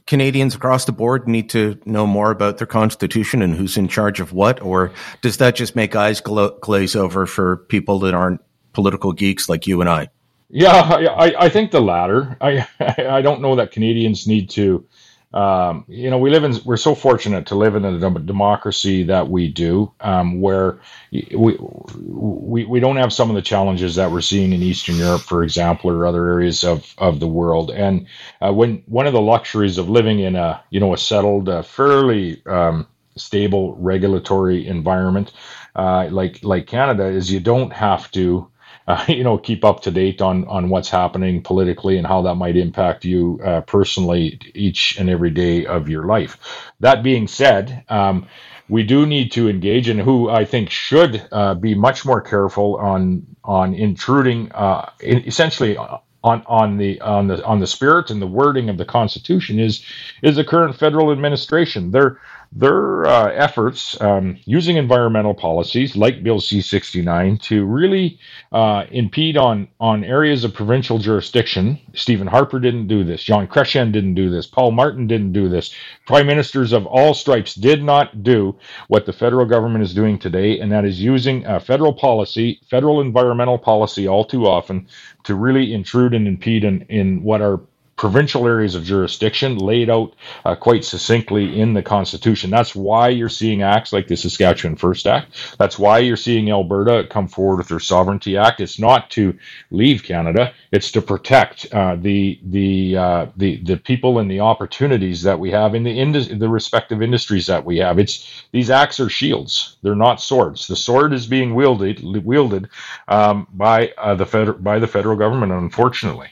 Canadians 0.08 0.56
across 0.56 0.86
the 0.86 0.92
board 0.92 1.28
need 1.28 1.50
to 1.52 1.80
know 1.86 2.08
more 2.08 2.32
about 2.32 2.58
their 2.58 2.68
constitution 2.68 3.42
and 3.42 3.56
who's 3.56 3.78
in 3.78 3.88
charge 3.88 4.20
of 4.20 4.34
what, 4.34 4.62
or 4.62 4.92
does 5.22 5.38
that 5.38 5.56
just 5.56 5.76
make 5.76 5.96
eyes 5.96 6.22
glaze 6.22 6.96
over 6.96 7.26
for 7.26 7.58
people 7.58 8.00
that 8.00 8.14
aren't 8.14 8.42
political 8.74 9.12
geeks 9.14 9.50
like 9.50 9.68
you 9.68 9.82
and 9.82 9.90
I? 9.90 10.10
Yeah, 10.50 10.72
I, 10.72 11.46
I 11.46 11.50
think 11.50 11.72
the 11.72 11.82
latter. 11.82 12.38
I 12.42 12.68
I 12.80 13.22
don't 13.22 13.42
know 13.42 13.56
that 13.56 13.72
Canadians 13.72 14.28
need 14.28 14.50
to 14.52 14.86
um, 15.34 15.86
you 15.88 16.10
know, 16.10 16.18
we 16.18 16.30
live 16.30 16.44
in, 16.44 16.58
we're 16.66 16.76
so 16.76 16.94
fortunate 16.94 17.46
to 17.48 17.56
live 17.56 17.76
in 17.76 17.86
a 17.86 18.20
democracy 18.20 19.04
that 19.04 19.30
we 19.30 19.48
do, 19.48 19.92
um, 20.02 20.42
where 20.42 20.80
we, 21.12 21.58
we, 21.58 22.66
we 22.66 22.80
don't 22.82 22.98
have 22.98 23.14
some 23.14 23.30
of 23.30 23.36
the 23.36 23.42
challenges 23.42 23.96
that 23.96 24.12
we're 24.12 24.22
seeing 24.22 24.52
in 24.52 24.62
Eastern 24.62 24.98
Europe, 24.98 25.22
for 25.22 25.44
example, 25.44 25.90
or 25.90 26.06
other 26.06 26.30
areas 26.30 26.66
of, 26.66 26.94
of 26.98 27.22
the 27.22 27.28
world. 27.28 27.72
And 27.72 28.08
uh, 28.42 28.52
when 28.52 28.84
one 28.88 29.08
of 29.08 29.14
the 29.14 29.22
luxuries 29.22 29.78
of 29.78 29.90
living 29.90 30.20
in 30.20 30.36
a, 30.36 30.62
you 30.70 30.82
know, 30.82 30.94
a 30.94 30.98
settled, 30.98 31.48
uh, 31.48 31.62
fairly 31.62 32.46
um, 32.46 32.86
stable 33.16 33.76
regulatory 33.76 34.68
environment, 34.68 35.32
uh, 35.78 36.10
like, 36.12 36.44
like 36.44 36.68
Canada 36.68 37.06
is 37.06 37.32
you 37.32 37.40
don't 37.40 37.72
have 37.72 38.12
to, 38.12 38.51
uh, 38.88 39.06
you 39.10 39.24
know 39.24 39.38
keep 39.38 39.66
up 39.66 39.82
to 39.84 39.92
date 39.92 40.22
on 40.22 40.46
on 40.48 40.70
what's 40.70 40.90
happening 40.90 41.42
politically 41.44 41.98
and 41.98 42.08
how 42.08 42.22
that 42.24 42.36
might 42.36 42.58
impact 42.58 43.06
you 43.06 43.40
uh, 43.46 43.62
personally 43.62 44.40
each 44.56 44.98
and 45.00 45.10
every 45.10 45.32
day 45.32 45.66
of 45.66 45.90
your 45.90 46.06
life. 46.06 46.38
That 46.80 47.04
being 47.04 47.28
said. 47.28 47.84
Um, 47.90 48.28
we 48.70 48.84
do 48.84 49.06
need 49.06 49.34
to 49.34 49.50
engage, 49.50 49.90
and 49.90 50.00
who 50.00 50.30
I 50.30 50.46
think 50.46 50.70
should 50.70 51.28
uh, 51.34 51.56
be 51.56 51.76
much 51.76 52.06
more 52.06 52.22
careful 52.22 52.78
on 52.78 53.28
on 53.44 53.74
intruding, 53.74 54.52
uh, 54.54 54.90
in, 55.02 55.26
essentially 55.28 55.78
on 55.78 56.44
on 56.46 56.78
the 56.78 57.02
on 57.02 57.28
the 57.28 57.44
on 57.46 57.60
the 57.60 57.68
spirit 57.68 58.10
and 58.12 58.22
the 58.22 58.28
wording 58.28 58.70
of 58.70 58.78
the 58.78 58.86
Constitution 58.86 59.60
is 59.60 59.84
is 60.22 60.36
the 60.36 60.44
current 60.44 60.76
federal 60.76 61.12
administration. 61.12 61.92
They're 61.92 62.20
their 62.54 63.06
uh, 63.06 63.32
efforts 63.32 64.00
um, 64.02 64.38
using 64.44 64.76
environmental 64.76 65.34
policies 65.34 65.96
like 65.96 66.22
Bill 66.22 66.40
C69 66.40 67.42
to 67.44 67.66
really 67.66 68.20
uh, 68.52 68.86
impede 68.92 69.38
on, 69.38 69.70
on 69.80 70.04
areas 70.04 70.44
of 70.44 70.54
provincial 70.54 70.98
jurisdiction. 70.98 71.80
Stephen 71.94 72.28
Harper 72.28 72.60
didn't 72.60 72.88
do 72.88 73.06
this. 73.06 73.24
John 73.24 73.48
Chrétien 73.48 73.94
didn't 73.94 74.16
do 74.16 74.30
this. 74.30 74.48
Paul 74.48 74.72
Martin 74.72 75.08
didn't 75.08 75.32
do 75.32 75.48
this. 75.48 75.74
Prime 76.06 76.28
ministers 76.28 76.74
of 76.74 76.86
all 76.86 77.14
stripes 77.14 77.56
did 77.56 77.84
not 77.84 78.22
do 78.22 78.58
what 78.90 79.06
the 79.06 79.14
federal 79.14 79.46
government 79.46 79.84
is 79.84 79.94
doing 79.94 80.20
today, 80.20 80.60
and 80.60 80.72
that 80.72 80.84
is 80.84 81.02
using 81.02 81.44
federal 81.62 81.94
policy, 81.94 82.60
federal 82.70 83.00
environmental 83.00 83.58
policy, 83.58 84.08
all 84.08 84.26
too 84.26 84.46
often 84.46 84.88
to 85.24 85.36
really 85.36 85.74
intrude 85.74 86.14
and 86.14 86.28
impede 86.28 86.64
in, 86.64 86.82
in 86.90 87.24
what 87.24 87.42
are 87.42 87.62
provincial 88.02 88.48
areas 88.48 88.74
of 88.74 88.84
jurisdiction 88.84 89.60
laid 89.60 89.88
out 89.88 90.16
uh, 90.44 90.56
quite 90.56 90.84
succinctly 90.84 91.60
in 91.60 91.76
the 91.76 91.84
Constitution. 91.84 92.50
That's 92.50 92.76
why 92.76 93.10
you're 93.10 93.30
seeing 93.30 93.62
acts 93.62 93.94
like 93.94 94.08
the 94.08 94.18
Saskatchewan 94.18 94.76
First 94.76 95.06
Act. 95.06 95.56
That's 95.60 95.78
why 95.78 96.00
you're 96.00 96.18
seeing 96.18 96.50
Alberta 96.50 97.08
come 97.12 97.28
forward 97.28 97.58
with 97.58 97.68
their 97.68 97.80
Sovereignty 97.80 98.38
Act. 98.38 98.60
It's 98.60 98.80
not 98.80 99.12
to 99.12 99.38
leave 99.70 100.02
Canada; 100.04 100.52
it's 100.72 100.92
to 100.94 101.02
protect 101.04 101.68
uh, 101.72 101.96
the 101.96 102.40
the 102.44 102.98
uh, 102.98 103.26
the 103.38 103.58
the 103.58 103.78
people 103.78 104.18
and 104.18 104.32
the 104.32 104.40
opportunities 104.40 105.22
that 105.22 105.40
we 105.40 105.52
have 105.52 105.76
in 105.76 105.84
the 105.84 106.00
indus- 106.00 106.30
the 106.30 106.50
respective 106.50 107.04
industries 107.04 107.46
that 107.46 107.64
we 107.64 107.78
have. 107.78 108.00
It's 108.00 108.46
these 108.52 108.72
acts 108.72 109.00
are 109.00 109.10
shields; 109.10 109.78
they're 109.84 109.94
not 109.96 110.22
swords. 110.22 110.66
The 110.66 110.76
sword 110.76 111.14
is 111.14 111.28
being 111.28 111.54
wielded 111.54 112.02
wielded 112.26 112.68
um, 113.08 113.48
by 113.54 113.94
uh, 114.00 114.16
the 114.16 114.26
feder- 114.26 114.54
by 114.54 114.80
the 114.80 114.88
federal 114.88 115.18
government, 115.18 115.52
unfortunately. 115.52 116.30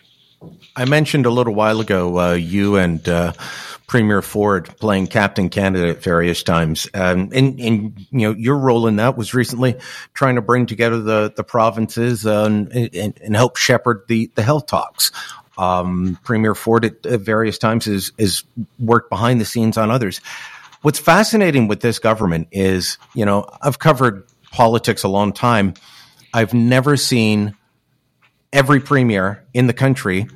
I 0.75 0.85
mentioned 0.85 1.25
a 1.25 1.29
little 1.29 1.53
while 1.53 1.81
ago 1.81 2.19
uh, 2.19 2.33
you 2.33 2.77
and 2.77 3.07
uh, 3.07 3.33
Premier 3.87 4.21
Ford 4.21 4.69
playing 4.79 5.07
Captain 5.07 5.49
Canada 5.49 5.89
at 5.89 6.03
various 6.03 6.43
times, 6.43 6.87
um, 6.93 7.29
and, 7.33 7.59
and 7.59 8.07
you 8.11 8.19
know 8.27 8.31
your 8.31 8.57
role 8.57 8.87
in 8.87 8.97
that 8.97 9.17
was 9.17 9.33
recently 9.33 9.75
trying 10.13 10.35
to 10.35 10.41
bring 10.41 10.65
together 10.65 10.99
the 10.99 11.33
the 11.35 11.43
provinces 11.43 12.25
uh, 12.25 12.45
and, 12.45 12.71
and, 12.71 13.19
and, 13.21 13.35
help 13.35 13.57
shepherd 13.57 14.03
the 14.07 14.31
the 14.35 14.43
health 14.43 14.67
talks. 14.67 15.11
Um, 15.57 16.17
Premier 16.23 16.55
Ford 16.55 16.85
at, 16.85 17.05
at 17.05 17.19
various 17.19 17.57
times 17.57 17.83
has, 17.85 18.13
has 18.17 18.45
worked 18.79 19.09
behind 19.09 19.41
the 19.41 19.45
scenes 19.45 19.77
on 19.77 19.91
others. 19.91 20.21
What's 20.83 20.99
fascinating 20.99 21.67
with 21.67 21.81
this 21.81 21.99
government 21.99 22.47
is, 22.53 22.97
you 23.13 23.25
know, 23.25 23.49
I've 23.61 23.79
covered 23.79 24.25
politics 24.51 25.03
a 25.03 25.09
long 25.09 25.33
time. 25.33 25.73
I've 26.33 26.53
never 26.53 26.95
seen 26.95 27.55
every 28.51 28.79
premier 28.79 29.45
in 29.53 29.67
the 29.67 29.73
country 29.73 30.27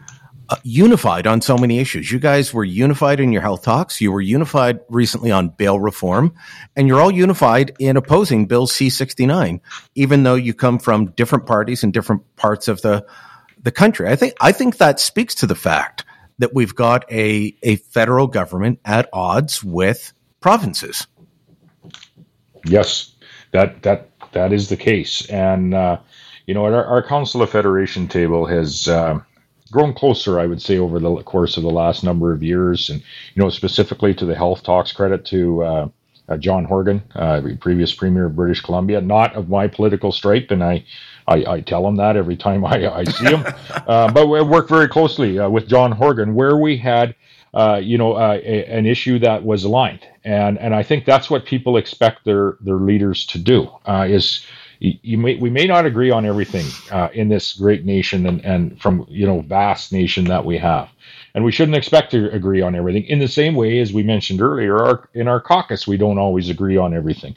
uh, 0.50 0.58
unified 0.64 1.26
on 1.26 1.42
so 1.42 1.58
many 1.58 1.80
issues. 1.80 2.12
You 2.12 2.20
guys 2.20 2.54
were 2.54 2.66
unified 2.66 3.20
in 3.20 3.32
your 3.32 3.42
health 3.42 3.64
talks. 3.64 4.02
You 4.02 4.12
were 4.12 4.22
unified 4.22 4.80
recently 4.90 5.32
on 5.32 5.50
bail 5.50 5.80
reform, 5.80 6.36
and 6.76 6.88
you're 6.88 7.02
all 7.02 7.12
unified 7.12 7.76
in 7.80 7.98
opposing 7.98 8.46
Bill 8.46 8.68
C69, 8.68 9.62
even 9.96 10.24
though 10.24 10.36
you 10.36 10.54
come 10.54 10.80
from 10.80 11.08
different 11.12 11.46
parties 11.46 11.84
in 11.84 11.92
different 11.92 12.36
parts 12.36 12.68
of 12.68 12.82
the 12.82 13.06
the 13.62 13.72
country. 13.72 14.10
I 14.10 14.16
think 14.16 14.34
I 14.42 14.52
think 14.52 14.78
that 14.78 15.00
speaks 15.00 15.36
to 15.36 15.48
the 15.48 15.56
fact 15.56 16.04
that 16.40 16.54
we've 16.54 16.76
got 16.76 17.10
a 17.12 17.56
a 17.64 17.78
federal 17.78 18.28
government 18.28 18.80
at 18.84 19.10
odds 19.14 19.64
with 19.64 20.14
provinces. 20.42 21.08
Yes, 22.66 23.14
that 23.52 23.82
that 23.84 24.10
that 24.34 24.52
is 24.54 24.70
the 24.70 24.78
case, 24.78 25.28
and. 25.30 25.74
Uh, 25.74 25.98
you 26.46 26.54
know, 26.54 26.66
our, 26.66 26.86
our 26.86 27.04
Council 27.04 27.42
of 27.42 27.50
Federation 27.50 28.08
table 28.08 28.46
has 28.46 28.88
uh, 28.88 29.20
grown 29.72 29.94
closer, 29.94 30.40
I 30.40 30.46
would 30.46 30.62
say, 30.62 30.78
over 30.78 31.00
the 31.00 31.24
course 31.24 31.58
of 31.58 31.64
the 31.64 31.70
last 31.70 32.04
number 32.04 32.34
of 32.34 32.44
years, 32.44 32.90
and 32.90 33.02
you 33.34 33.42
know, 33.42 33.50
specifically 33.50 34.14
to 34.16 34.26
the 34.26 34.36
health 34.36 34.64
talks. 34.64 34.92
Credit 34.92 35.26
to 35.26 35.64
uh, 35.64 35.90
uh, 36.30 36.38
John 36.38 36.66
Horgan, 36.66 37.04
uh, 37.16 37.42
previous 37.60 37.94
Premier 37.94 38.26
of 38.26 38.36
British 38.36 38.62
Columbia, 38.62 39.02
not 39.02 39.36
of 39.36 39.50
my 39.50 39.68
political 39.68 40.12
stripe, 40.12 40.52
and 40.52 40.64
I. 40.64 40.86
I, 41.26 41.46
I 41.48 41.62
tell 41.62 41.88
him 41.88 41.96
that 41.96 42.18
every 42.18 42.36
time 42.36 42.66
I, 42.66 42.94
I 42.94 43.06
see 43.06 43.28
him, 43.28 43.46
uh, 43.88 44.12
but 44.12 44.28
we 44.28 44.42
work 44.42 44.68
very 44.68 44.90
closely 44.90 45.40
uh, 45.40 45.48
with 45.48 45.70
John 45.70 45.94
Horgan, 45.94 46.36
where 46.36 46.58
we 46.58 46.76
had 46.76 47.16
uh, 47.54 47.80
you 47.82 47.98
know, 47.98 48.14
uh, 48.14 48.40
a, 48.44 48.66
an 48.66 48.86
issue 48.86 49.20
that 49.20 49.44
was 49.44 49.64
aligned, 49.64 50.06
and 50.24 50.58
and 50.58 50.74
I 50.74 50.82
think 50.82 51.06
that's 51.06 51.30
what 51.30 51.46
people 51.46 51.78
expect 51.78 52.26
their 52.26 52.58
their 52.62 52.78
leaders 52.78 53.26
to 53.28 53.38
do 53.38 53.70
uh, 53.86 54.08
is 54.10 54.46
you, 54.84 55.18
may 55.20 55.38
we 55.38 55.52
may 55.52 55.68
not 55.68 55.86
agree 55.88 56.12
on 56.12 56.26
everything 56.26 56.68
uh, 56.92 57.10
in 57.14 57.30
this 57.30 57.54
great 57.56 57.86
nation 57.86 58.28
and, 58.28 58.46
and 58.46 58.82
from 58.82 59.06
you 59.10 59.28
know 59.28 59.42
vast 59.42 59.94
nation 59.94 60.26
that 60.26 60.46
we 60.46 60.60
have 60.60 60.90
and 61.36 61.44
we 61.44 61.52
shouldn't 61.52 61.78
expect 61.78 62.12
to 62.12 62.32
agree 62.32 62.62
on 62.62 62.76
everything 62.76 63.04
in 63.06 63.20
the 63.20 63.28
same 63.28 63.56
way 63.56 63.80
as 63.80 63.94
we 63.94 64.04
mentioned 64.04 64.42
earlier 64.42 64.78
our, 64.78 65.10
in 65.14 65.28
our 65.28 65.42
caucus 65.42 65.88
we 65.88 65.98
don't 65.98 66.20
always 66.20 66.50
agree 66.50 66.78
on 66.78 66.94
everything 66.94 67.36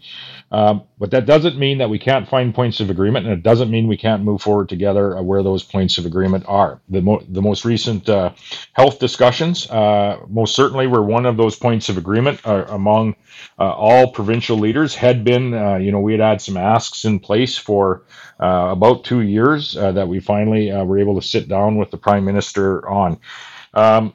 um, 0.52 0.84
but 0.98 1.10
that 1.10 1.26
doesn't 1.26 1.58
mean 1.58 1.78
that 1.78 1.90
we 1.90 1.98
can't 1.98 2.28
find 2.28 2.54
points 2.54 2.80
of 2.80 2.88
agreement, 2.88 3.26
and 3.26 3.34
it 3.34 3.42
doesn't 3.42 3.70
mean 3.70 3.88
we 3.88 3.96
can't 3.96 4.22
move 4.22 4.40
forward 4.42 4.68
together 4.68 5.18
uh, 5.18 5.22
where 5.22 5.42
those 5.42 5.64
points 5.64 5.98
of 5.98 6.06
agreement 6.06 6.44
are. 6.46 6.80
The, 6.88 7.02
mo- 7.02 7.22
the 7.28 7.42
most 7.42 7.64
recent 7.64 8.08
uh, 8.08 8.32
health 8.72 9.00
discussions, 9.00 9.68
uh, 9.70 10.20
most 10.28 10.54
certainly, 10.54 10.86
were 10.86 11.02
one 11.02 11.26
of 11.26 11.36
those 11.36 11.56
points 11.56 11.88
of 11.88 11.98
agreement 11.98 12.40
uh, 12.46 12.64
among 12.68 13.16
uh, 13.58 13.72
all 13.72 14.12
provincial 14.12 14.56
leaders. 14.56 14.94
Had 14.94 15.24
been, 15.24 15.52
uh, 15.52 15.76
you 15.76 15.90
know, 15.90 16.00
we 16.00 16.12
had 16.12 16.20
had 16.20 16.40
some 16.40 16.56
asks 16.56 17.04
in 17.04 17.18
place 17.18 17.58
for 17.58 18.04
about 18.38 19.04
two 19.04 19.22
years 19.22 19.74
that 19.74 20.06
we 20.06 20.20
finally 20.20 20.70
were 20.70 20.98
able 20.98 21.20
to 21.20 21.26
sit 21.26 21.48
down 21.48 21.76
with 21.76 21.90
the 21.90 21.96
prime 21.96 22.24
minister 22.24 22.88
on. 22.88 23.18
Um, 23.76 24.14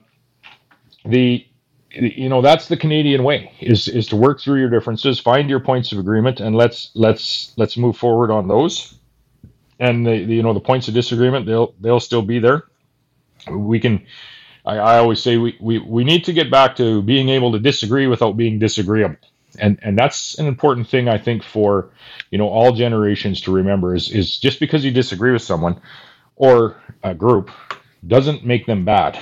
the 1.05 1.47
you 1.91 2.29
know 2.29 2.41
that's 2.41 2.67
the 2.67 2.77
Canadian 2.77 3.23
way 3.23 3.53
is 3.61 3.87
is 3.87 4.07
to 4.07 4.17
work 4.17 4.41
through 4.41 4.59
your 4.59 4.69
differences, 4.69 5.19
find 5.19 5.49
your 5.49 5.61
points 5.61 5.91
of 5.91 5.99
agreement, 5.99 6.41
and 6.41 6.55
let's 6.55 6.91
let's 6.95 7.53
let's 7.57 7.77
move 7.77 7.97
forward 7.97 8.31
on 8.31 8.47
those. 8.47 8.95
And 9.79 10.05
the, 10.05 10.25
the 10.25 10.35
you 10.35 10.43
know 10.43 10.53
the 10.53 10.59
points 10.59 10.87
of 10.89 10.93
disagreement 10.93 11.45
they'll 11.45 11.75
they'll 11.81 11.99
still 12.01 12.23
be 12.23 12.39
there, 12.39 12.65
we 13.49 13.79
can. 13.79 14.05
I, 14.65 14.77
I 14.77 14.97
always 14.99 15.21
say 15.21 15.37
we, 15.37 15.57
we, 15.59 15.79
we 15.79 16.03
need 16.03 16.23
to 16.25 16.33
get 16.33 16.51
back 16.51 16.75
to 16.75 17.01
being 17.01 17.29
able 17.29 17.51
to 17.53 17.59
disagree 17.59 18.05
without 18.05 18.37
being 18.37 18.59
disagreeable 18.59 19.17
and 19.59 19.79
and 19.81 19.97
that's 19.97 20.37
an 20.39 20.47
important 20.47 20.87
thing 20.87 21.07
I 21.09 21.17
think 21.17 21.43
for 21.43 21.91
you 22.31 22.37
know 22.37 22.47
all 22.47 22.71
generations 22.71 23.41
to 23.41 23.51
remember 23.51 23.95
is 23.95 24.11
is 24.11 24.37
just 24.37 24.59
because 24.59 24.85
you 24.85 24.91
disagree 24.91 25.31
with 25.31 25.41
someone 25.41 25.81
or 26.35 26.81
a 27.03 27.13
group 27.13 27.51
doesn't 28.07 28.45
make 28.45 28.65
them 28.65 28.85
bad. 28.85 29.19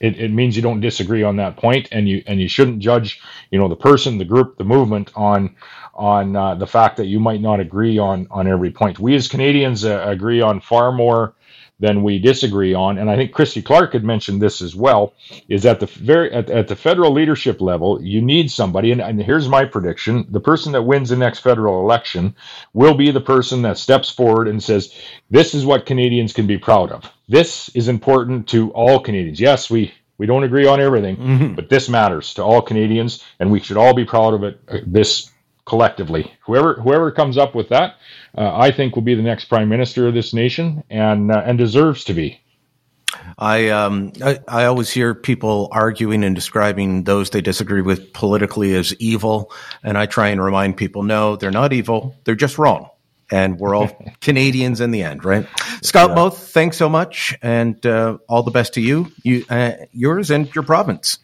It, 0.00 0.18
it 0.20 0.32
means 0.32 0.56
you 0.56 0.62
don't 0.62 0.80
disagree 0.80 1.22
on 1.24 1.36
that 1.36 1.56
point, 1.58 1.88
and 1.92 2.08
you 2.08 2.22
and 2.26 2.40
you 2.40 2.48
shouldn't 2.48 2.80
judge 2.80 3.20
you 3.50 3.58
know 3.58 3.68
the 3.68 3.76
person, 3.76 4.18
the 4.18 4.24
group, 4.26 4.58
the 4.58 4.64
movement 4.64 5.10
on 5.16 5.56
on 5.94 6.36
uh, 6.36 6.54
the 6.56 6.66
fact 6.66 6.98
that 6.98 7.06
you 7.06 7.20
might 7.20 7.40
not 7.42 7.60
agree 7.60 7.98
on 7.98 8.28
on 8.30 8.48
every 8.48 8.70
point. 8.72 8.98
We 9.00 9.14
as 9.16 9.28
Canadians 9.28 9.84
uh, 9.84 10.04
agree 10.06 10.40
on 10.42 10.60
far 10.60 10.92
more 10.92 11.34
than 11.80 12.02
we 12.02 12.18
disagree 12.18 12.74
on, 12.74 12.98
and 12.98 13.10
I 13.10 13.16
think 13.16 13.32
Christy 13.32 13.62
Clark 13.62 13.94
had 13.94 14.04
mentioned 14.04 14.40
this 14.40 14.60
as 14.60 14.76
well, 14.76 15.14
is 15.48 15.66
at 15.66 15.80
the 15.80 15.86
very 15.86 16.30
at, 16.32 16.50
at 16.50 16.68
the 16.68 16.76
federal 16.76 17.12
leadership 17.12 17.60
level, 17.60 18.00
you 18.02 18.20
need 18.20 18.50
somebody, 18.50 18.92
and, 18.92 19.00
and 19.00 19.20
here's 19.20 19.48
my 19.48 19.64
prediction: 19.64 20.26
the 20.28 20.40
person 20.40 20.72
that 20.72 20.82
wins 20.82 21.08
the 21.08 21.16
next 21.16 21.40
federal 21.40 21.80
election 21.80 22.34
will 22.74 22.94
be 22.94 23.10
the 23.10 23.20
person 23.20 23.62
that 23.62 23.78
steps 23.78 24.10
forward 24.10 24.46
and 24.46 24.62
says, 24.62 24.94
"This 25.30 25.54
is 25.54 25.66
what 25.66 25.86
Canadians 25.86 26.32
can 26.32 26.46
be 26.46 26.58
proud 26.58 26.92
of. 26.92 27.10
This 27.28 27.70
is 27.70 27.88
important 27.88 28.48
to 28.48 28.70
all 28.72 29.00
Canadians. 29.00 29.40
Yes, 29.40 29.70
we 29.70 29.92
we 30.18 30.26
don't 30.26 30.44
agree 30.44 30.66
on 30.66 30.80
everything, 30.80 31.16
mm-hmm. 31.16 31.54
but 31.54 31.70
this 31.70 31.88
matters 31.88 32.34
to 32.34 32.42
all 32.42 32.60
Canadians, 32.60 33.24
and 33.40 33.50
we 33.50 33.58
should 33.58 33.78
all 33.78 33.94
be 33.94 34.04
proud 34.04 34.34
of 34.34 34.44
it. 34.44 34.60
Uh, 34.68 34.78
this 34.86 35.30
collectively. 35.70 36.30
Whoever 36.46 36.74
whoever 36.74 37.12
comes 37.12 37.38
up 37.38 37.54
with 37.54 37.68
that, 37.68 37.94
uh, 38.36 38.54
I 38.54 38.72
think 38.72 38.96
will 38.96 39.02
be 39.02 39.14
the 39.14 39.22
next 39.22 39.44
prime 39.44 39.68
minister 39.68 40.08
of 40.08 40.14
this 40.14 40.34
nation, 40.34 40.82
and 40.90 41.30
uh, 41.30 41.42
and 41.46 41.56
deserves 41.56 42.04
to 42.04 42.12
be. 42.12 42.40
I, 43.38 43.68
um, 43.70 44.12
I, 44.22 44.38
I 44.46 44.64
always 44.66 44.90
hear 44.90 45.14
people 45.14 45.68
arguing 45.72 46.22
and 46.22 46.34
describing 46.34 47.04
those 47.04 47.30
they 47.30 47.40
disagree 47.40 47.82
with 47.82 48.12
politically 48.12 48.74
as 48.74 48.94
evil, 48.96 49.52
and 49.82 49.96
I 49.96 50.06
try 50.06 50.28
and 50.28 50.42
remind 50.42 50.76
people, 50.76 51.02
no, 51.04 51.36
they're 51.36 51.52
not 51.52 51.72
evil; 51.72 52.16
they're 52.24 52.34
just 52.34 52.58
wrong, 52.58 52.90
and 53.30 53.58
we're 53.58 53.76
all 53.76 53.90
Canadians 54.20 54.80
in 54.80 54.90
the 54.90 55.04
end, 55.04 55.24
right? 55.24 55.46
Scott 55.82 56.10
yeah. 56.10 56.14
Moe, 56.16 56.30
thanks 56.30 56.78
so 56.78 56.88
much, 56.88 57.36
and 57.42 57.84
uh, 57.86 58.18
all 58.28 58.42
the 58.42 58.50
best 58.50 58.74
to 58.74 58.80
you, 58.80 59.12
you, 59.22 59.44
uh, 59.48 59.72
yours, 59.92 60.32
and 60.32 60.52
your 60.52 60.64
province. 60.64 61.18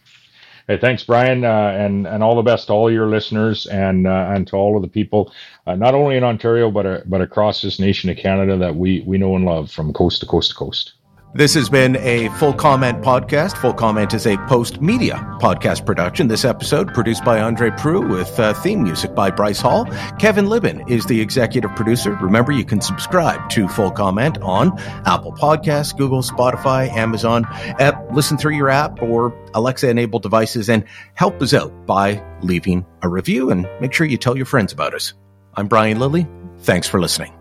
Hey, 0.69 0.79
thanks, 0.79 1.05
Brian, 1.05 1.45
uh, 1.45 1.75
and 1.79 2.09
and 2.09 2.25
all 2.25 2.35
the 2.35 2.43
best 2.43 2.67
to 2.67 2.73
all 2.73 2.91
your 2.91 3.07
listeners 3.07 3.67
and 3.67 4.05
uh, 4.07 4.33
and 4.35 4.49
to 4.49 4.57
all 4.57 4.75
of 4.75 4.83
the 4.83 4.89
people, 4.89 5.33
uh, 5.65 5.77
not 5.77 5.95
only 5.95 6.17
in 6.17 6.25
Ontario 6.25 6.73
but 6.73 6.87
uh, 6.87 7.01
but 7.07 7.21
across 7.21 7.63
this 7.63 7.79
nation 7.79 8.11
of 8.11 8.17
Canada 8.17 8.57
that 8.57 8.75
we 8.75 9.03
we 9.07 9.17
know 9.17 9.37
and 9.37 9.45
love 9.45 9.71
from 9.71 9.93
coast 9.93 10.21
to 10.21 10.27
coast 10.27 10.51
to 10.51 10.57
coast. 10.57 10.95
This 11.37 11.53
has 11.53 11.69
been 11.69 11.97
a 11.97 12.31
Full 12.39 12.55
Comment 12.55 13.03
podcast. 13.03 13.59
Full 13.59 13.75
Comment 13.75 14.15
is 14.15 14.25
a 14.25 14.39
Postmedia 14.49 15.39
podcast 15.39 15.85
production. 15.85 16.29
This 16.29 16.47
episode 16.47 16.95
produced 16.95 17.27
by 17.27 17.43
Andre 17.43 17.69
Proulx 17.69 18.09
with 18.09 18.41
uh, 18.41 18.55
theme 18.55 18.83
music 18.83 19.15
by 19.15 19.31
Bryce 19.31 19.61
Hall. 19.61 19.85
Kevin 20.19 20.47
Libin 20.47 20.89
is 20.89 21.05
the 21.05 21.21
executive 21.21 21.77
producer. 21.77 22.15
Remember, 22.23 22.53
you 22.53 22.65
can 22.65 22.81
subscribe 22.81 23.51
to 23.51 23.69
Full 23.69 23.91
Comment 23.91 24.39
on 24.41 24.79
Apple 25.05 25.33
Podcasts, 25.33 25.95
Google, 25.95 26.23
Spotify, 26.23 26.89
Amazon. 26.89 27.45
Uh, 27.45 27.93
listen 28.15 28.39
through 28.39 28.57
your 28.57 28.71
app 28.71 29.03
or 29.03 29.39
Alexa 29.53 29.91
enabled 29.91 30.23
devices 30.23 30.71
and 30.71 30.87
help 31.13 31.43
us 31.43 31.53
out 31.53 31.85
by 31.85 32.25
leaving 32.41 32.87
a 33.03 33.11
review 33.11 33.51
and 33.51 33.69
make 33.83 33.93
sure 33.93 34.07
you 34.07 34.17
tell 34.17 34.39
your 34.39 34.47
friends 34.47 34.73
about 34.73 34.95
us. 34.95 35.13
I'm 35.53 35.69
Brian 35.69 35.99
Lilley. 35.99 36.27
Thanks 36.61 36.89
for 36.89 36.99
listening. 36.99 37.36